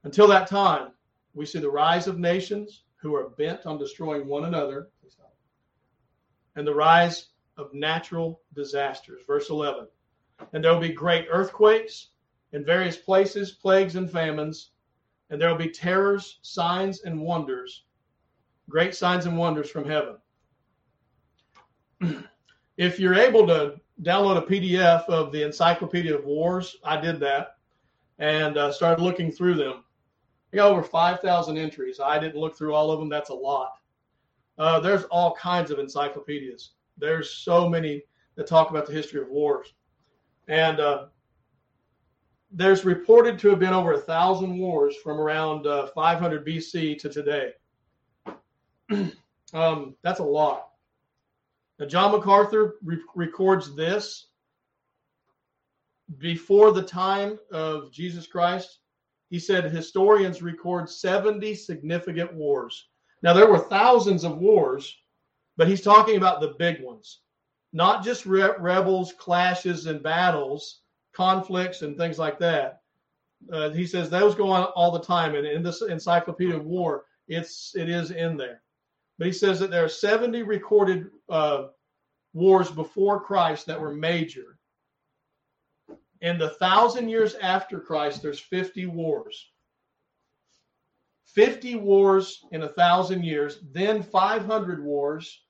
Until 0.05 0.29
that 0.29 0.47
time, 0.47 0.91
we 1.33 1.45
see 1.45 1.59
the 1.59 1.69
rise 1.69 2.07
of 2.07 2.17
nations 2.17 2.84
who 3.05 3.15
are 3.15 3.29
bent 3.29 3.65
on 3.67 3.77
destroying 3.77 4.27
one 4.27 4.45
another 4.45 4.89
and 6.55 6.65
the 6.65 6.73
rise 6.73 7.27
of 7.55 7.73
natural 7.73 8.41
disasters. 8.55 9.21
Verse 9.27 9.49
11 9.49 9.87
and 10.53 10.63
there 10.63 10.73
will 10.73 10.81
be 10.81 10.89
great 10.89 11.27
earthquakes 11.29 12.09
in 12.51 12.65
various 12.65 12.97
places, 12.97 13.51
plagues 13.51 13.95
and 13.95 14.11
famines, 14.11 14.71
and 15.29 15.39
there 15.39 15.49
will 15.49 15.57
be 15.57 15.69
terrors, 15.69 16.39
signs, 16.41 17.03
and 17.03 17.21
wonders, 17.21 17.85
great 18.69 18.95
signs 18.95 19.27
and 19.27 19.37
wonders 19.37 19.69
from 19.69 19.85
heaven. 19.85 20.17
if 22.77 22.99
you're 22.99 23.15
able 23.15 23.47
to 23.47 23.79
download 24.01 24.37
a 24.37 24.41
PDF 24.41 25.05
of 25.05 25.31
the 25.31 25.43
Encyclopedia 25.43 26.13
of 26.13 26.25
Wars, 26.25 26.75
I 26.83 26.99
did 26.99 27.19
that 27.21 27.57
and 28.19 28.57
uh, 28.57 28.71
started 28.71 29.01
looking 29.01 29.31
through 29.31 29.55
them. 29.55 29.84
I 30.55 30.57
got 30.57 30.71
over 30.71 30.83
5,000 30.83 31.57
entries. 31.57 31.99
I 31.99 32.17
didn't 32.17 32.39
look 32.39 32.57
through 32.57 32.73
all 32.73 32.89
of 32.89 32.97
them. 32.97 33.09
That's 33.09 33.29
a 33.29 33.33
lot. 33.33 33.73
Uh, 34.57 34.79
there's 34.79 35.03
all 35.05 35.35
kinds 35.35 35.69
of 35.69 35.79
encyclopedias. 35.79 36.75
There's 36.97 37.29
so 37.29 37.67
many 37.67 38.03
that 38.35 38.47
talk 38.47 38.69
about 38.69 38.85
the 38.85 38.93
history 38.93 39.21
of 39.21 39.27
wars. 39.27 39.73
And 40.47 40.79
uh, 40.79 41.07
there's 42.51 42.85
reported 42.85 43.37
to 43.39 43.49
have 43.49 43.59
been 43.59 43.73
over 43.73 43.91
a 43.91 43.99
thousand 43.99 44.57
wars 44.57 44.95
from 45.03 45.19
around 45.19 45.67
uh, 45.67 45.87
500 45.87 46.47
BC 46.47 46.99
to 46.99 47.09
today. 47.09 47.51
um, 49.53 49.93
that's 50.03 50.21
a 50.21 50.23
lot. 50.23 50.69
Now, 51.79 51.85
John 51.87 52.13
MacArthur 52.13 52.75
re- 52.81 53.01
records 53.13 53.75
this 53.75 54.27
before 56.17 56.71
the 56.71 56.83
time 56.83 57.39
of 57.51 57.91
Jesus 57.91 58.25
Christ. 58.25 58.79
He 59.29 59.39
said 59.39 59.65
historians 59.65 60.41
record 60.41 60.89
70 60.89 61.55
significant 61.55 62.33
wars. 62.33 62.87
Now, 63.21 63.33
there 63.33 63.49
were 63.49 63.59
thousands 63.59 64.23
of 64.23 64.37
wars, 64.37 64.95
but 65.57 65.67
he's 65.67 65.81
talking 65.81 66.17
about 66.17 66.41
the 66.41 66.55
big 66.59 66.81
ones 66.81 67.21
not 67.75 68.05
just 68.05 68.25
re- 68.25 68.55
rebels, 68.57 69.11
clashes, 69.19 69.85
and 69.85 70.01
battles, 70.01 70.79
conflicts, 71.13 71.81
and 71.81 71.97
things 71.97 72.17
like 72.17 72.39
that. 72.39 72.81
Uh, 73.51 73.69
he 73.71 73.85
says 73.85 74.09
those 74.09 74.33
go 74.33 74.49
on 74.49 74.63
all 74.77 74.91
the 74.91 75.01
time, 75.01 75.35
and 75.35 75.45
in 75.45 75.61
this 75.61 75.81
Encyclopedia 75.81 76.55
of 76.55 76.65
War, 76.65 77.03
it's 77.27 77.75
it 77.75 77.89
is 77.89 78.11
in 78.11 78.37
there. 78.37 78.61
But 79.17 79.27
he 79.27 79.33
says 79.33 79.59
that 79.59 79.71
there 79.71 79.83
are 79.83 79.89
70 79.89 80.43
recorded 80.43 81.07
uh, 81.27 81.67
wars 82.33 82.71
before 82.71 83.19
Christ 83.19 83.65
that 83.65 83.79
were 83.79 83.93
major. 83.93 84.57
In 86.21 86.37
the 86.37 86.49
thousand 86.49 87.09
years 87.09 87.35
after 87.35 87.79
Christ, 87.79 88.21
there's 88.21 88.39
50 88.39 88.85
wars. 88.87 89.49
50 91.25 91.75
wars 91.75 92.45
in 92.51 92.63
a 92.63 92.69
thousand 92.69 93.23
years, 93.23 93.59
then 93.73 94.01
500 94.01 94.83
wars, 94.83 95.41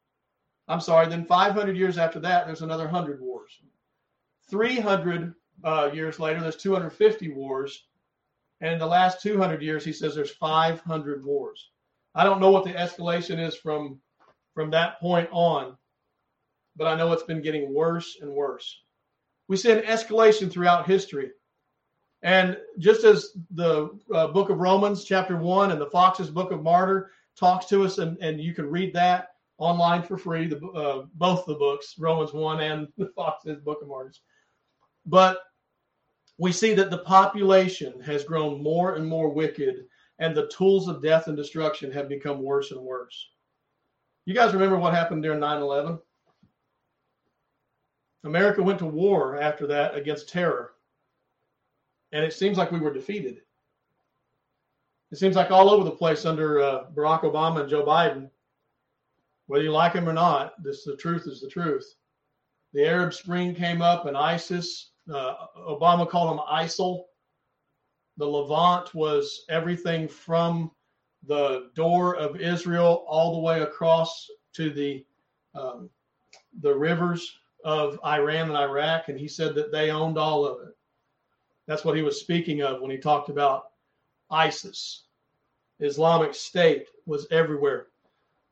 I'm 0.68 0.82
sorry, 0.82 1.08
then 1.08 1.26
500 1.26 1.78
years 1.78 2.00
after 2.00 2.20
that, 2.22 2.48
there's 2.48 2.64
another 2.64 2.86
100 2.86 3.22
wars. 3.22 3.52
300 4.50 5.34
uh, 5.64 5.92
years 5.94 6.20
later, 6.20 6.42
there's 6.42 6.56
250 6.56 7.34
wars. 7.34 7.86
And 8.62 8.74
in 8.74 8.80
the 8.80 8.88
last 8.88 9.22
200 9.22 9.62
years, 9.62 9.86
he 9.86 9.94
says 9.94 10.16
there's 10.16 10.32
500 10.32 11.24
wars. 11.24 11.70
I 12.16 12.24
don't 12.24 12.40
know 12.40 12.50
what 12.50 12.64
the 12.64 12.74
escalation 12.74 13.40
is 13.40 13.56
from 13.56 14.00
from 14.54 14.72
that 14.72 15.02
point 15.02 15.28
on, 15.34 15.78
but 16.78 16.88
I 16.88 16.96
know 16.96 17.12
it's 17.12 17.24
been 17.24 17.42
getting 17.42 17.74
worse 17.74 18.18
and 18.22 18.32
worse. 18.32 18.85
We 19.48 19.58
see 19.58 19.72
an 19.72 19.82
escalation 19.82 20.52
throughout 20.52 20.88
history. 20.88 21.32
And 22.22 22.58
just 22.80 23.04
as 23.04 23.38
the 23.52 23.90
uh, 24.14 24.28
book 24.28 24.50
of 24.50 24.60
Romans, 24.60 25.04
chapter 25.04 25.38
one, 25.38 25.72
and 25.72 25.80
the 25.80 25.90
Foxe's 25.90 26.32
book 26.32 26.52
of 26.52 26.64
Martyr 26.64 27.12
talks 27.38 27.68
to 27.68 27.84
us, 27.84 28.00
and, 28.00 28.18
and 28.20 28.42
you 28.42 28.54
can 28.54 28.70
read 28.70 28.94
that, 28.94 29.30
online 29.58 30.02
for 30.02 30.18
free. 30.18 30.48
The 30.48 30.66
uh, 30.70 31.06
both 31.14 31.46
the 31.46 31.56
books, 31.56 31.96
Romans 32.00 32.34
one 32.34 32.62
and 32.62 32.88
the 32.98 33.12
Foxe's 33.16 33.60
Book 33.60 33.82
of 33.82 33.88
Martyrs. 33.88 34.22
But 35.06 35.40
we 36.38 36.52
see 36.52 36.74
that 36.74 36.90
the 36.90 37.00
population 37.00 38.00
has 38.02 38.24
grown 38.24 38.62
more 38.62 38.96
and 38.96 39.08
more 39.08 39.30
wicked, 39.30 39.86
and 40.20 40.36
the 40.36 40.48
tools 40.48 40.88
of 40.88 41.02
death 41.02 41.28
and 41.28 41.38
destruction 41.38 41.92
have 41.92 42.10
become 42.10 42.42
worse 42.42 42.72
and 42.72 42.82
worse. 42.82 43.30
You 44.26 44.34
guys 44.34 44.54
remember 44.54 44.78
what 44.78 44.94
happened 44.94 45.24
during 45.24 45.40
9 45.40 45.62
11? 45.62 46.00
America 48.26 48.62
went 48.62 48.80
to 48.80 48.86
war 48.86 49.40
after 49.40 49.68
that 49.68 49.96
against 49.96 50.30
terror. 50.30 50.74
And 52.12 52.24
it 52.24 52.34
seems 52.34 52.58
like 52.58 52.72
we 52.72 52.80
were 52.80 52.94
defeated. 52.94 53.42
It 55.12 55.18
seems 55.18 55.36
like 55.36 55.52
all 55.52 55.70
over 55.70 55.84
the 55.84 55.92
place 55.92 56.26
under 56.26 56.60
uh, 56.60 56.86
Barack 56.94 57.22
Obama 57.22 57.62
and 57.62 57.70
Joe 57.70 57.86
Biden, 57.86 58.30
whether 59.48 59.64
you 59.64 59.72
like 59.72 59.94
him 59.94 60.10
or 60.10 60.14
not, 60.14 60.62
this 60.64 60.84
the 60.84 60.96
truth 60.96 61.28
is 61.28 61.40
the 61.40 61.50
truth. 61.50 61.86
The 62.74 62.86
Arab 62.86 63.14
Spring 63.14 63.54
came 63.54 63.82
up, 63.82 64.08
and 64.08 64.18
ISIS, 64.18 64.92
uh, 65.14 65.36
Obama 65.58 66.10
called 66.10 66.32
them 66.32 66.46
ISIL. 66.52 67.04
The 68.18 68.26
Levant 68.26 68.94
was 68.96 69.46
everything 69.50 70.08
from 70.08 70.72
the 71.28 71.70
door 71.76 72.16
of 72.16 72.42
Israel 72.42 73.06
all 73.08 73.34
the 73.36 73.42
way 73.42 73.62
across 73.62 74.28
to 74.54 74.70
the 74.70 75.06
um, 75.54 75.90
the 76.62 76.74
rivers 76.74 77.38
of 77.66 78.00
Iran 78.06 78.50
and 78.50 78.58
Iraq, 78.58 79.10
and 79.10 79.20
he 79.20 79.28
said 79.28 79.56
that 79.56 79.72
they 79.72 79.90
owned 79.90 80.20
all 80.20 80.46
of 80.46 80.66
it. 80.68 80.78
That's 81.68 81.84
what 81.84 81.98
he 81.98 82.04
was 82.04 82.20
speaking 82.20 82.62
of 82.62 82.80
when 82.80 82.92
he 82.92 82.98
talked 82.98 83.30
about 83.30 83.72
ISIS. 84.30 85.06
Islamic 85.80 86.36
State 86.36 86.88
was 87.08 87.28
everywhere, 87.32 87.88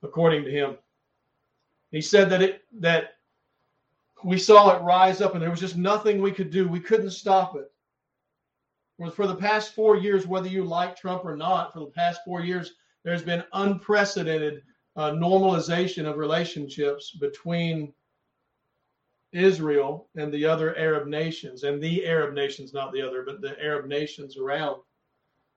according 0.02 0.44
to 0.44 0.52
him. 0.52 0.78
He 1.92 2.02
said 2.02 2.28
that 2.32 2.42
it 2.42 2.64
that 2.80 3.12
we 4.24 4.40
saw 4.40 4.76
it 4.76 4.82
rise 4.82 5.22
up, 5.22 5.34
and 5.34 5.42
there 5.44 5.52
was 5.52 5.60
just 5.60 5.78
nothing 5.78 6.20
we 6.20 6.32
could 6.32 6.50
do. 6.50 6.68
We 6.68 6.80
couldn't 6.80 7.12
stop 7.12 7.56
it. 7.56 7.72
For 9.14 9.28
the 9.28 9.36
past 9.36 9.76
four 9.76 9.96
years, 9.96 10.26
whether 10.26 10.48
you 10.48 10.64
like 10.64 10.98
Trump 10.98 11.24
or 11.24 11.36
not, 11.36 11.72
for 11.72 11.82
the 11.82 11.88
past 11.88 12.22
four 12.26 12.42
years, 12.42 12.74
there's 13.04 13.22
been 13.22 13.44
unprecedented 13.54 14.64
uh, 14.96 15.12
normalization 15.12 16.06
of 16.10 16.18
relationships 16.18 17.12
between 17.12 17.94
Israel 19.34 20.08
and 20.16 20.32
the 20.32 20.46
other 20.46 20.76
Arab 20.78 21.08
nations, 21.08 21.64
and 21.64 21.82
the 21.82 22.06
Arab 22.06 22.34
nations, 22.34 22.74
not 22.74 22.94
the 22.94 23.02
other, 23.02 23.24
but 23.24 23.42
the 23.42 23.60
Arab 23.62 23.88
nations 23.88 24.38
around. 24.38 24.82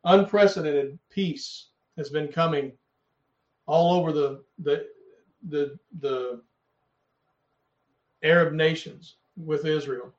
Unprecedented 0.04 0.98
peace 1.10 1.68
has 1.96 2.10
been 2.10 2.28
coming 2.28 2.72
all 3.66 3.92
over 3.94 4.12
the 4.12 4.42
the 4.58 4.86
the 5.48 5.78
the 6.00 6.40
Arab 8.22 8.54
nations 8.54 9.16
with 9.36 9.66
Israel. 9.66 10.12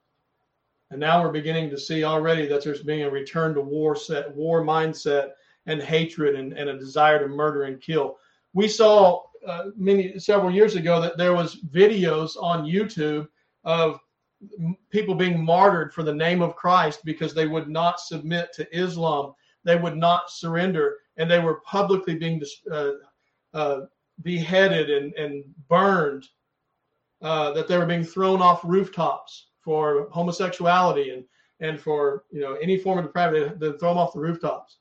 And 0.92 1.00
now 1.00 1.22
we're 1.22 1.32
beginning 1.32 1.70
to 1.72 1.78
see 1.78 2.04
already 2.04 2.48
that 2.48 2.64
there's 2.64 2.84
being 2.84 3.04
a 3.04 3.10
return 3.10 3.54
to 3.56 3.62
war 3.62 3.96
set, 3.96 4.34
war 4.34 4.64
mindset 4.64 5.32
and 5.66 5.82
hatred 5.82 6.36
and, 6.36 6.54
and 6.54 6.70
a 6.70 6.78
desire 6.78 7.20
to 7.20 7.28
murder 7.28 7.64
and 7.64 7.82
kill. 7.82 8.18
We 8.54 8.68
saw 8.68 9.24
uh, 9.46 9.66
many 9.76 10.18
several 10.20 10.52
years 10.52 10.76
ago 10.76 11.02
that 11.02 11.18
there 11.18 11.34
was 11.34 11.62
videos 11.72 12.42
on 12.42 12.66
YouTube 12.66 13.28
of 13.68 14.00
people 14.90 15.14
being 15.14 15.44
martyred 15.44 15.94
for 15.94 16.02
the 16.02 16.14
name 16.14 16.42
of 16.42 16.56
Christ 16.56 17.02
because 17.04 17.34
they 17.34 17.48
would 17.48 17.68
not 17.68 18.00
submit 18.00 18.54
to 18.54 18.76
Islam. 18.76 19.34
They 19.66 19.76
would 19.76 19.98
not 19.98 20.32
surrender, 20.32 20.98
and 21.18 21.30
they 21.30 21.40
were 21.40 21.60
publicly 21.62 22.16
being 22.16 22.42
uh, 22.72 22.92
uh, 23.54 23.82
beheaded 24.24 24.90
and, 24.90 25.14
and 25.16 25.44
burned. 25.68 26.26
Uh, 27.22 27.52
that 27.52 27.68
they 27.68 27.78
were 27.78 27.86
being 27.86 28.04
thrown 28.04 28.44
off 28.44 28.62
rooftops 28.64 29.48
for 29.60 30.08
homosexuality 30.12 31.10
and 31.10 31.24
and 31.60 31.80
for 31.80 32.26
you 32.32 32.40
know 32.40 32.54
any 32.62 32.78
form 32.78 33.00
of 33.00 33.06
depravity. 33.06 33.54
They 33.58 33.72
throw 33.78 33.90
them 33.90 33.98
off 33.98 34.14
the 34.14 34.20
rooftops. 34.20 34.78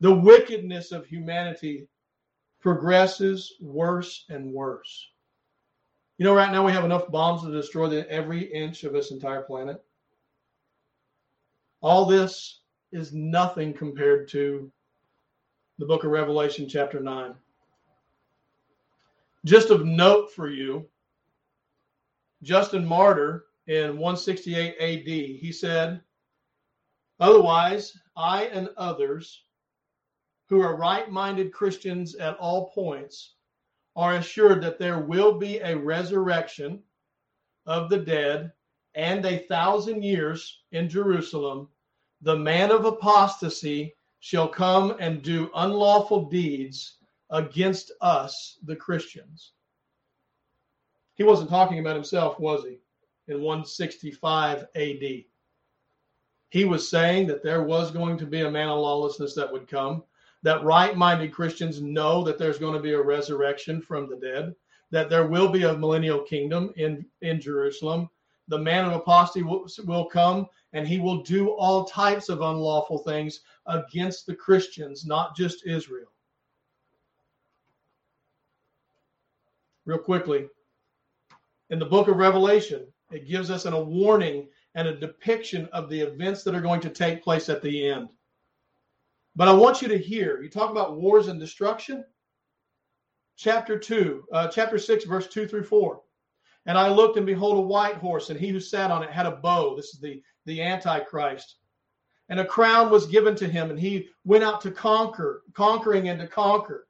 The 0.00 0.14
wickedness 0.14 0.92
of 0.92 1.04
humanity 1.04 1.88
progresses 2.60 3.54
worse 3.60 4.24
and 4.30 4.52
worse. 4.52 5.08
You 6.18 6.24
know, 6.24 6.34
right 6.34 6.50
now 6.50 6.66
we 6.66 6.72
have 6.72 6.84
enough 6.84 7.08
bombs 7.12 7.42
to 7.42 7.52
destroy 7.52 7.88
the, 7.88 8.10
every 8.10 8.42
inch 8.52 8.82
of 8.82 8.92
this 8.92 9.12
entire 9.12 9.42
planet. 9.42 9.80
All 11.80 12.04
this 12.04 12.58
is 12.90 13.12
nothing 13.12 13.72
compared 13.72 14.28
to 14.30 14.70
the 15.78 15.86
book 15.86 16.02
of 16.02 16.10
Revelation, 16.10 16.68
chapter 16.68 16.98
9. 16.98 17.36
Just 19.44 19.70
of 19.70 19.86
note 19.86 20.32
for 20.32 20.50
you, 20.50 20.88
Justin 22.42 22.84
Martyr 22.84 23.44
in 23.68 23.98
168 23.98 24.74
AD, 24.80 25.06
he 25.06 25.52
said, 25.52 26.00
Otherwise, 27.20 27.96
I 28.16 28.46
and 28.46 28.70
others 28.76 29.44
who 30.48 30.62
are 30.62 30.76
right 30.76 31.08
minded 31.12 31.52
Christians 31.52 32.16
at 32.16 32.36
all 32.38 32.70
points 32.70 33.34
are 33.98 34.14
assured 34.14 34.62
that 34.62 34.78
there 34.78 35.00
will 35.00 35.36
be 35.36 35.58
a 35.58 35.76
resurrection 35.76 36.80
of 37.66 37.90
the 37.90 37.98
dead 37.98 38.52
and 38.94 39.26
a 39.26 39.40
thousand 39.48 40.04
years 40.04 40.62
in 40.70 40.88
Jerusalem, 40.88 41.68
the 42.22 42.36
man 42.36 42.70
of 42.70 42.84
apostasy 42.84 43.96
shall 44.20 44.46
come 44.46 44.96
and 45.00 45.20
do 45.20 45.50
unlawful 45.56 46.28
deeds 46.28 46.98
against 47.30 47.90
us, 48.00 48.58
the 48.62 48.76
Christians. 48.76 49.54
He 51.16 51.24
wasn't 51.24 51.50
talking 51.50 51.80
about 51.80 51.96
himself, 51.96 52.38
was 52.38 52.62
he? 52.62 52.78
In 53.26 53.42
165 53.42 54.64
AD. 54.76 55.24
He 56.50 56.64
was 56.64 56.88
saying 56.88 57.26
that 57.26 57.42
there 57.42 57.64
was 57.64 57.90
going 57.90 58.16
to 58.18 58.26
be 58.26 58.42
a 58.42 58.50
man 58.50 58.68
of 58.68 58.78
lawlessness 58.78 59.34
that 59.34 59.52
would 59.52 59.66
come 59.66 60.04
that 60.42 60.64
right 60.64 60.96
minded 60.96 61.32
Christians 61.32 61.80
know 61.80 62.22
that 62.24 62.38
there's 62.38 62.58
going 62.58 62.74
to 62.74 62.80
be 62.80 62.92
a 62.92 63.02
resurrection 63.02 63.82
from 63.82 64.08
the 64.08 64.16
dead, 64.16 64.54
that 64.90 65.10
there 65.10 65.26
will 65.26 65.48
be 65.48 65.64
a 65.64 65.76
millennial 65.76 66.20
kingdom 66.20 66.72
in, 66.76 67.04
in 67.22 67.40
Jerusalem. 67.40 68.08
The 68.48 68.58
man 68.58 68.86
of 68.86 68.92
apostasy 68.92 69.42
will, 69.42 69.68
will 69.84 70.06
come 70.06 70.46
and 70.72 70.86
he 70.86 70.98
will 70.98 71.22
do 71.22 71.50
all 71.50 71.84
types 71.84 72.28
of 72.28 72.40
unlawful 72.40 72.98
things 72.98 73.40
against 73.66 74.26
the 74.26 74.34
Christians, 74.34 75.04
not 75.06 75.36
just 75.36 75.66
Israel. 75.66 76.12
Real 79.86 79.98
quickly, 79.98 80.46
in 81.70 81.78
the 81.78 81.86
book 81.86 82.08
of 82.08 82.16
Revelation, 82.16 82.86
it 83.10 83.26
gives 83.26 83.50
us 83.50 83.64
an, 83.64 83.72
a 83.72 83.82
warning 83.82 84.48
and 84.74 84.86
a 84.86 84.96
depiction 84.96 85.66
of 85.72 85.88
the 85.88 86.00
events 86.00 86.42
that 86.42 86.54
are 86.54 86.60
going 86.60 86.80
to 86.82 86.90
take 86.90 87.24
place 87.24 87.48
at 87.48 87.62
the 87.62 87.88
end. 87.88 88.08
But 89.38 89.46
I 89.46 89.52
want 89.52 89.80
you 89.80 89.86
to 89.86 89.96
hear, 89.96 90.42
you 90.42 90.50
talk 90.50 90.72
about 90.72 90.96
wars 90.96 91.28
and 91.28 91.38
destruction. 91.38 92.04
Chapter 93.36 93.78
2, 93.78 94.24
uh, 94.32 94.48
chapter 94.48 94.78
6, 94.78 95.04
verse 95.04 95.28
2 95.28 95.46
through 95.46 95.62
4. 95.62 96.00
And 96.66 96.76
I 96.76 96.88
looked 96.88 97.18
and 97.18 97.24
behold 97.24 97.56
a 97.56 97.60
white 97.60 97.94
horse, 97.94 98.30
and 98.30 98.40
he 98.40 98.48
who 98.48 98.58
sat 98.58 98.90
on 98.90 99.04
it 99.04 99.10
had 99.10 99.26
a 99.26 99.36
bow. 99.36 99.76
This 99.76 99.94
is 99.94 100.00
the, 100.00 100.20
the 100.44 100.60
Antichrist. 100.60 101.58
And 102.28 102.40
a 102.40 102.44
crown 102.44 102.90
was 102.90 103.06
given 103.06 103.36
to 103.36 103.46
him, 103.46 103.70
and 103.70 103.78
he 103.78 104.08
went 104.24 104.42
out 104.42 104.60
to 104.62 104.72
conquer, 104.72 105.44
conquering 105.54 106.08
and 106.08 106.18
to 106.18 106.26
conquer. 106.26 106.88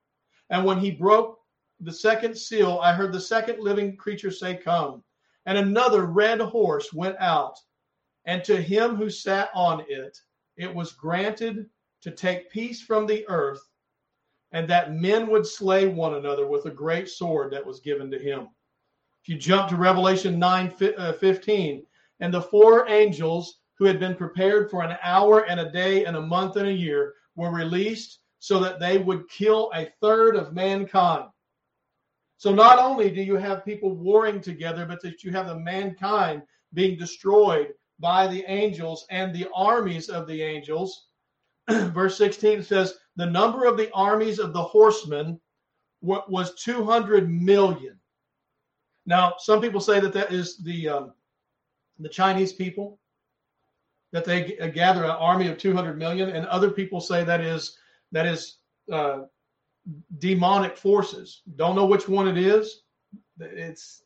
And 0.49 0.65
when 0.65 0.79
he 0.79 0.91
broke 0.91 1.39
the 1.81 1.93
second 1.93 2.35
seal, 2.35 2.79
I 2.83 2.95
heard 2.95 3.13
the 3.13 3.21
second 3.21 3.61
living 3.61 3.95
creature 3.95 4.31
say, 4.31 4.57
Come. 4.57 5.05
And 5.45 5.59
another 5.59 6.07
red 6.07 6.41
horse 6.41 6.95
went 6.95 7.19
out, 7.21 7.59
and 8.25 8.43
to 8.45 8.57
him 8.57 8.97
who 8.97 9.11
sat 9.11 9.51
on 9.55 9.85
it, 9.87 10.17
it 10.57 10.75
was 10.75 10.93
granted 10.93 11.69
to 12.03 12.11
take 12.11 12.51
peace 12.51 12.81
from 12.81 13.07
the 13.07 13.29
earth, 13.29 13.61
and 14.53 14.69
that 14.69 14.95
men 14.95 15.29
would 15.29 15.47
slay 15.47 15.87
one 15.87 16.15
another 16.15 16.47
with 16.47 16.67
a 16.67 16.71
great 16.71 17.09
sword 17.09 17.53
that 17.53 17.65
was 17.65 17.81
given 17.81 18.11
to 18.11 18.19
him. 18.19 18.49
If 19.23 19.29
you 19.29 19.37
jump 19.37 19.69
to 19.69 19.77
Revelation 19.77 20.39
9 20.39 20.75
uh, 20.97 21.13
15, 21.13 21.87
and 22.21 22.33
the 22.33 22.43
four 22.43 22.89
angels 22.89 23.59
who 23.79 23.85
had 23.85 24.01
been 24.01 24.15
prepared 24.15 24.71
for 24.71 24.83
an 24.83 24.97
hour 25.03 25.41
and 25.49 25.61
a 25.61 25.71
day 25.71 26.05
and 26.05 26.17
a 26.17 26.21
month 26.21 26.57
and 26.57 26.69
a 26.69 26.73
year 26.73 27.15
were 27.37 27.53
released 27.53 28.21
so 28.41 28.59
that 28.61 28.81
they 28.81 28.99
would 28.99 29.29
kill 29.29 29.71
a 29.75 29.93
third 30.01 30.37
of 30.37 30.55
mankind. 30.55 31.29
So 32.37 32.55
not 32.55 32.79
only 32.79 33.11
do 33.11 33.21
you 33.21 33.37
have 33.37 33.65
people 33.65 33.97
warring 33.97 34.41
together, 34.41 34.87
but 34.87 35.03
that 35.03 35.25
you 35.25 35.33
have 35.33 35.49
the 35.49 35.59
mankind 35.59 36.43
being 36.73 36.97
destroyed 36.97 37.75
by 37.99 38.29
the 38.29 38.45
angels 38.47 39.07
and 39.11 39.35
the 39.35 39.49
armies 39.55 40.09
of 40.09 40.27
the 40.29 40.41
angels 40.43 41.08
verse 41.93 42.17
16 42.17 42.63
says, 42.63 42.95
The 43.17 43.27
number 43.27 43.67
of 43.67 43.77
the 43.77 43.93
armies 43.93 44.39
of 44.39 44.53
the 44.53 44.63
horsemen 44.63 45.41
was 46.01 46.55
200 46.55 47.31
million. 47.31 47.99
Now, 49.07 49.35
some 49.39 49.61
people 49.61 49.81
say 49.81 50.01
that 50.01 50.13
that 50.13 50.33
is 50.33 50.59
the 50.59 50.89
um, 50.89 51.13
the 51.99 52.09
Chinese 52.09 52.53
people, 52.53 53.01
that 54.13 54.25
they 54.25 54.57
gather 54.73 55.05
an 55.05 55.11
army 55.11 55.49
of 55.49 55.59
200 55.59 55.99
million, 55.99 56.31
and 56.31 56.47
other 56.47 56.71
people 56.71 57.01
say 57.01 57.25
that 57.25 57.41
is 57.41 57.79
that 58.13 58.27
is 58.27 58.59
uh, 58.93 59.23
demonic 60.19 60.77
forces. 60.77 61.43
Don't 61.57 61.75
know 61.75 61.87
which 61.87 62.09
one 62.09 62.29
it 62.29 62.39
is. 62.39 62.83
It's 63.41 64.03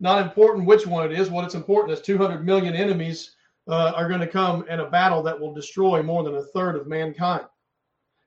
not 0.00 0.22
important 0.22 0.66
which 0.66 0.86
one 0.86 1.10
it 1.10 1.18
is. 1.18 1.30
What 1.30 1.44
it's 1.44 1.54
important 1.54 1.92
is 1.92 2.04
200 2.04 2.44
million 2.44 2.74
enemies 2.74 3.36
uh, 3.68 3.92
are 3.94 4.08
going 4.08 4.20
to 4.20 4.26
come 4.26 4.66
in 4.68 4.80
a 4.80 4.90
battle 4.90 5.22
that 5.22 5.38
will 5.38 5.54
destroy 5.54 6.02
more 6.02 6.22
than 6.22 6.36
a 6.36 6.42
third 6.42 6.76
of 6.76 6.86
mankind. 6.86 7.44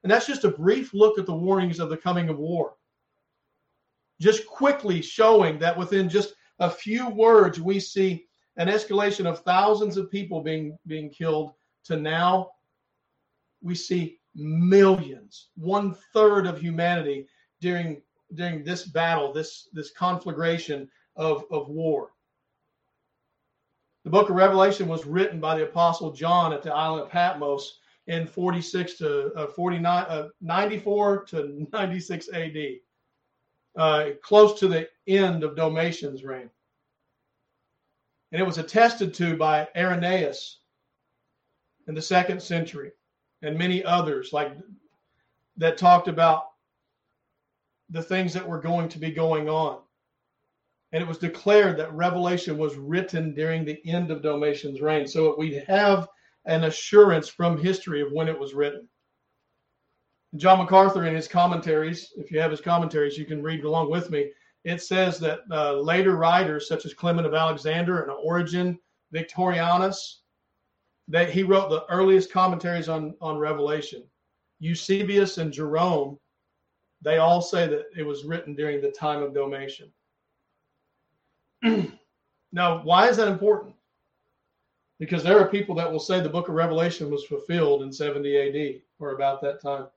And 0.04 0.12
that's 0.12 0.28
just 0.28 0.46
a 0.46 0.52
brief 0.52 0.94
look 0.94 1.20
at 1.20 1.26
the 1.26 1.34
warnings 1.34 1.80
of 1.80 1.90
the 1.90 1.98
coming 1.98 2.30
of 2.30 2.38
war. 2.38 2.74
Just 4.20 4.46
quickly 4.48 5.02
showing 5.02 5.60
that 5.60 5.78
within 5.78 6.10
just 6.10 6.34
a 6.60 6.70
few 6.70 7.10
words, 7.10 7.60
we 7.60 7.80
see 7.80 8.26
an 8.58 8.68
escalation 8.68 9.26
of 9.26 9.40
thousands 9.40 9.98
of 9.98 10.12
people 10.12 10.42
being, 10.42 10.78
being 10.86 11.10
killed 11.10 11.54
to 11.86 11.98
now 11.98 12.52
we 13.62 13.76
see 13.76 14.20
millions, 14.36 15.50
one 15.56 15.96
third 16.14 16.48
of 16.48 16.60
humanity 16.60 17.28
during 17.60 18.02
during 18.34 18.64
this 18.64 18.86
battle, 18.86 19.34
this 19.34 19.68
this 19.74 19.92
conflagration 19.92 20.90
of, 21.16 21.44
of 21.52 21.68
war. 21.70 22.12
The 24.04 24.10
book 24.10 24.30
of 24.30 24.36
Revelation 24.36 24.88
was 24.88 25.06
written 25.06 25.40
by 25.40 25.56
the 25.56 25.64
apostle 25.64 26.12
John 26.12 26.54
at 26.54 26.64
the 26.64 26.74
island 26.74 27.04
of 27.04 27.10
Patmos 27.10 27.80
in 28.08 28.26
46 28.26 28.98
to 28.98 29.34
uh, 29.34 29.48
49, 29.48 30.06
uh, 30.08 30.30
94 30.42 31.26
to 31.26 31.68
96 31.74 32.30
AD, 32.34 32.58
uh, 33.78 34.10
close 34.24 34.60
to 34.60 34.68
the 34.68 34.90
end 35.08 35.44
of 35.44 35.56
Domitian's 35.56 36.24
reign. 36.24 36.50
And 38.32 38.42
it 38.42 38.46
was 38.46 38.58
attested 38.58 39.14
to 39.16 39.38
by 39.38 39.68
Irenaeus 39.76 40.62
in 41.88 41.94
the 41.94 42.02
second 42.02 42.42
century 42.42 42.92
and 43.42 43.58
many 43.58 43.84
others 43.84 44.34
like 44.34 44.56
that 45.58 45.78
talked 45.78 46.08
about 46.08 46.52
the 47.90 48.02
things 48.02 48.34
that 48.34 48.48
were 48.48 48.60
going 48.60 48.88
to 48.90 49.00
be 49.00 49.12
going 49.12 49.50
on. 49.50 49.80
And 50.92 51.02
it 51.02 51.08
was 51.08 51.18
declared 51.18 51.78
that 51.78 51.94
Revelation 51.94 52.58
was 52.58 52.76
written 52.76 53.34
during 53.34 53.64
the 53.64 53.80
end 53.88 54.12
of 54.12 54.22
Domitian's 54.22 54.82
reign. 54.82 55.08
So 55.08 55.36
we 55.38 55.64
have 55.68 56.08
an 56.46 56.66
assurance 56.66 57.30
from 57.30 57.58
history 57.58 58.02
of 58.02 58.12
when 58.12 58.28
it 58.28 58.38
was 58.38 58.54
written. 58.54 58.88
John 60.36 60.60
MacArthur, 60.60 61.06
in 61.06 61.16
his 61.16 61.28
commentaries, 61.28 62.14
if 62.18 62.32
you 62.32 62.40
have 62.40 62.52
his 62.52 62.62
commentaries, 62.62 63.18
you 63.18 63.26
can 63.26 63.44
read 63.44 63.64
along 63.64 63.90
with 63.92 64.10
me. 64.10 64.32
It 64.64 64.82
says 64.82 65.20
that 65.20 65.40
uh, 65.52 65.74
later 65.74 66.16
writers, 66.16 66.68
such 66.68 66.86
as 66.86 66.94
Clement 66.94 67.28
of 67.28 67.34
Alexander 67.34 68.02
and 68.04 68.12
Origen, 68.12 68.80
Victorianus, 69.12 70.22
that 71.08 71.30
he 71.30 71.44
wrote 71.44 71.70
the 71.70 71.86
earliest 71.90 72.32
commentaries 72.32 72.88
on, 72.88 73.16
on 73.20 73.38
Revelation. 73.38 74.04
Eusebius 74.60 75.38
and 75.38 75.52
Jerome, 75.52 76.18
they 77.02 77.18
all 77.18 77.42
say 77.42 77.68
that 77.68 77.86
it 77.98 78.04
was 78.04 78.24
written 78.24 78.56
during 78.56 78.82
the 78.82 78.92
time 78.92 79.22
of 79.24 79.34
Domitian. 79.34 79.92
now, 82.52 82.84
why 82.84 83.08
is 83.08 83.18
that 83.18 83.28
important? 83.28 83.76
Because 85.00 85.24
there 85.24 85.40
are 85.40 85.48
people 85.48 85.76
that 85.76 85.92
will 85.92 86.00
say 86.00 86.20
the 86.20 86.30
book 86.30 86.48
of 86.48 86.56
Revelation 86.56 87.10
was 87.10 87.26
fulfilled 87.26 87.84
in 87.84 87.92
70 87.92 88.38
AD 88.38 88.82
or 89.00 89.12
about 89.16 89.42
that 89.42 89.62
time. 89.62 89.88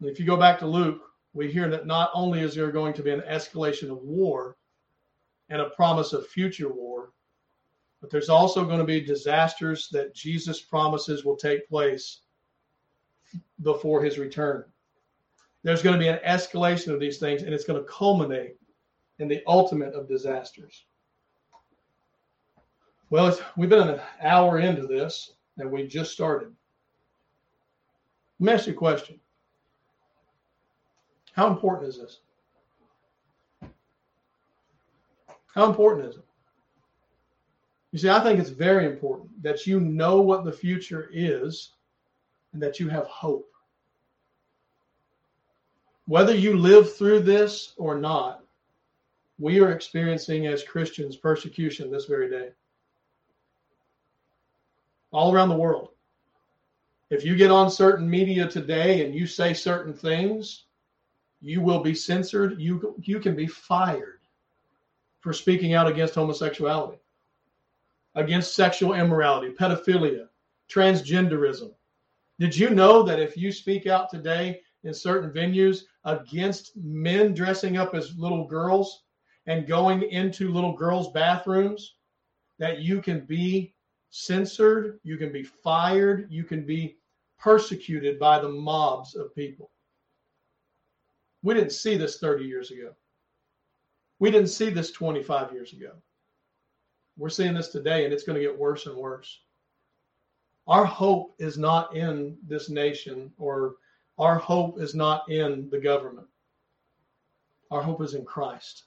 And 0.00 0.10
if 0.10 0.20
you 0.20 0.26
go 0.26 0.36
back 0.36 0.58
to 0.60 0.66
Luke, 0.66 1.02
we 1.32 1.50
hear 1.50 1.68
that 1.68 1.86
not 1.86 2.10
only 2.14 2.40
is 2.40 2.54
there 2.54 2.70
going 2.70 2.94
to 2.94 3.02
be 3.02 3.10
an 3.10 3.22
escalation 3.22 3.90
of 3.90 4.02
war 4.02 4.56
and 5.48 5.60
a 5.60 5.70
promise 5.70 6.12
of 6.12 6.26
future 6.26 6.72
war, 6.72 7.12
but 8.00 8.10
there's 8.10 8.28
also 8.28 8.64
going 8.64 8.78
to 8.78 8.84
be 8.84 9.00
disasters 9.00 9.88
that 9.90 10.14
Jesus 10.14 10.60
promises 10.60 11.24
will 11.24 11.36
take 11.36 11.68
place 11.68 12.20
before 13.62 14.02
his 14.02 14.18
return. 14.18 14.64
There's 15.62 15.82
going 15.82 15.94
to 15.94 15.98
be 15.98 16.08
an 16.08 16.20
escalation 16.26 16.92
of 16.92 17.00
these 17.00 17.18
things, 17.18 17.42
and 17.42 17.54
it's 17.54 17.64
going 17.64 17.82
to 17.82 17.90
culminate 17.90 18.56
in 19.18 19.28
the 19.28 19.42
ultimate 19.46 19.94
of 19.94 20.08
disasters. 20.08 20.84
Well, 23.10 23.38
we've 23.56 23.68
been 23.68 23.88
an 23.88 24.00
hour 24.22 24.58
into 24.58 24.86
this, 24.86 25.34
and 25.58 25.70
we 25.70 25.86
just 25.86 26.12
started. 26.12 26.52
Let 28.40 28.46
me 28.46 28.52
ask 28.52 28.66
you 28.66 28.72
a 28.72 28.76
question. 28.76 29.20
How 31.32 31.48
important 31.48 31.88
is 31.88 31.98
this? 31.98 32.20
How 35.54 35.66
important 35.66 36.08
is 36.08 36.16
it? 36.16 36.24
You 37.92 37.98
see, 38.00 38.08
I 38.08 38.20
think 38.20 38.40
it's 38.40 38.50
very 38.50 38.86
important 38.86 39.40
that 39.42 39.68
you 39.68 39.78
know 39.78 40.20
what 40.20 40.44
the 40.44 40.52
future 40.52 41.08
is 41.12 41.74
and 42.52 42.60
that 42.60 42.80
you 42.80 42.88
have 42.88 43.06
hope. 43.06 43.48
Whether 46.06 46.34
you 46.34 46.58
live 46.58 46.96
through 46.96 47.20
this 47.20 47.74
or 47.76 47.96
not, 47.96 48.43
we 49.44 49.60
are 49.60 49.72
experiencing 49.72 50.46
as 50.46 50.64
Christians 50.64 51.16
persecution 51.16 51.90
this 51.90 52.06
very 52.06 52.30
day. 52.30 52.48
All 55.12 55.34
around 55.34 55.50
the 55.50 55.54
world. 55.54 55.90
If 57.10 57.26
you 57.26 57.36
get 57.36 57.50
on 57.50 57.70
certain 57.70 58.08
media 58.08 58.48
today 58.48 59.04
and 59.04 59.14
you 59.14 59.26
say 59.26 59.52
certain 59.52 59.92
things, 59.92 60.64
you 61.42 61.60
will 61.60 61.80
be 61.80 61.94
censored. 61.94 62.58
You, 62.58 62.94
you 63.02 63.20
can 63.20 63.36
be 63.36 63.46
fired 63.46 64.20
for 65.20 65.34
speaking 65.34 65.74
out 65.74 65.88
against 65.88 66.14
homosexuality 66.14 66.96
against 68.14 68.54
sexual 68.54 68.94
immorality, 68.94 69.52
pedophilia, 69.52 70.28
transgenderism. 70.70 71.70
Did 72.38 72.56
you 72.56 72.70
know 72.70 73.02
that 73.02 73.20
if 73.20 73.36
you 73.36 73.52
speak 73.52 73.86
out 73.86 74.08
today 74.08 74.62
in 74.84 74.94
certain 74.94 75.30
venues 75.30 75.82
against 76.04 76.74
men 76.78 77.34
dressing 77.34 77.76
up 77.76 77.94
as 77.94 78.16
little 78.16 78.46
girls 78.46 79.02
and 79.46 79.66
going 79.66 80.02
into 80.02 80.52
little 80.52 80.72
girls' 80.72 81.12
bathrooms, 81.12 81.96
that 82.58 82.80
you 82.80 83.02
can 83.02 83.20
be 83.20 83.74
censored, 84.10 85.00
you 85.02 85.16
can 85.16 85.32
be 85.32 85.42
fired, 85.42 86.26
you 86.30 86.44
can 86.44 86.64
be 86.64 86.96
persecuted 87.38 88.18
by 88.18 88.38
the 88.38 88.48
mobs 88.48 89.14
of 89.14 89.34
people? 89.34 89.70
We 91.42 91.54
didn't 91.54 91.72
see 91.72 91.96
this 91.96 92.18
30 92.18 92.44
years 92.44 92.70
ago. 92.70 92.94
We 94.18 94.30
didn't 94.30 94.48
see 94.48 94.70
this 94.70 94.92
25 94.92 95.52
years 95.52 95.72
ago. 95.72 95.90
We're 97.16 97.28
seeing 97.28 97.54
this 97.54 97.68
today, 97.68 98.04
and 98.04 98.14
it's 98.14 98.24
going 98.24 98.36
to 98.36 98.44
get 98.44 98.58
worse 98.58 98.86
and 98.86 98.96
worse. 98.96 99.40
Our 100.66 100.84
hope 100.84 101.34
is 101.38 101.58
not 101.58 101.94
in 101.94 102.38
this 102.46 102.70
nation, 102.70 103.30
or 103.36 103.76
our 104.18 104.38
hope 104.38 104.80
is 104.80 104.94
not 104.94 105.28
in 105.30 105.68
the 105.70 105.78
government. 105.78 106.28
Our 107.70 107.82
hope 107.82 108.00
is 108.00 108.14
in 108.14 108.24
Christ. 108.24 108.84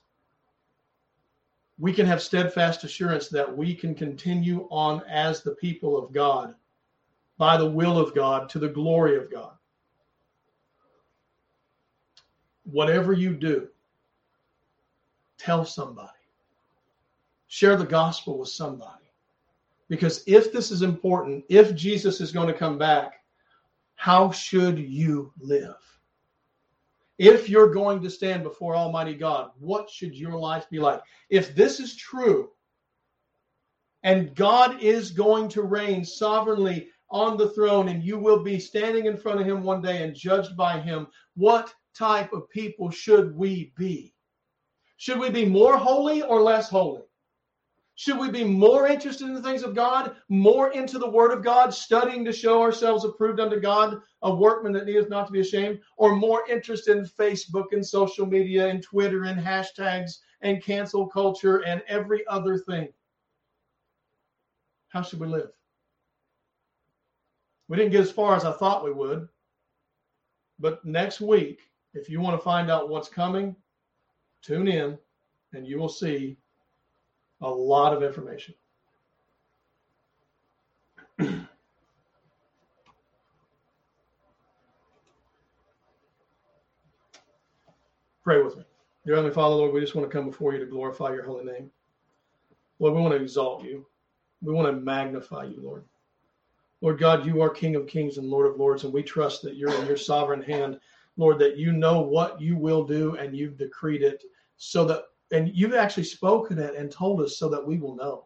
We 1.78 1.92
can 1.92 2.06
have 2.06 2.22
steadfast 2.22 2.84
assurance 2.84 3.28
that 3.28 3.56
we 3.56 3.74
can 3.74 3.94
continue 3.94 4.66
on 4.70 5.02
as 5.08 5.42
the 5.42 5.54
people 5.54 5.96
of 5.96 6.12
God 6.12 6.54
by 7.36 7.56
the 7.56 7.70
will 7.70 7.98
of 7.98 8.14
God 8.14 8.48
to 8.50 8.58
the 8.58 8.68
glory 8.68 9.16
of 9.16 9.30
God. 9.30 9.52
Whatever 12.64 13.12
you 13.12 13.34
do, 13.34 13.68
tell 15.38 15.64
somebody 15.64 16.10
share 17.48 17.76
the 17.76 17.84
gospel 17.84 18.38
with 18.38 18.48
somebody. 18.48 18.92
Because 19.88 20.22
if 20.26 20.52
this 20.52 20.70
is 20.70 20.82
important, 20.82 21.44
if 21.48 21.74
Jesus 21.74 22.20
is 22.20 22.30
going 22.30 22.46
to 22.46 22.54
come 22.54 22.78
back, 22.78 23.24
how 23.96 24.30
should 24.30 24.78
you 24.78 25.32
live? 25.40 25.76
If 27.18 27.48
you're 27.48 27.72
going 27.72 28.00
to 28.02 28.10
stand 28.10 28.44
before 28.44 28.76
Almighty 28.76 29.14
God, 29.14 29.50
what 29.58 29.90
should 29.90 30.14
your 30.14 30.38
life 30.38 30.70
be 30.70 30.78
like? 30.78 31.00
If 31.30 31.54
this 31.54 31.80
is 31.80 31.96
true, 31.96 32.50
and 34.04 34.34
God 34.36 34.80
is 34.80 35.10
going 35.10 35.48
to 35.50 35.62
reign 35.62 36.04
sovereignly 36.04 36.88
on 37.10 37.36
the 37.36 37.50
throne, 37.50 37.88
and 37.88 38.04
you 38.04 38.18
will 38.18 38.44
be 38.44 38.60
standing 38.60 39.06
in 39.06 39.16
front 39.16 39.40
of 39.40 39.46
Him 39.46 39.64
one 39.64 39.82
day 39.82 40.04
and 40.04 40.14
judged 40.14 40.56
by 40.56 40.78
Him, 40.78 41.08
what 41.34 41.74
type 41.96 42.32
of 42.32 42.48
people 42.50 42.90
should 42.90 43.34
we 43.34 43.72
be? 43.76 44.14
Should 44.98 45.18
we 45.18 45.30
be 45.30 45.44
more 45.44 45.76
holy 45.76 46.22
or 46.22 46.40
less 46.40 46.68
holy? 46.68 47.07
Should 47.98 48.20
we 48.20 48.30
be 48.30 48.44
more 48.44 48.86
interested 48.86 49.26
in 49.26 49.34
the 49.34 49.42
things 49.42 49.64
of 49.64 49.74
God, 49.74 50.14
more 50.28 50.70
into 50.70 51.00
the 51.00 51.10
Word 51.10 51.32
of 51.32 51.42
God, 51.42 51.74
studying 51.74 52.24
to 52.24 52.32
show 52.32 52.62
ourselves 52.62 53.04
approved 53.04 53.40
unto 53.40 53.58
God, 53.58 54.00
a 54.22 54.32
workman 54.32 54.72
that 54.74 54.86
needeth 54.86 55.08
not 55.08 55.26
to 55.26 55.32
be 55.32 55.40
ashamed, 55.40 55.80
or 55.96 56.14
more 56.14 56.48
interested 56.48 56.96
in 56.96 57.04
Facebook 57.04 57.72
and 57.72 57.84
social 57.84 58.24
media 58.24 58.68
and 58.68 58.84
Twitter 58.84 59.24
and 59.24 59.40
hashtags 59.40 60.18
and 60.42 60.62
cancel 60.62 61.08
culture 61.08 61.64
and 61.64 61.82
every 61.88 62.24
other 62.28 62.56
thing? 62.56 62.86
How 64.90 65.02
should 65.02 65.18
we 65.18 65.26
live? 65.26 65.50
We 67.66 67.76
didn't 67.78 67.90
get 67.90 68.02
as 68.02 68.12
far 68.12 68.36
as 68.36 68.44
I 68.44 68.52
thought 68.52 68.84
we 68.84 68.92
would. 68.92 69.28
But 70.60 70.84
next 70.84 71.20
week, 71.20 71.62
if 71.94 72.08
you 72.08 72.20
want 72.20 72.38
to 72.38 72.44
find 72.44 72.70
out 72.70 72.90
what's 72.90 73.08
coming, 73.08 73.56
tune 74.40 74.68
in 74.68 74.96
and 75.52 75.66
you 75.66 75.80
will 75.80 75.88
see 75.88 76.38
a 77.40 77.48
lot 77.48 77.92
of 77.92 78.02
information. 78.02 78.54
Pray 88.22 88.42
with 88.42 88.56
me. 88.56 88.64
Dear 89.06 89.16
Heavenly 89.16 89.34
Father, 89.34 89.54
Lord, 89.54 89.72
we 89.72 89.80
just 89.80 89.94
want 89.94 90.10
to 90.10 90.14
come 90.14 90.26
before 90.26 90.52
you 90.52 90.58
to 90.58 90.66
glorify 90.66 91.12
your 91.12 91.24
holy 91.24 91.44
name. 91.44 91.70
Lord, 92.78 92.94
we 92.94 93.00
want 93.00 93.14
to 93.14 93.22
exalt 93.22 93.64
you. 93.64 93.86
We 94.42 94.52
want 94.52 94.66
to 94.68 94.80
magnify 94.80 95.44
you, 95.44 95.60
Lord. 95.62 95.84
Lord 96.80 96.98
God, 96.98 97.26
you 97.26 97.40
are 97.40 97.50
King 97.50 97.74
of 97.74 97.86
kings 97.86 98.18
and 98.18 98.28
Lord 98.28 98.46
of 98.46 98.58
lords, 98.58 98.84
and 98.84 98.92
we 98.92 99.02
trust 99.02 99.42
that 99.42 99.56
you're 99.56 99.72
in 99.72 99.86
your 99.86 99.96
sovereign 99.96 100.42
hand, 100.42 100.78
Lord, 101.16 101.38
that 101.40 101.56
you 101.56 101.72
know 101.72 102.00
what 102.00 102.40
you 102.40 102.56
will 102.56 102.84
do 102.84 103.16
and 103.16 103.36
you've 103.36 103.56
decreed 103.56 104.02
it 104.02 104.22
so 104.58 104.84
that, 104.84 105.04
and 105.30 105.50
you've 105.54 105.74
actually 105.74 106.04
spoken 106.04 106.58
it 106.58 106.74
and 106.74 106.90
told 106.90 107.20
us 107.20 107.36
so 107.36 107.48
that 107.48 107.66
we 107.66 107.78
will 107.78 107.96
know. 107.96 108.24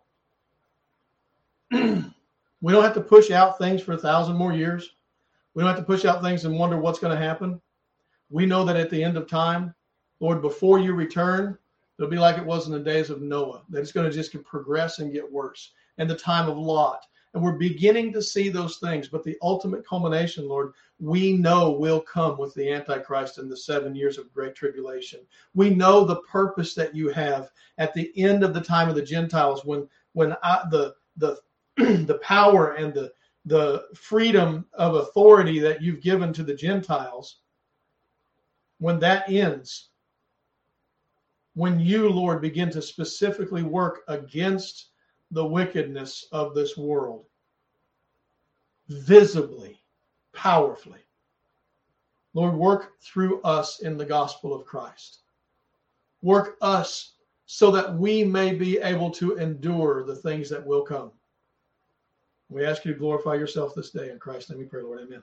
we 2.61 2.73
don't 2.73 2.85
have 2.85 2.95
to 2.95 3.01
push 3.01 3.31
out 3.31 3.59
things 3.59 3.83
for 3.83 3.93
a 3.93 3.99
thousand 3.99 4.37
more 4.37 4.53
years. 4.53 4.95
We 5.55 5.63
don't 5.63 5.75
have 5.75 5.81
to 5.81 5.87
push 5.87 6.05
out 6.05 6.23
things 6.23 6.45
and 6.45 6.59
wonder 6.59 6.79
what's 6.79 6.99
going 6.99 7.17
to 7.17 7.23
happen. 7.23 7.61
We 8.31 8.47
know 8.47 8.65
that 8.65 8.77
at 8.77 8.91
the 8.91 9.03
end 9.03 9.17
of 9.17 9.29
time, 9.29 9.75
Lord, 10.21 10.41
before 10.41 10.79
you 10.79 10.95
return, 10.95 11.59
it'll 11.99 12.11
be 12.11 12.19
like 12.19 12.39
it 12.39 12.45
was 12.45 12.67
in 12.67 12.73
the 12.73 12.79
days 12.79 13.11
of 13.11 13.21
Noah, 13.21 13.63
that 13.71 13.81
it's 13.81 13.93
going 13.93 14.09
to 14.09 14.15
just 14.15 14.33
progress 14.45 14.99
and 15.01 15.13
get 15.13 15.31
worse. 15.31 15.73
And 15.99 16.09
the 16.09 16.17
time 16.17 16.49
of 16.49 16.57
Lot. 16.57 17.05
And 17.35 17.43
we're 17.43 17.53
beginning 17.53 18.12
to 18.12 18.22
see 18.22 18.51
those 18.51 18.76
things. 18.76 19.09
But 19.09 19.24
the 19.24 19.39
ultimate 19.41 19.87
culmination, 19.87 20.49
Lord, 20.49 20.72
we 21.01 21.33
know 21.33 21.70
will 21.72 22.01
come 22.01 22.37
with 22.37 22.55
the 22.55 22.70
Antichrist 22.70 23.39
in 23.39 23.49
the 23.49 23.57
seven 23.57 23.95
years 23.95 24.18
of 24.18 24.33
great 24.33 24.55
tribulation. 24.55 25.20
We 25.55 25.70
know 25.70 26.05
the 26.05 26.20
purpose 26.22 26.74
that 26.74 26.95
you 26.95 27.09
have 27.11 27.51
at 27.78 27.95
the 27.95 28.12
end 28.16 28.45
of 28.45 28.53
the 28.53 28.61
time 28.61 28.89
of 28.89 28.95
the 28.95 29.03
Gentiles 29.03 29.64
when 29.64 29.89
when 30.12 30.37
I, 30.43 30.64
the 30.70 30.95
the 31.16 31.39
the 31.76 32.20
power 32.22 32.72
and 32.72 32.93
the 32.93 33.12
the 33.47 33.87
freedom 33.95 34.66
of 34.74 34.95
authority 34.95 35.59
that 35.59 35.83
you've 35.83 36.01
given 36.01 36.33
to 36.33 36.45
the 36.45 36.55
Gentiles, 36.55 37.39
when 38.78 39.01
that 39.01 39.28
ends, 39.28 39.89
when 41.55 41.80
you, 41.80 42.09
Lord, 42.09 42.41
begin 42.41 42.70
to 42.70 42.80
specifically 42.80 43.62
work 43.62 44.03
against 44.09 44.91
the 45.33 45.45
wickedness 45.45 46.26
of 46.30 46.55
this 46.55 46.76
world, 46.76 47.24
visibly, 48.89 49.80
powerfully. 50.33 51.01
Lord, 52.35 52.55
work 52.55 53.01
through 53.01 53.41
us 53.43 53.80
in 53.80 53.97
the 53.97 54.05
gospel 54.05 54.55
of 54.55 54.66
Christ. 54.66 55.20
Work 56.22 56.57
us 56.61 57.14
so 57.47 57.70
that 57.70 57.95
we 57.95 58.24
may 58.24 58.55
be 58.55 58.78
able 58.78 59.11
to 59.11 59.37
endure 59.37 60.05
the 60.05 60.14
things 60.14 60.49
that 60.51 60.64
will 60.64 60.83
come. 60.83 61.11
We 62.49 62.64
ask 62.64 62.85
you 62.85 62.93
to 62.93 62.99
glorify 62.99 63.35
yourself 63.35 63.74
this 63.74 63.91
day. 63.91 64.11
In 64.11 64.18
Christ's 64.18 64.51
name 64.51 64.59
we 64.59 64.66
pray, 64.66 64.83
Lord. 64.83 65.01
Amen. 65.01 65.22